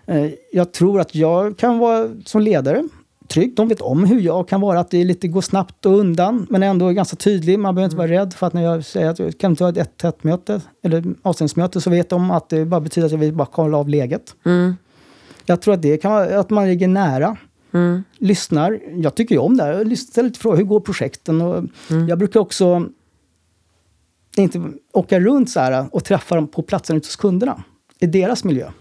Eh, 0.05 0.25
Jag 0.51 0.71
tror 0.71 0.99
att 1.01 1.15
jag 1.15 1.57
kan 1.57 1.79
vara 1.79 2.09
som 2.25 2.41
ledare 2.41 2.83
trygg. 3.29 3.55
De 3.55 3.67
vet 3.67 3.81
om 3.81 4.05
hur 4.05 4.19
jag 4.21 4.47
kan 4.47 4.61
vara, 4.61 4.79
att 4.79 4.91
det 4.91 5.03
lite 5.03 5.27
går 5.27 5.41
snabbt 5.41 5.85
och 5.85 5.99
undan, 5.99 6.47
men 6.49 6.63
ändå 6.63 6.89
ganska 6.89 7.15
tydlig. 7.15 7.59
Man 7.59 7.75
behöver 7.75 7.85
inte 7.85 7.97
vara 7.97 8.11
rädd 8.11 8.33
för 8.33 8.47
att 8.47 8.53
när 8.53 8.63
jag 8.63 8.85
säger 8.85 9.09
att 9.09 9.19
jag 9.19 9.37
kan 9.37 9.51
inte 9.51 9.63
ha 9.63 9.71
ett 9.71 9.97
tätt 9.97 10.23
möte 10.23 10.61
eller 10.83 11.03
avstämningsmöte 11.21 11.81
så 11.81 11.89
vet 11.89 12.09
de 12.09 12.31
att 12.31 12.49
det 12.49 12.65
bara 12.65 12.81
betyder 12.81 13.05
att 13.05 13.11
jag 13.11 13.19
vill 13.19 13.33
bara 13.33 13.47
kolla 13.51 13.77
av 13.77 13.89
läget. 13.89 14.35
Mm. 14.45 14.75
Jag 15.45 15.61
tror 15.61 15.73
att 15.73 15.81
det 15.81 15.97
kan 15.97 16.11
vara 16.11 16.39
att 16.39 16.49
man 16.49 16.67
ligger 16.67 16.87
nära. 16.87 17.37
Mm. 17.73 18.03
Lyssnar. 18.17 18.79
Jag 18.95 19.15
tycker 19.15 19.35
ju 19.35 19.41
om 19.41 19.57
det 19.57 19.63
här. 19.63 19.73
Jag 19.73 19.97
ställer 19.97 20.29
lite 20.29 20.39
frågor. 20.39 20.57
Hur 20.57 20.63
går 20.63 20.79
projekten? 20.79 21.41
Och 21.41 21.63
Jag 22.09 22.17
brukar 22.17 22.39
också 22.39 22.85
inte 24.37 24.61
åka 24.93 25.19
runt 25.19 25.49
så 25.49 25.59
här 25.59 25.95
och 25.95 26.03
träffa 26.03 26.35
dem 26.35 26.47
på 26.47 26.61
platsen 26.61 26.97
ute 26.97 27.07
hos 27.07 27.15
kunderna. 27.15 27.63
I 27.99 28.07
deras 28.07 28.43
miljö. 28.43 28.71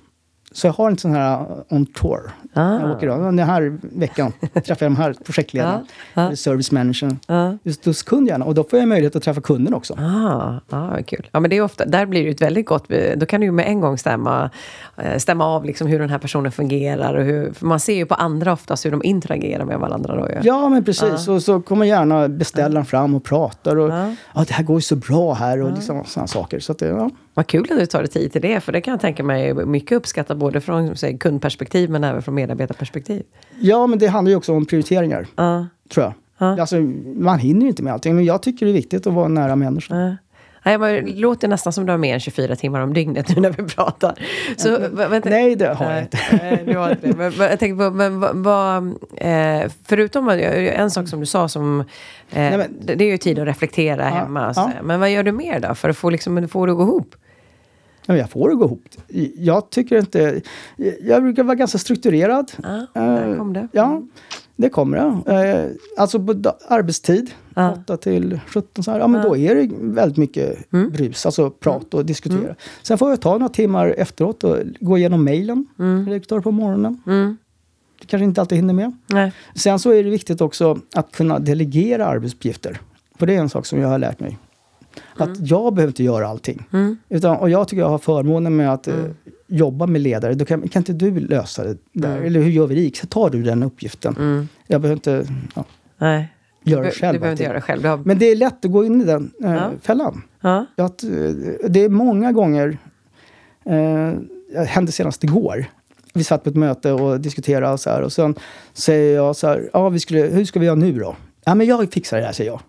Så 0.53 0.67
jag 0.67 0.73
har 0.73 0.91
en 0.91 0.99
sån 0.99 1.15
här 1.15 1.47
on 1.69 1.87
tour. 1.87 2.31
Ah. 2.55 2.81
Jag 2.81 2.91
åker 2.91 3.07
då. 3.07 3.17
Den 3.17 3.39
här 3.39 3.79
veckan 3.83 4.33
träffar 4.41 4.87
jag 4.87 4.93
de 4.93 4.97
här 4.97 5.15
projektledarna. 5.25 5.85
Ja. 6.15 6.27
Eller 6.27 6.37
service 6.37 6.73
managern. 6.73 7.19
Ja. 7.27 7.59
Just 7.63 7.85
hos 7.85 8.03
kundgärna. 8.03 8.45
Och 8.45 8.55
då 8.55 8.65
får 8.65 8.79
jag 8.79 8.89
möjlighet 8.89 9.17
att 9.17 9.23
träffa 9.23 9.41
kunden 9.41 9.75
också. 9.75 9.95
Ah, 9.99 10.61
ah, 10.71 10.97
kul. 11.07 11.29
Ja, 11.33 11.41
men 11.41 11.51
det 11.51 11.57
är 11.57 11.63
ofta, 11.63 11.85
där 11.85 12.07
blir 12.07 12.25
det 12.25 12.31
ett 12.31 12.43
väldigt 12.43 12.67
gott... 12.67 12.89
Då 13.17 13.27
kan 13.27 13.41
du 13.41 13.47
ju 13.47 13.53
med 13.53 13.67
en 13.67 13.81
gång 13.81 13.99
stämma, 13.99 14.51
eh, 14.97 15.19
stämma 15.19 15.47
av 15.47 15.65
liksom 15.65 15.87
hur 15.87 15.99
den 15.99 16.11
här 16.11 16.19
personen 16.19 16.53
fungerar. 16.53 17.15
Och 17.15 17.25
hur, 17.25 17.53
man 17.61 17.81
ser 17.81 17.95
ju 17.95 18.07
på 18.07 18.15
andra 18.15 18.53
oftast 18.53 18.87
hur 18.87 18.91
de 18.91 19.05
interagerar 19.05 19.65
med 19.65 19.79
varandra. 19.79 20.17
Då, 20.17 20.29
ju. 20.29 20.35
Ja, 20.43 20.69
men 20.69 20.85
precis. 20.85 21.29
Och 21.29 21.43
så 21.43 21.61
kommer 21.61 21.87
gärna 21.87 22.29
beställaren 22.29 22.87
fram 22.87 23.15
och 23.15 23.25
pratar. 23.25 23.77
Och, 23.77 23.91
ja. 24.35 24.45
det 24.49 24.53
här 24.53 24.65
går 24.65 24.77
ju 24.77 24.83
så 24.83 24.97
bra 24.97 25.35
här 25.35 25.63
och 25.63 25.73
liksom 25.73 26.05
sådana 26.05 26.27
saker. 26.27 26.61
Så 26.61 26.73
att, 26.73 26.81
ja. 26.81 27.11
Vad 27.39 27.47
kul 27.47 27.73
att 27.73 27.79
du 27.79 27.87
tar 27.87 27.99
dig 27.99 28.09
tid 28.09 28.33
till 28.33 28.43
det, 28.43 28.61
för 28.61 28.73
det 28.73 28.81
kan 28.81 28.93
jag 28.93 29.01
tänka 29.01 29.23
mig 29.23 29.49
är 29.49 29.55
mycket 29.55 29.97
uppskattat 29.97 30.37
både 30.37 30.61
från 30.61 30.97
säg, 30.97 31.19
kundperspektiv 31.19 31.91
men 31.91 32.05
även 32.05 32.23
från 32.23 32.35
medarbetarperspektiv. 32.35 33.23
ja, 33.61 33.87
men 33.87 33.99
det 33.99 34.07
handlar 34.07 34.31
ju 34.31 34.37
också 34.37 34.53
om 34.53 34.67
prioriteringar, 34.67 35.27
Ja, 35.37 35.67
tror 35.91 36.05
jag. 36.05 36.13
Ja. 36.39 36.61
Alltså, 36.61 36.77
man 37.17 37.39
hinner 37.39 37.63
ju 37.63 37.69
inte 37.69 37.83
med 37.83 37.93
allting, 37.93 38.15
men 38.17 38.25
jag 38.25 38.43
tycker 38.43 38.67
det 38.67 38.73
är 38.73 38.75
viktigt 38.75 39.07
att 39.07 39.13
vara 39.13 39.29
nära 39.29 39.57
människor. 39.57 39.97
ja. 39.99 40.17
Nej, 40.65 40.79
men 40.79 41.05
det 41.05 41.13
låter 41.15 41.49
nästan 41.49 41.73
som 41.73 41.87
du 41.87 41.93
har 41.93 41.99
mer 41.99 42.15
än 42.15 42.21
24 42.21 42.57
timmar 42.57 42.81
om 42.81 42.95
dygnet 42.95 43.37
nu 43.37 43.41
när 43.43 43.51
vi 43.51 43.63
pratar. 43.63 44.15
Så, 44.57 44.79
vänta. 44.93 45.29
Nej, 45.29 45.57
det 45.57 45.67
har 45.67 45.85
jag 45.85 45.93
Nej, 45.95 46.03
inte. 46.03 46.19
nej, 46.43 46.63
du 46.67 46.77
har 46.77 46.91
inte 46.91 47.07
det. 47.07 47.17
Men, 47.17 47.33
men 47.39 47.51
jag 47.51 47.59
tänker 47.59 47.85
på, 47.91 47.97
men 47.97 48.21
vad, 48.21 48.37
vad, 48.37 48.87
eh, 49.17 49.71
förutom 49.85 50.29
en 50.29 50.91
sak 50.91 51.09
som 51.09 51.21
du 51.21 51.27
sa 51.27 51.49
som, 51.49 51.81
eh, 51.81 51.87
men- 52.59 52.77
det, 52.97 53.05
är 53.05 53.11
ju 53.11 53.19
tid 53.19 53.39
att 53.39 53.47
reflektera 53.49 54.05
hemma. 54.05 54.55
så, 54.55 54.61
ja. 54.61 54.83
Men 54.83 55.01
vad 55.01 55.11
gör 55.11 55.23
du 55.23 55.33
mer 55.33 55.61
då 55.61 55.75
för 55.75 55.89
att 55.89 55.97
få, 55.97 56.11
liksom, 56.11 56.49
få 56.49 56.67
det 56.67 56.73
att 56.73 56.79
gå 56.79 56.85
ihop? 56.85 57.15
Ja, 58.11 58.17
jag 58.17 58.31
får 58.31 58.49
det 58.49 58.55
gå 58.55 58.65
ihop. 58.65 58.83
Jag 59.37 59.71
tycker 59.71 59.99
inte... 59.99 60.41
Jag 61.01 61.23
brukar 61.23 61.43
vara 61.43 61.55
ganska 61.55 61.79
strukturerad. 61.79 62.53
Ja, 62.63 62.87
där 62.95 63.31
Eh, 63.31 63.37
kom 63.39 63.53
det. 63.53 63.69
Ja, 63.73 64.03
det 64.57 64.69
kommer 64.69 65.23
det. 65.25 65.33
Eh, 65.35 65.71
Alltså 65.97 66.21
på 66.21 66.53
arbetstid, 66.69 67.31
Ja. 67.55 67.73
8 67.73 67.97
till 67.97 68.41
17, 68.47 68.85
så 68.85 68.91
här, 68.91 68.99
ja, 68.99 69.07
men 69.07 69.23
då 69.23 69.37
är 69.37 69.55
det 69.55 69.69
väldigt 69.81 70.17
mycket 70.17 70.73
Mm. 70.73 70.91
brus, 70.91 71.27
alltså 71.27 71.51
prat 71.51 71.95
och 71.95 72.07
diskutera. 72.07 72.55
Sen 72.83 72.99
får 72.99 73.11
jag 73.11 73.21
ta 73.21 73.33
några 73.33 73.49
timmar 73.49 73.95
efteråt 73.99 74.45
och 74.45 74.57
gå 74.81 74.99
igenom 74.99 75.25
mejlen, 75.25 75.67
mm. 75.79 76.21
på 76.43 76.51
morgonen. 76.51 77.03
Mm. 77.07 77.37
Det 78.01 78.07
kanske 78.07 78.25
inte 78.25 78.41
alltid 78.41 78.59
hinner 78.59 78.75
med. 78.75 78.97
Nej. 79.07 79.33
Sen 79.55 79.79
så 79.79 79.91
är 79.91 80.05
det 80.05 80.11
viktigt 80.11 80.41
också 80.41 80.79
att 80.95 81.13
kunna 81.13 81.39
delegera 81.39 82.07
arbetsuppgifter. 82.07 82.81
För 83.19 83.27
det 83.27 83.35
är 83.35 83.39
en 83.41 83.49
sak 83.49 83.67
som 83.67 83.81
jag 83.81 83.89
har 83.89 83.99
lärt 83.99 84.21
mig. 84.21 84.39
Att 85.17 85.49
jag 85.51 85.75
behöver 85.75 85.91
inte 85.91 86.05
göra 86.05 86.29
allting. 86.29 86.67
Mm. 86.73 86.97
Utan, 87.09 87.37
och 87.37 87.51
jag 87.51 87.69
tycker 87.69 87.83
jag 87.83 87.89
har 87.89 87.99
förmånen 87.99 88.57
med 88.57 88.73
att 88.73 88.89
eh, 88.89 88.95
jobba 89.47 89.87
med 89.87 90.01
ledare. 90.01 90.35
Då 90.35 90.45
kan, 90.45 90.69
kan 90.69 90.81
inte 90.81 90.93
du 90.93 91.21
lösa 91.21 91.65
det 91.65 91.77
där? 91.93 92.19
Eller 92.21 92.41
hur 92.41 92.51
gör 92.51 92.67
vi 92.67 92.75
det? 92.91 92.97
Så 92.97 93.07
tar 93.07 93.31
du 93.31 93.43
den 93.43 93.63
uppgiften. 93.63 94.17
Mm. 94.19 94.49
Jag 94.67 94.81
behöver 94.81 94.97
inte 94.97 95.27
ja, 95.55 95.65
Nej. 95.99 96.29
göra 96.65 96.83
det 96.85 96.91
själv. 96.91 97.13
du 97.13 97.19
behöver 97.19 97.33
inte 97.33 97.45
göra 97.45 97.55
det 97.55 97.61
själv. 97.61 97.85
Har, 97.85 97.97
Men 97.97 98.19
det 98.19 98.27
är 98.31 98.37
lätt 98.37 98.65
att 98.65 98.73
gå 98.73 98.85
in 98.85 99.01
i 99.01 99.05
den 99.05 99.31
eh, 99.45 99.53
Ja. 99.55 99.71
fällan. 99.83 100.23
ja. 100.41 100.67
Att, 100.77 101.03
eh, 101.05 101.11
det 101.69 101.81
är 101.85 101.89
många 101.89 102.33
gånger, 102.33 102.79
eh, 103.65 104.13
det 104.53 104.65
hände 104.67 104.93
senast 104.93 105.25
igår. 105.25 105.65
Vi 106.15 106.25
satt 106.25 106.45
på 106.45 106.51
ett 106.51 106.57
möte 106.57 106.93
och 106.93 107.21
diskuterade 107.21 107.73
och 107.73 107.81
så 107.81 107.91
här. 107.91 108.03
Och 108.03 108.13
sen 108.13 108.35
säger 108.73 109.15
jag 109.15 109.37
så 109.37 109.47
här, 109.47 109.71
ja, 109.73 109.89
vi 109.89 110.01
skulle, 110.01 110.21
hur 110.21 110.45
ska 110.45 110.61
vi 110.61 110.67
göra 110.67 110.75
nu 110.77 110.99
då? 110.99 111.17
Ja, 111.45 111.55
men 111.55 111.67
jag 111.67 111.93
fixar 111.93 112.19
det 112.21 112.25
här, 112.27 112.33
säger 112.33 112.51
jag. 112.51 112.61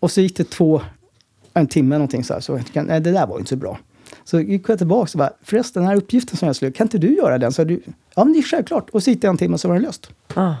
Och 0.00 0.10
så 0.10 0.20
gick 0.20 0.36
det 0.36 0.50
två, 0.50 0.82
en 1.54 1.66
timme 1.66 1.94
någonting 1.94 2.24
så 2.24 2.34
här. 2.34 2.40
Så 2.40 2.56
tänkte, 2.56 2.82
nej, 2.82 3.00
det 3.00 3.12
där 3.12 3.26
var 3.26 3.38
inte 3.38 3.48
så 3.48 3.56
bra. 3.56 3.78
Så 4.24 4.40
gick 4.40 4.68
jag 4.68 4.78
tillbaka 4.78 5.10
och 5.14 5.18
bara, 5.18 5.32
förresten 5.42 5.82
den 5.82 5.88
här 5.90 5.96
uppgiften 5.96 6.36
som 6.36 6.46
jag 6.46 6.56
skulle, 6.56 6.72
kan 6.72 6.84
inte 6.84 6.98
du 6.98 7.16
göra 7.16 7.38
den? 7.38 7.52
Så 7.52 7.64
du, 7.64 7.80
ja, 8.14 8.24
men 8.24 8.32
det 8.32 8.38
är 8.38 8.42
självklart. 8.42 8.90
Och 8.90 9.02
så 9.02 9.10
gick 9.10 9.22
det 9.22 9.28
en 9.28 9.36
timme 9.36 9.58
så 9.58 9.68
var 9.68 9.74
den 9.74 9.82
löst. 9.84 10.10
Ah. 10.34 10.54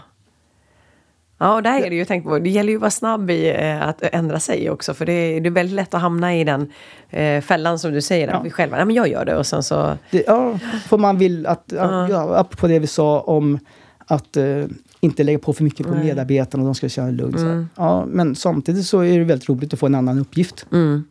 Ja, 1.38 1.54
och 1.54 1.62
där 1.62 1.82
är 1.82 1.90
det 1.90 1.96
ju 1.96 2.04
tänkt 2.04 2.24
på. 2.24 2.38
Det 2.38 2.50
gäller 2.50 2.70
ju 2.70 2.76
att 2.76 2.80
vara 2.80 2.90
snabb 2.90 3.30
i 3.30 3.50
eh, 3.50 3.88
att 3.88 4.02
ändra 4.02 4.40
sig 4.40 4.70
också. 4.70 4.94
För 4.94 5.06
det 5.06 5.12
är, 5.12 5.40
det 5.40 5.48
är 5.48 5.50
väldigt 5.50 5.74
lätt 5.76 5.94
att 5.94 6.00
hamna 6.00 6.36
i 6.36 6.44
den 6.44 6.72
eh, 7.10 7.40
fällan 7.40 7.78
som 7.78 7.92
du 7.92 8.00
säger. 8.02 8.28
Att 8.28 8.34
Ja. 8.34 8.40
vi 8.40 8.50
själva, 8.50 8.76
nej 8.76 8.86
men 8.86 8.94
jag 8.96 9.08
gör 9.08 9.24
det 9.24 9.36
och 9.36 9.46
sen 9.46 9.62
så... 9.62 9.96
Det, 10.10 10.24
ja, 10.26 10.58
för 10.88 10.98
man 10.98 11.18
vill 11.18 11.46
att, 11.46 11.64
Ja. 11.76 12.08
ja, 12.08 12.36
apropå 12.38 12.66
det 12.66 12.78
vi 12.78 12.86
sa 12.86 13.20
om 13.20 13.58
att 14.06 14.36
eh, 14.36 14.64
inte 15.02 15.22
lägga 15.24 15.38
på 15.38 15.52
för 15.52 15.64
mycket 15.64 15.86
på 15.86 15.94
Nej. 15.94 16.04
medarbetarna 16.04 16.62
och 16.62 16.66
de 16.66 16.74
ska 16.74 16.88
känna 16.88 17.10
lugn. 17.10 17.38
Mm. 17.38 17.68
Ja, 17.76 18.04
men 18.06 18.34
samtidigt 18.34 18.86
så 18.86 19.00
är 19.00 19.18
det 19.18 19.24
väldigt 19.24 19.48
roligt 19.48 19.72
att 19.72 19.78
få 19.80 19.86
en 19.86 19.94
annan 19.94 20.18
uppgift. 20.18 20.66
Mm. 20.72 21.04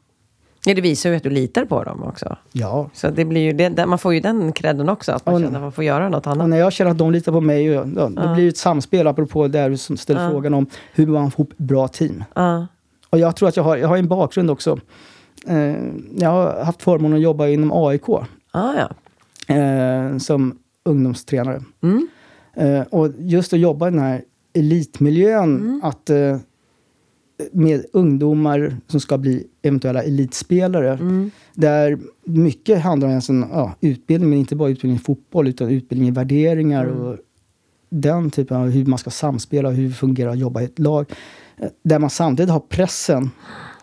Ja, 0.66 0.74
det 0.74 0.82
visar 0.82 1.10
ju 1.10 1.16
att 1.16 1.24
du 1.24 1.30
litar 1.30 1.66
på 1.66 1.84
dem 1.84 2.04
också. 2.04 2.38
Ja. 2.52 2.90
Så 2.94 3.10
det 3.10 3.26
blir 3.26 3.42
ju 3.42 3.54
det, 3.70 3.86
man 3.86 4.00
får 4.00 4.14
ju 4.14 4.20
den 4.20 4.52
credden 4.52 4.90
också. 4.90 5.12
Att 5.12 5.26
man 5.26 5.36
Ja, 5.36 5.40
känner 5.42 5.56
att 5.58 5.62
man 5.64 5.72
får 5.72 5.84
göra 5.84 6.10
något 6.10 6.26
Och 6.26 6.32
annat. 6.32 6.50
när 6.50 6.58
jag 6.58 6.74
känner 6.74 6.92
att 6.92 6.98
de 6.98 7.12
litar 7.12 7.32
på 7.32 7.42
mig, 7.42 7.66
ja, 7.66 7.84
då 7.84 8.12
Ja. 8.16 8.34
blir 8.34 8.44
det 8.44 8.50
ett 8.50 8.58
samspel 8.58 9.08
apropå 9.08 9.48
där 9.48 9.70
du 9.70 9.78
ställer 9.78 10.24
Ja. 10.24 10.30
frågan 10.32 10.54
om 10.54 10.66
hur 10.94 11.08
man 11.08 11.32
får 11.32 11.46
ihop 11.46 11.58
bra 11.58 11.88
team. 11.88 12.24
Ja. 12.36 12.68
Och 13.10 13.20
jag 13.20 13.36
tror 13.36 13.50
att 13.50 13.58
jag 13.58 13.64
har, 13.64 13.78
jag 13.78 13.88
har 13.88 13.98
en 13.98 14.08
bakgrund 14.08 14.50
också. 14.52 14.80
Eh, 15.48 15.76
jag 16.18 16.30
har 16.30 16.64
haft 16.64 16.82
förmånen 16.82 17.18
att 17.18 17.24
jobba 17.24 17.48
inom 17.48 17.72
AIK 17.74 18.10
Ah, 18.10 18.24
ja. 18.78 18.90
eh, 19.56 20.18
som 20.18 20.58
ungdomstränare. 20.86 21.62
Mm. 21.84 22.08
Eh, 22.54 22.82
och 22.82 23.10
just 23.20 23.54
att 23.54 23.60
jobba 23.60 23.88
i 23.88 23.92
den 23.92 24.00
här 24.00 24.24
elitmiljön, 24.54 25.56
Mm. 25.56 25.80
att 25.84 26.10
eh, 26.10 26.38
med 27.52 27.86
ungdomar 27.94 28.78
som 28.88 29.00
ska 29.00 29.18
bli 29.18 29.48
eventuella 29.62 30.04
elitspelare. 30.04 30.94
Mm. 30.94 31.32
Där 31.54 32.00
mycket 32.24 32.82
handlar 32.82 33.08
om 33.08 33.22
en 33.30 33.46
ja, 33.52 33.76
utbildning, 33.82 34.30
men 34.30 34.40
inte 34.40 34.56
bara 34.56 34.70
utbildning 34.70 34.96
i 35.00 35.04
fotboll, 35.04 35.48
utan 35.48 35.70
utbildning 35.70 36.08
i 36.10 36.12
värderingar 36.12 36.86
Mm. 36.86 37.02
och 37.02 37.18
den 37.90 38.32
typen 38.32 38.58
av 38.58 38.70
hur 38.70 38.86
man 38.86 39.00
ska 39.00 39.10
samspela, 39.10 39.70
hur 39.70 39.88
det 39.88 39.94
fungerar 39.94 40.32
att 40.32 40.40
jobba 40.40 40.62
i 40.62 40.66
ett 40.66 40.80
lag. 40.80 41.06
Eh, 41.58 41.68
Där 41.84 42.00
man 42.00 42.10
samtidigt 42.10 42.52
har 42.52 42.60
pressen 42.60 43.30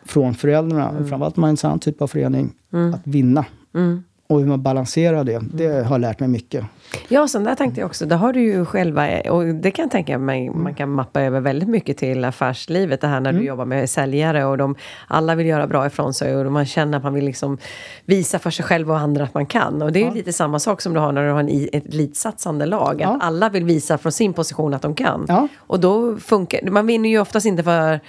från 0.04 0.34
föräldrarna, 0.34 0.88
Mm. 0.90 1.08
framförallt 1.08 1.36
om 1.36 1.40
man 1.40 1.48
är 1.48 1.52
en 1.52 1.56
sån 1.56 1.78
typ 1.78 2.02
av 2.02 2.06
förening, 2.06 2.54
Mm. 2.72 2.94
att 2.94 3.06
vinna. 3.06 3.44
Mm. 3.74 4.02
Och 4.30 4.38
hur 4.40 4.46
man 4.46 4.62
balanserar 4.62 5.24
det, 5.24 5.40
det 5.54 5.86
har 5.86 5.98
lärt 5.98 6.20
mig 6.20 6.28
mycket. 6.28 6.64
Ja, 7.08 7.28
sen 7.28 7.44
där 7.44 7.54
tänkte 7.54 7.80
jag 7.80 7.86
också, 7.86 8.06
där 8.06 8.16
har 8.16 8.32
du 8.32 8.40
ju 8.40 8.64
själva, 8.64 9.20
och 9.20 9.44
det 9.44 9.70
kan 9.70 9.82
jag 9.82 9.92
tänka 9.92 10.18
mig 10.18 10.50
man 10.50 10.74
kan 10.74 10.90
mappa 10.90 11.22
över 11.22 11.40
väldigt 11.40 11.68
mycket 11.68 11.96
till 11.96 12.24
affärslivet. 12.24 13.00
Det 13.00 13.06
här 13.06 13.20
när 13.20 13.30
mm. 13.30 13.42
du 13.42 13.48
jobbar 13.48 13.64
med 13.64 13.90
säljare 13.90 14.44
och 14.44 14.58
de, 14.58 14.74
alla 15.06 15.34
vill 15.34 15.46
göra 15.46 15.66
bra 15.66 15.86
ifrån 15.86 16.14
sig 16.14 16.36
och 16.36 16.52
man 16.52 16.66
känner 16.66 16.98
att 16.98 17.04
man 17.04 17.14
vill 17.14 17.24
liksom 17.24 17.58
visa 18.04 18.38
för 18.38 18.50
sig 18.50 18.64
själv 18.64 18.90
och 18.90 18.98
andra 18.98 19.24
att 19.24 19.34
man 19.34 19.46
kan. 19.46 19.82
Och 19.82 19.92
det 19.92 20.02
är 20.02 20.06
ja. 20.06 20.12
lite 20.12 20.32
samma 20.32 20.58
sak 20.58 20.80
som 20.80 20.94
du 20.94 21.00
har 21.00 21.12
när 21.12 21.26
du 21.26 21.32
har 21.32 21.40
en, 21.40 21.68
ett 21.72 21.86
elitsatsande 21.86 22.66
lag. 22.66 23.00
Ja. 23.00 23.08
Att 23.08 23.22
alla 23.22 23.48
vill 23.48 23.64
visa 23.64 23.98
från 23.98 24.12
sin 24.12 24.32
position 24.32 24.74
att 24.74 24.82
de 24.82 24.94
kan. 24.94 25.24
Ja. 25.28 25.48
Och 25.58 25.80
då 25.80 26.16
funkar 26.16 26.70
man 26.70 26.86
vinner 26.86 27.08
ju 27.08 27.20
oftast 27.20 27.46
inte 27.46 27.62
för 27.62 28.00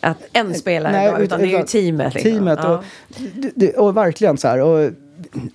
att 0.00 0.18
en 0.32 0.54
spelare, 0.54 0.92
Nej, 0.92 1.12
då, 1.16 1.22
utan 1.22 1.40
det 1.40 1.46
är 1.46 1.58
ju 1.58 1.64
teamet. 1.64 2.14
Liksom. 2.14 2.32
Teamet 2.32 2.64
och, 2.64 2.84
och, 3.78 3.86
och 3.86 3.96
verkligen 3.96 4.38
så 4.38 4.48
här. 4.48 4.60
Och, 4.60 4.90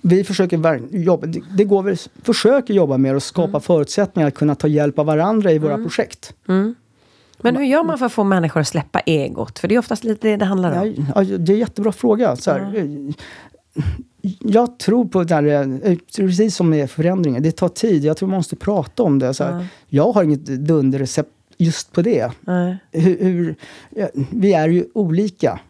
vi 0.02 0.24
försöker 0.24 0.80
jobba, 0.90 1.26
det 1.56 1.64
går 1.64 1.82
vi 1.82 1.96
försöker 2.22 2.74
jobba 2.74 2.98
med 2.98 3.16
att 3.16 3.22
skapa 3.22 3.48
mm. 3.48 3.60
förutsättningar 3.60 4.28
att 4.28 4.34
kunna 4.34 4.54
ta 4.54 4.68
hjälp 4.68 4.98
av 4.98 5.06
varandra 5.06 5.52
i 5.52 5.58
våra 5.58 5.74
mm. 5.74 5.84
projekt. 5.84 6.34
Mm. 6.48 6.74
Men 7.40 7.56
hur 7.56 7.64
gör 7.64 7.84
man 7.84 7.98
för 7.98 8.06
att 8.06 8.12
få 8.12 8.24
människor 8.24 8.60
att 8.60 8.68
släppa 8.68 9.00
egot? 9.00 9.58
För 9.58 9.68
det 9.68 9.74
är 9.74 9.78
oftast 9.78 10.04
lite 10.04 10.28
det 10.28 10.36
det 10.36 10.44
handlar 10.44 10.82
om. 10.82 11.06
Ja, 11.14 11.22
det 11.24 11.52
är 11.52 11.54
en 11.54 11.60
jättebra 11.60 11.92
fråga. 11.92 12.36
Så 12.36 12.50
här, 12.50 12.88
Jag 14.40 14.78
tror 14.78 15.04
på 15.04 15.24
det 15.24 15.34
här, 15.34 15.80
eh, 15.84 15.96
precis 16.16 16.56
som 16.56 16.70
med 16.70 16.90
förändringen, 16.90 17.42
det 17.42 17.52
tar 17.52 17.68
tid. 17.68 18.04
Jag 18.04 18.16
tror 18.16 18.28
man 18.28 18.36
måste 18.36 18.56
prata 18.56 19.02
om 19.02 19.18
det. 19.18 19.34
Så 19.34 19.44
här, 19.44 19.66
Jag 19.88 20.12
har 20.12 20.22
inget 20.22 20.44
dunderrecept 20.46 21.30
just 21.58 21.92
på 21.92 22.02
det. 22.02 22.32
Hur, 22.92 23.18
hur, 23.24 23.54
vi 24.30 24.52
är 24.52 24.68
ju 24.68 24.86
olika. 24.94 25.60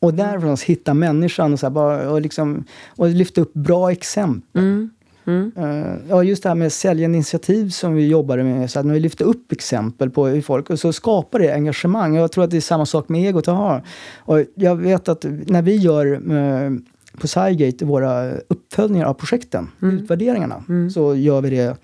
Och 0.00 0.14
där 0.14 0.26
någonstans 0.26 0.62
hitta 0.62 0.94
människan 0.94 1.52
och, 1.52 1.60
så 1.60 1.70
bara, 1.70 2.10
och, 2.10 2.20
liksom, 2.20 2.64
och 2.96 3.08
lyfta 3.08 3.40
upp 3.40 3.54
bra 3.54 3.92
exempel. 3.92 4.62
Mm. 4.62 4.90
Mm. 5.28 5.52
Uh, 5.58 5.96
ja, 6.08 6.22
just 6.22 6.42
det 6.42 6.48
här 6.48 6.56
med 6.56 6.72
säljande 6.72 7.16
initiativ 7.16 7.70
som 7.70 7.94
vi 7.94 8.08
jobbade 8.08 8.44
med. 8.44 8.70
Så 8.70 8.80
att 8.80 8.86
när 8.86 8.94
vi 8.94 9.00
lyfter 9.00 9.24
upp 9.24 9.52
exempel 9.52 10.10
på 10.10 10.26
hur 10.26 10.42
folk... 10.42 10.70
Och 10.70 10.78
så 10.78 10.92
skapar 10.92 11.38
det 11.38 11.54
engagemang. 11.54 12.14
Jag 12.14 12.32
tror 12.32 12.44
att 12.44 12.50
det 12.50 12.56
är 12.56 12.60
samma 12.60 12.86
sak 12.86 13.08
med 13.08 13.28
egot. 13.28 13.48
Aha. 13.48 13.80
Och 14.18 14.44
jag 14.54 14.76
vet 14.76 15.08
att 15.08 15.24
när 15.46 15.62
vi 15.62 15.76
gör 15.76 16.06
uh, 16.06 16.78
på 17.20 17.28
Cygate 17.28 17.84
våra 17.84 18.32
uppföljningar 18.32 19.06
av 19.06 19.14
projekten, 19.14 19.68
mm. 19.82 19.98
utvärderingarna, 19.98 20.64
mm. 20.68 20.90
så 20.90 21.14
gör 21.14 21.40
vi 21.40 21.50
det 21.50 21.76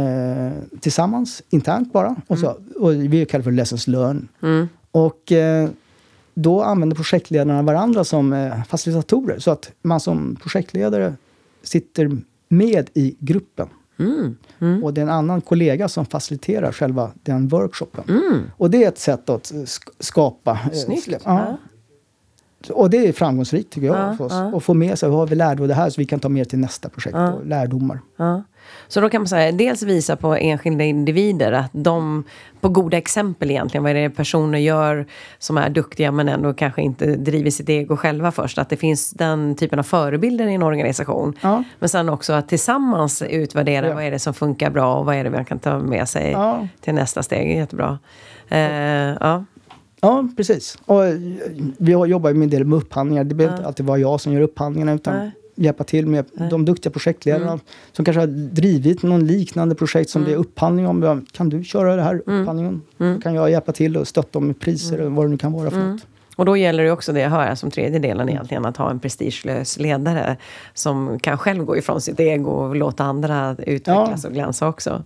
uh, 0.00 0.52
tillsammans, 0.80 1.42
internt 1.50 1.92
bara. 1.92 2.16
Och, 2.26 2.38
så, 2.38 2.50
mm. 2.50 2.62
och 2.76 2.92
vi 2.92 3.26
kallar 3.26 3.40
det 3.40 3.44
för 3.44 3.50
Lessons 3.50 3.86
Learn. 3.86 4.28
Mm. 4.42 4.68
Och 4.90 5.32
då 6.34 6.62
använder 6.62 6.96
projektledarna 6.96 7.62
varandra 7.62 8.04
som 8.04 8.32
eh, 8.32 8.64
facilitatorer. 8.64 9.38
Så 9.38 9.50
att 9.50 9.72
man 9.82 10.00
som 10.00 10.36
projektledare 10.42 11.14
sitter 11.62 12.10
med 12.48 12.90
i 12.94 13.16
gruppen. 13.18 13.68
Mm. 13.98 14.36
Mm. 14.58 14.84
Och 14.84 14.94
det 14.94 15.00
är 15.00 15.02
en 15.02 15.10
annan 15.10 15.40
kollega 15.40 15.88
som 15.88 16.06
faciliterar 16.06 16.72
själva 16.72 17.10
den 17.22 17.48
workshopen. 17.48 18.04
Mm. 18.08 18.42
Och 18.56 18.70
det 18.70 18.84
är 18.84 18.88
ett 18.88 18.98
sätt 18.98 19.30
att 19.30 19.52
skapa... 19.98 20.58
Eh, 20.64 20.70
Snyggt. 20.72 21.22
Ja. 21.24 21.56
Och 22.68 22.90
det 22.90 23.06
är 23.06 23.12
framgångsrikt 23.12 23.72
tycker 23.72 23.86
jag. 23.86 23.96
Ja, 23.96 24.14
för 24.16 24.24
oss. 24.24 24.32
Ja. 24.32 24.46
Och 24.46 24.62
få 24.62 24.74
med 24.74 24.98
sig 24.98 25.08
vad 25.08 25.18
har 25.18 25.26
vi 25.26 25.34
lärt 25.34 25.60
av 25.60 25.68
det 25.68 25.74
här 25.74 25.90
så 25.90 26.00
vi 26.00 26.04
kan 26.04 26.20
ta 26.20 26.28
med 26.28 26.48
till 26.48 26.58
nästa 26.58 26.88
projekt 26.88 27.16
ja. 27.16 27.32
och 27.32 27.46
lärdomar. 27.46 28.00
Ja. 28.16 28.42
Så 28.88 29.00
då 29.00 29.08
kan 29.08 29.20
man 29.20 29.28
säga, 29.28 29.52
dels 29.52 29.82
visa 29.82 30.16
på 30.16 30.34
enskilda 30.34 30.84
individer 30.84 31.52
att 31.52 31.70
de, 31.72 32.24
på 32.60 32.68
goda 32.68 32.96
exempel 32.96 33.50
egentligen, 33.50 33.82
vad 33.82 33.90
är 33.90 33.94
det 33.94 34.10
personer 34.10 34.58
gör 34.58 35.06
som 35.38 35.58
är 35.58 35.70
duktiga 35.70 36.12
men 36.12 36.28
ändå 36.28 36.54
kanske 36.54 36.82
inte 36.82 37.16
driver 37.16 37.50
sitt 37.50 37.68
ego 37.68 37.96
själva 37.96 38.32
först. 38.32 38.58
Att 38.58 38.68
det 38.68 38.76
finns 38.76 39.10
den 39.10 39.54
typen 39.54 39.78
av 39.78 39.82
förebilder 39.82 40.46
i 40.46 40.54
en 40.54 40.62
organisation. 40.62 41.34
Ja. 41.40 41.64
Men 41.78 41.88
sen 41.88 42.08
också 42.08 42.32
att 42.32 42.48
tillsammans 42.48 43.22
utvärdera 43.22 43.88
ja. 43.88 43.94
vad 43.94 44.04
är 44.04 44.10
det 44.10 44.18
som 44.18 44.34
funkar 44.34 44.70
bra 44.70 44.94
och 44.94 45.06
vad 45.06 45.14
är 45.14 45.24
det 45.24 45.30
man 45.30 45.44
kan 45.44 45.58
ta 45.58 45.78
med 45.78 46.08
sig 46.08 46.36
till 46.80 46.94
nästa 46.94 47.22
steg. 47.22 47.56
Jättebra. 47.56 47.98
Eh, 48.48 48.60
ja. 49.20 49.44
Ja, 50.00 50.28
precis. 50.36 50.78
Och 50.86 51.02
vi 51.78 51.92
jobbar 51.92 52.30
ju 52.30 52.42
en 52.42 52.50
del 52.50 52.64
med 52.64 52.76
upphandlingar. 52.76 53.24
Det 53.24 53.34
behöver 53.34 53.56
inte 53.56 53.66
alltid 53.66 53.86
vara 53.86 53.98
jag 53.98 54.20
som 54.20 54.32
gör 54.32 54.40
upphandlingarna 54.40 54.92
utan 54.92 55.16
Nej 55.16 55.30
hjälpa 55.60 55.84
till 55.84 56.06
med 56.06 56.24
Nej. 56.32 56.50
de 56.50 56.64
duktiga 56.64 56.92
projektledarna 56.92 57.52
mm. 57.52 57.60
som 57.92 58.04
kanske 58.04 58.20
har 58.20 58.26
drivit 58.26 59.02
någon 59.02 59.26
liknande 59.26 59.74
projekt 59.74 60.10
som 60.10 60.22
mm. 60.22 60.30
det 60.30 60.36
är 60.36 60.40
upphandling 60.40 60.86
om. 60.86 61.26
Kan 61.32 61.48
du 61.48 61.64
köra 61.64 61.96
det 61.96 62.02
här 62.02 62.22
mm. 62.26 62.40
upphandlingen? 62.40 62.82
Mm. 62.98 63.20
kan 63.20 63.34
jag 63.34 63.50
hjälpa 63.50 63.72
till 63.72 63.96
och 63.96 64.08
stötta 64.08 64.28
dem 64.32 64.46
med 64.46 64.60
priser 64.60 64.98
mm. 64.98 65.14
vad 65.14 65.26
det 65.26 65.30
nu 65.30 65.38
kan 65.38 65.52
vara 65.52 65.70
för 65.70 65.76
mm. 65.76 65.90
något. 65.90 66.06
Och 66.36 66.46
då 66.46 66.56
gäller 66.56 66.84
det 66.84 66.90
också 66.90 67.12
det 67.12 67.20
jag 67.20 67.30
hör 67.30 67.54
som 67.54 67.70
tredje 67.70 67.98
delen 67.98 68.28
egentligen, 68.28 68.66
att 68.66 68.76
ha 68.76 68.90
en 68.90 69.00
prestigelös 69.00 69.78
ledare 69.78 70.36
som 70.74 71.18
kan 71.18 71.38
själv 71.38 71.64
gå 71.64 71.76
ifrån 71.76 72.00
sitt 72.00 72.20
ego 72.20 72.50
och 72.50 72.76
låta 72.76 73.04
andra 73.04 73.56
utvecklas 73.58 74.24
ja. 74.24 74.28
och 74.28 74.34
glänsa 74.34 74.68
också. 74.68 75.02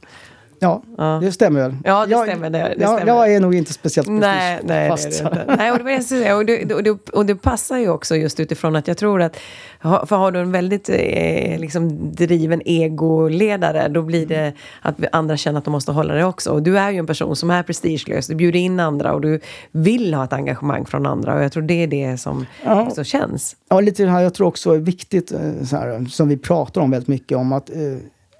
Ja, 0.58 0.82
ja, 0.98 1.18
det 1.22 1.32
stämmer 1.32 1.60
väl. 1.60 1.76
Ja, 1.84 2.06
det 2.06 2.12
jag, 2.12 2.28
stämmer. 2.28 2.50
Det, 2.50 2.58
det 2.58 2.76
jag, 2.78 2.96
stämmer. 2.96 3.12
jag 3.12 3.34
är 3.34 3.40
nog 3.40 3.54
inte 3.54 3.72
speciellt 3.72 4.08
nej, 4.08 4.60
nej, 4.64 4.88
fast. 4.88 5.24
Det 5.24 5.44
det 5.46 5.56
nej, 5.56 5.72
och, 5.72 5.78
det, 5.78 6.34
och, 6.34 6.46
det, 6.46 6.74
och, 6.74 6.82
det, 6.82 7.10
och 7.12 7.26
det 7.26 7.34
passar 7.34 7.78
ju 7.78 7.88
också 7.88 8.16
just 8.16 8.40
utifrån 8.40 8.76
att 8.76 8.88
jag 8.88 8.96
tror 8.96 9.22
att 9.22 9.36
för 9.84 10.16
har 10.16 10.32
du 10.32 10.40
en 10.40 10.52
väldigt 10.52 10.88
eh, 10.88 11.58
liksom, 11.58 12.12
driven 12.14 12.62
egoledare 12.64 13.88
då 13.88 14.02
blir 14.02 14.26
det 14.26 14.52
att 14.82 14.94
andra 15.12 15.36
känner 15.36 15.58
att 15.58 15.64
de 15.64 15.70
måste 15.70 15.92
hålla 15.92 16.14
det 16.14 16.24
också. 16.24 16.50
Och 16.50 16.62
du 16.62 16.78
är 16.78 16.90
ju 16.90 16.98
en 16.98 17.06
person 17.06 17.36
som 17.36 17.50
är 17.50 17.62
prestigelös. 17.62 18.26
Du 18.26 18.34
bjuder 18.34 18.58
in 18.58 18.80
andra 18.80 19.12
och 19.12 19.20
du 19.20 19.40
vill 19.72 20.14
ha 20.14 20.24
ett 20.24 20.32
engagemang 20.32 20.86
från 20.86 21.06
andra. 21.06 21.34
Och 21.34 21.44
jag 21.44 21.52
tror 21.52 21.62
det 21.62 21.82
är 21.82 21.86
det 21.86 22.18
som 22.18 22.46
ja. 22.64 22.82
också 22.82 23.04
känns. 23.04 23.56
Ja, 23.68 23.80
lite 23.80 24.04
det 24.04 24.10
här 24.10 24.20
jag 24.20 24.34
tror 24.34 24.46
också 24.46 24.74
är 24.74 24.78
viktigt, 24.78 25.32
eh, 25.32 25.64
så 25.64 25.76
här, 25.76 26.06
som 26.10 26.28
vi 26.28 26.36
pratar 26.36 26.80
om 26.80 26.90
väldigt 26.90 27.08
mycket 27.08 27.38
om. 27.38 27.52
att 27.52 27.70
eh, 27.70 27.76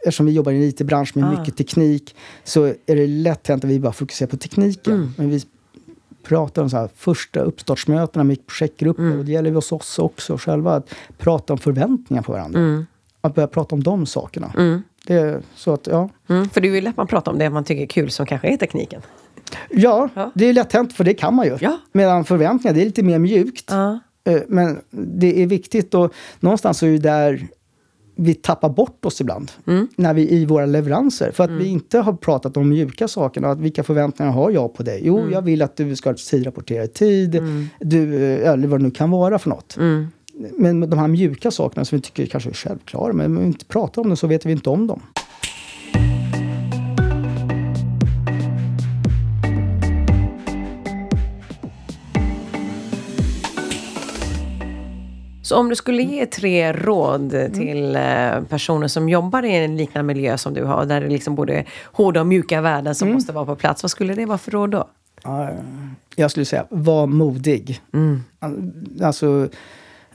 eftersom 0.04 0.26
vi 0.26 0.32
jobbar 0.32 0.52
i 0.52 0.56
en 0.56 0.62
IT-bransch 0.62 1.16
med 1.16 1.24
ah. 1.24 1.38
mycket 1.38 1.56
teknik 1.56 2.16
så 2.44 2.64
är 2.64 2.96
det 2.96 3.06
lätt 3.06 3.48
hänt 3.48 3.64
att 3.64 3.70
vi 3.70 3.80
bara 3.80 3.92
fokuserar 3.92 4.28
på 4.28 4.36
tekniken. 4.36 4.94
Mm. 4.94 5.12
Men 5.16 5.30
vi 5.30 5.42
pratar 6.22 6.62
om 6.62 6.70
så 6.70 6.76
här, 6.76 6.88
första 6.96 7.40
uppstartsmötena 7.40 8.24
med 8.24 8.46
projektgrupper 8.46 9.02
mm. 9.02 9.18
och 9.18 9.24
det 9.24 9.32
gäller 9.32 9.50
hos 9.50 9.72
oss 9.72 9.98
också 9.98 10.36
själva 10.38 10.74
att 10.74 10.94
prata 11.18 11.52
om 11.52 11.58
förväntningar 11.58 12.22
på 12.22 12.32
varandra. 12.32 12.60
Mm. 12.60 12.86
Att 13.20 13.34
börja 13.34 13.46
prata 13.46 13.74
om 13.74 13.82
de 13.82 14.06
sakerna. 14.06 14.52
Mm. 14.56 14.82
Det 15.06 15.14
är 15.14 15.42
så 15.54 15.72
att, 15.72 15.86
ja. 15.86 16.10
Mm. 16.28 16.48
För 16.48 16.60
det 16.60 16.68
är 16.68 16.74
ju 16.74 16.80
lätt 16.80 16.96
man 16.96 17.06
pratar 17.06 17.32
om 17.32 17.38
det 17.38 17.50
man 17.50 17.64
tycker 17.64 17.82
är 17.82 17.86
kul 17.86 18.10
som 18.10 18.26
kanske 18.26 18.48
är 18.48 18.56
tekniken. 18.56 19.02
Ja, 19.70 20.08
ja. 20.14 20.30
det 20.34 20.46
är 20.46 20.52
lätt 20.52 20.72
hänt 20.72 20.92
för 20.92 21.04
det 21.04 21.14
kan 21.14 21.34
man 21.34 21.46
ju. 21.46 21.58
Ja. 21.60 21.78
Medan 21.92 22.24
förväntningar, 22.24 22.74
det 22.74 22.80
är 22.80 22.84
lite 22.84 23.02
mer 23.02 23.18
mjukt. 23.18 23.70
Ja. 23.70 24.00
Eh, 24.24 24.42
men 24.48 24.80
det 24.90 25.42
är 25.42 25.46
viktigt 25.46 25.94
och 25.94 26.14
någonstans 26.40 26.78
så 26.78 26.86
är 26.86 26.90
det 26.90 26.98
där 26.98 27.48
vi 28.14 28.34
tappar 28.34 28.68
bort 28.68 29.04
oss 29.04 29.20
ibland 29.20 29.52
mm. 29.66 29.88
när 29.96 30.14
vi 30.14 30.30
i 30.30 30.44
våra 30.44 30.66
leveranser. 30.66 31.30
För 31.30 31.44
att 31.44 31.50
mm. 31.50 31.62
vi 31.62 31.68
inte 31.68 31.98
har 31.98 32.12
pratat 32.12 32.56
om 32.56 32.68
mjuka 32.68 33.08
sakerna. 33.08 33.48
Att 33.48 33.60
vilka 33.60 33.82
förväntningar 33.82 34.32
har 34.32 34.50
jag 34.50 34.74
på 34.74 34.82
dig? 34.82 35.00
Jo, 35.04 35.18
mm. 35.18 35.32
jag 35.32 35.42
vill 35.42 35.62
att 35.62 35.76
du 35.76 35.96
ska 35.96 36.14
rapportera 36.32 36.84
i 36.84 36.88
tid. 36.88 37.34
Mm. 37.34 37.66
Du, 37.80 38.14
eh, 38.14 38.52
eller 38.52 38.68
vad 38.68 38.80
det 38.80 38.84
nu 38.84 38.90
kan 38.90 39.10
vara 39.10 39.38
för 39.38 39.50
något. 39.50 39.76
Mm. 39.76 40.06
Men 40.58 40.90
de 40.90 40.98
här 40.98 41.08
mjuka 41.08 41.50
sakerna 41.50 41.84
som 41.84 41.98
vi 41.98 42.02
tycker 42.02 42.26
kanske 42.26 42.50
är 42.50 42.54
självklara, 42.54 43.12
men 43.12 43.36
om 43.36 43.40
vi 43.42 43.46
inte 43.46 43.64
pratar 43.64 44.02
om 44.02 44.08
dem 44.08 44.16
så 44.16 44.26
vet 44.26 44.46
vi 44.46 44.52
inte 44.52 44.70
om 44.70 44.86
dem. 44.86 45.00
Så 55.44 55.56
om 55.56 55.68
du 55.68 55.76
skulle 55.76 56.02
ge 56.02 56.26
tre 56.26 56.72
råd 56.72 57.34
mm. 57.34 57.52
till 57.52 57.96
mm. 57.96 58.44
personer 58.44 58.88
som 58.88 59.08
jobbar 59.08 59.42
i 59.42 59.56
en 59.56 59.76
liknande 59.76 60.14
miljö 60.14 60.38
som 60.38 60.54
du 60.54 60.64
har, 60.64 60.84
där 60.84 61.00
det 61.00 61.08
liksom 61.08 61.34
både 61.34 61.64
hårda 61.84 62.20
och 62.20 62.26
mjuka 62.26 62.60
värden 62.60 62.94
som 62.94 63.08
mm. 63.08 63.14
måste 63.14 63.32
vara 63.32 63.46
på 63.46 63.56
plats. 63.56 63.82
Vad 63.82 63.90
skulle 63.90 64.14
det 64.14 64.26
vara 64.26 64.38
för 64.38 64.50
råd 64.50 64.70
då? 64.70 64.88
Jag 66.16 66.30
skulle 66.30 66.46
säga, 66.46 66.66
var 66.70 67.06
modig. 67.06 67.80
Mm. 67.92 68.22
Alltså, 69.02 69.48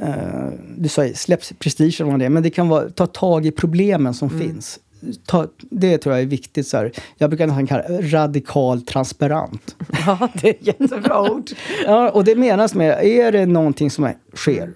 uh, 0.01 0.49
du 0.77 0.89
sa 0.89 1.07
släpp 1.15 1.59
prestigen 1.59 2.19
det, 2.19 2.30
men 2.30 2.43
det 2.43 2.49
kan 2.49 2.69
vara, 2.69 2.89
ta 2.89 3.07
tag 3.07 3.45
i 3.45 3.51
problemen 3.51 4.13
som 4.13 4.30
mm. 4.30 4.41
finns 4.41 4.80
ta, 5.26 5.47
det 5.60 5.97
tror 5.97 6.16
jag 6.16 6.22
är 6.22 6.28
viktigt. 6.28 6.68
Så 6.68 6.78
här. 6.78 6.91
Jag 7.18 7.30
brukar 7.30 7.47
nästan 7.47 7.68
kalla 7.68 7.88
det 7.88 8.02
radikal 8.02 8.82
transparent. 8.82 9.76
Ja, 10.06 10.30
det 10.34 10.47
är 10.50 10.54
ett 10.54 10.68
jättebra 10.68 11.32
ord. 11.32 11.50
ja, 11.86 12.10
och 12.10 12.24
det 12.24 12.36
menas 12.36 12.76
med, 12.76 13.06
är 13.06 13.32
det 13.32 13.45
någonting 13.45 13.91
som 13.91 14.10
sker, 14.34 14.74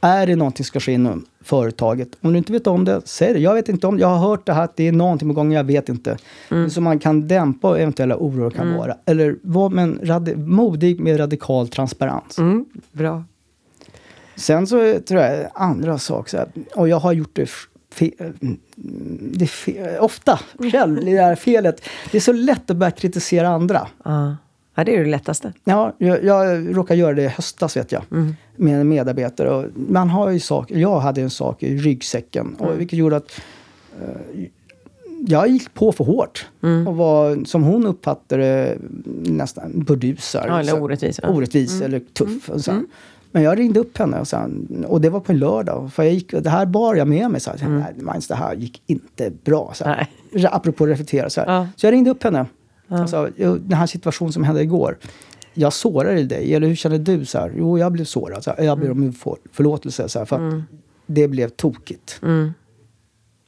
är 0.00 0.26
det 0.26 0.36
någonting 0.36 0.64
som 0.64 0.68
ska 0.68 0.80
ske 0.80 0.92
inom 0.92 1.26
företaget, 1.40 2.08
om 2.20 2.32
du 2.32 2.38
inte 2.38 2.52
vet 2.52 2.66
om 2.66 2.84
det, 2.84 3.02
säg 3.04 3.32
det. 3.32 3.38
Jag 3.38 3.54
vet 3.54 3.68
inte 3.68 3.86
om 3.86 3.96
det. 3.96 4.00
Jag 4.00 4.08
har 4.08 4.28
hört 4.28 4.46
det 4.46 4.52
här, 4.52 4.64
att 4.64 4.76
det 4.76 4.88
är 4.88 4.92
någonting 4.92 5.28
på 5.28 5.34
gång, 5.34 5.52
jag 5.52 5.64
vet 5.64 5.88
inte. 5.88 6.16
Mm. 6.50 6.70
Så 6.70 6.80
man 6.80 6.98
kan 6.98 7.28
dämpa 7.28 7.78
eventuella 7.78 8.16
oro 8.16 8.50
kan 8.50 8.66
mm. 8.66 8.78
vara. 8.78 8.96
Eller 9.04 9.36
var 9.42 9.70
men 9.70 10.00
modig 10.36 11.00
med 11.00 11.20
radikal 11.20 11.68
transparens. 11.68 12.38
Mm, 12.38 12.64
bra. 12.92 13.24
Sen 14.36 14.66
så 14.66 14.98
tror 15.08 15.20
jag 15.20 15.50
andra 15.54 15.98
saker, 15.98 16.46
och 16.74 16.88
jag 16.88 16.96
har 16.96 17.12
gjort 17.12 17.30
det 17.32 17.50
det 19.38 19.46
fe, 19.46 19.98
ofta 19.98 20.40
själv, 20.72 21.04
det 21.04 21.16
där 21.16 21.34
felet. 21.34 21.82
Det 22.10 22.16
är 22.18 22.20
så 22.22 22.32
lätt 22.32 22.70
att 22.70 22.76
börja 22.76 22.90
kritisera 22.90 23.48
andra. 23.48 23.88
Uh, 24.06 24.32
Ja, 24.74 24.84
det 24.84 24.96
är 24.96 25.04
det 25.04 25.10
lättaste. 25.10 25.52
Ja, 25.64 25.92
jag, 25.98 26.24
jag 26.24 26.76
råkade 26.76 27.00
göra 27.00 27.14
det 27.14 27.22
i 27.22 27.28
höstas 27.28 27.76
vet 27.76 27.92
jag. 27.92 28.02
Mm. 28.10 28.34
Med 28.56 28.80
en 28.80 28.88
medarbetare. 28.88 29.50
Och 29.50 29.64
man 29.74 30.10
har 30.10 30.30
ju 30.30 30.40
saker, 30.40 30.76
jag 30.76 31.00
hade 31.00 31.20
en 31.20 31.30
sak 31.30 31.62
i 31.62 31.76
ryggsäcken. 31.76 32.54
Och 32.58 32.66
Mm. 32.66 32.78
vilket 32.78 32.98
gjorde 32.98 33.16
att 33.16 33.40
eh, 34.00 34.42
jag 35.26 35.48
gick 35.48 35.74
på 35.74 35.92
för 35.92 36.04
hårt. 36.04 36.46
Mm. 36.62 36.88
Och 36.88 36.96
var, 36.96 37.44
som 37.44 37.62
hon 37.62 37.86
uppfattade 37.86 38.78
nästan 39.22 39.72
burdusar. 39.74 40.44
Ja, 40.48 40.60
eller 40.60 40.82
orättvis. 40.82 41.18
Ja. 41.22 41.28
Mm. 41.28 41.38
Orättvis 41.38 41.82
eller 41.82 42.00
tuff. 42.00 42.48
Och 42.50 42.60
så. 42.60 42.82
Men 43.32 43.42
jag 43.42 43.58
ringde 43.58 43.80
upp 43.80 43.98
henne 43.98 44.20
och, 44.20 44.28
så, 44.28 44.50
och 44.86 45.00
det 45.00 45.10
var 45.10 45.20
på 45.20 45.32
en 45.32 45.38
lördag. 45.38 45.92
För 45.92 46.02
jag 46.02 46.12
gick, 46.14 46.30
det 46.32 46.50
här 46.50 46.66
bar 46.66 46.94
jag 46.94 47.08
med 47.08 47.30
mig. 47.30 47.40
Så 47.40 47.50
här, 47.50 47.68
Nej, 47.68 47.94
Mines, 47.96 48.28
det 48.28 48.34
här 48.34 48.54
gick 48.54 48.82
inte 48.86 49.30
bra. 49.44 49.72
Så 49.74 49.84
här. 49.84 50.08
Apropå 50.50 50.86
reflektera. 50.86 51.30
Så. 51.30 51.40
Ja. 51.46 51.68
så 51.76 51.86
jag 51.86 51.92
ringde 51.92 52.10
upp 52.10 52.22
henne. 52.22 52.46
Sa, 53.08 53.28
"Jo, 53.36 53.56
den 53.56 53.78
här 53.78 53.86
situationen 53.86 54.32
som 54.32 54.44
hände 54.44 54.62
igår. 54.62 54.98
Jag 55.54 55.72
sårade 55.72 56.24
dig. 56.24 56.54
Eller 56.54 56.68
hur 56.68 56.74
känner 56.74 56.98
du? 56.98 57.24
Så 57.24 57.38
här, 57.38 57.52
jo, 57.56 57.78
jag 57.78 57.92
blev 57.92 58.04
sårad. 58.04 58.44
Så 58.44 58.50
här, 58.50 58.64
jag 58.64 58.78
ber 58.78 58.90
om 58.90 59.12
för, 59.12 59.36
förlåtelse. 59.52 60.08
Så 60.08 60.18
här, 60.18 60.26
för 60.26 60.36
att 60.48 60.62
det 61.06 61.28
blev 61.28 61.48
tokigt. 61.48 62.18
Mm. 62.22 62.52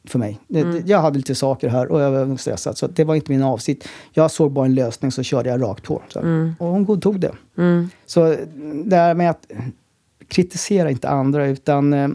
För 0.05 0.18
mig. 0.18 0.38
Det, 0.48 0.82
jag 0.86 1.01
hade 1.01 1.16
lite 1.16 1.34
saker 1.34 1.68
här 1.68 1.92
och 1.92 2.01
jag 2.01 2.26
var 2.26 2.36
stressad. 2.36 2.78
Så 2.78 2.86
det 2.86 3.05
var 3.05 3.14
inte 3.14 3.32
min 3.32 3.42
avsikt. 3.42 3.88
Jag 4.12 4.30
såg 4.30 4.53
bara 4.53 4.66
en 4.66 4.74
lösning 4.74 5.12
så 5.12 5.22
körde 5.22 5.48
jag 5.51 5.62
rakt 5.62 5.84
på. 5.84 6.03
Här. 6.14 6.55
Och 6.59 6.66
hon 6.66 6.84
godtog 6.84 7.20
det. 7.20 7.32
Mm. 7.59 7.88
Så 8.07 8.36
det 8.84 8.96
här 8.96 9.14
med 9.14 9.30
att 9.30 9.46
kritisera 10.28 10.90
inte 10.90 11.09
andra 11.09 11.46
utan 11.46 11.92
eh, 11.92 12.09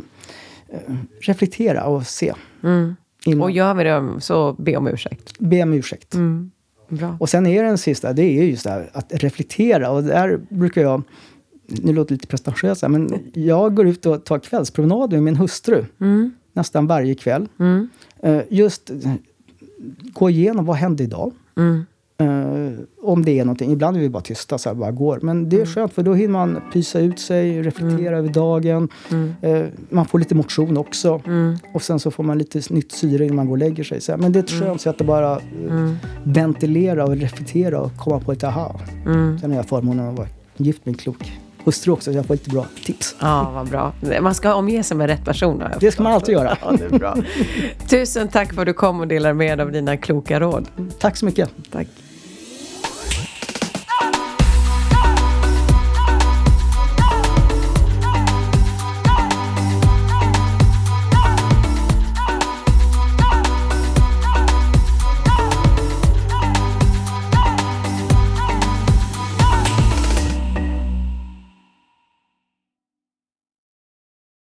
reflektera 1.22 1.86
och 1.86 2.08
se. 2.08 2.34
Mm. 2.64 2.96
Och 3.42 3.52
gör 3.52 3.74
vi 3.74 3.84
det 3.84 4.12
så 4.20 4.54
be 4.54 4.76
om 4.76 4.88
ursäkt. 4.88 5.40
Be 5.40 5.64
om 5.64 5.74
ursäkt. 5.74 6.14
Mm. 6.14 6.52
Bra. 6.90 7.18
Och 7.20 7.30
sen 7.30 7.46
är 7.46 7.64
den 7.64 7.78
sista, 7.78 8.14
det 8.14 8.24
är 8.24 8.44
just 8.44 8.64
det 8.64 8.70
här 8.70 8.90
att 8.94 9.14
reflektera. 9.14 9.92
Och 9.92 10.04
där 10.04 10.40
brukar 10.50 10.82
jag, 10.82 11.02
nu 11.68 11.94
låter 11.94 12.10
det 12.10 12.14
lite 12.14 12.28
pretentiöst 12.28 12.84
men 12.88 13.32
jag 13.34 13.76
går 13.76 13.88
ut 13.88 14.06
och 14.06 14.26
tar 14.26 14.40
kvällspromenader 14.40 15.18
med 15.18 15.24
min 15.24 15.36
hustru. 15.36 15.86
Mm. 16.02 16.32
Nästan 16.56 16.88
varje 16.88 17.16
kväll. 17.16 17.48
Mm. 17.60 17.90
Eh, 18.20 18.42
just 18.50 18.92
gå 20.14 20.30
igenom, 20.30 20.66
vad 20.66 20.76
hände 20.76 21.04
idag? 21.04 21.32
Mm. 21.58 21.86
Eh, 22.18 22.80
om 23.02 23.26
det 23.26 23.40
är 23.40 23.46
någonting. 23.46 23.72
Ibland 23.72 23.98
är 23.98 24.02
vi 24.02 24.10
bara 24.10 24.24
tysta, 24.24 24.58
så 24.58 24.70
här, 24.70 24.76
bara 24.76 24.92
går. 24.92 25.20
Men 25.22 25.50
det 25.50 25.62
är 25.62 25.66
skönt, 25.66 25.94
för 25.94 26.04
då 26.04 26.14
hinner 26.14 26.34
man 26.34 26.62
pysa 26.74 27.00
ut 27.00 27.20
sig, 27.20 27.62
reflektera 27.62 28.18
över 28.18 28.30
dagen. 28.30 28.90
Eh, 29.42 29.66
man 29.90 30.06
får 30.06 30.20
lite 30.20 30.36
motion 30.36 30.78
också. 30.78 31.22
Mm. 31.26 31.58
Och 31.74 31.82
sen 31.82 32.00
så 32.00 32.12
får 32.12 32.24
man 32.24 32.38
lite 32.38 32.62
nytt 32.74 32.92
syre 32.92 33.26
innan 33.26 33.36
man 33.36 33.46
går 33.46 33.54
och 33.54 33.58
lägger 33.58 33.84
sig. 33.84 34.02
Så 34.02 34.12
här. 34.12 34.20
Men 34.20 34.32
det 34.32 34.40
är 34.40 34.44
ett 34.44 34.50
skönt 34.50 34.82
sätt 34.82 35.02
att 35.02 35.08
bara 35.08 35.40
ventilera 36.24 37.06
och 37.06 37.18
reflektera 37.18 37.80
och 37.80 37.98
komma 37.98 38.20
på 38.20 38.32
ett 38.32 38.44
aha. 38.44 38.80
Mm. 39.06 39.40
Sen 39.40 39.52
har 39.52 39.58
jag 39.58 39.66
förmånen 39.66 40.10
att 40.10 40.18
vara 40.18 40.28
gift 40.58 40.86
med 40.86 40.94
en 40.94 40.98
klok 40.98 41.40
hustru 41.66 41.92
också, 41.92 42.12
så 42.12 42.18
jag 42.18 42.26
får 42.26 42.34
lite 42.34 42.50
bra 42.50 42.66
tips. 42.86 43.16
Ja, 43.20 43.52
vad 43.56 43.68
bra. 43.70 43.94
Man 44.22 44.36
ska 44.36 44.54
omge 44.54 44.84
sig 44.84 44.98
med 44.98 45.08
rätt 45.08 45.26
person. 45.26 45.62
har 45.62 45.70
jag 45.70 45.80
Det 45.80 45.92
ska 45.92 46.04
man 46.04 46.14
alltid 46.14 46.34
göra. 46.34 46.58
Ja, 46.62 46.72
det 46.72 46.86
är 46.86 47.00
bra. 47.00 47.18
Tusen 47.90 48.28
tack 48.28 48.54
för 48.54 48.62
att 48.62 48.68
du 48.68 48.74
kom 48.74 49.00
och 49.00 49.08
delade 49.08 49.34
med 49.34 49.58
dig 49.58 49.64
av 49.66 49.72
dina 49.72 49.98
kloka 49.98 50.40
råd. 50.40 50.68
Tack 51.00 51.18
så 51.18 51.26
mycket. 51.26 51.50
Tack. 51.72 51.88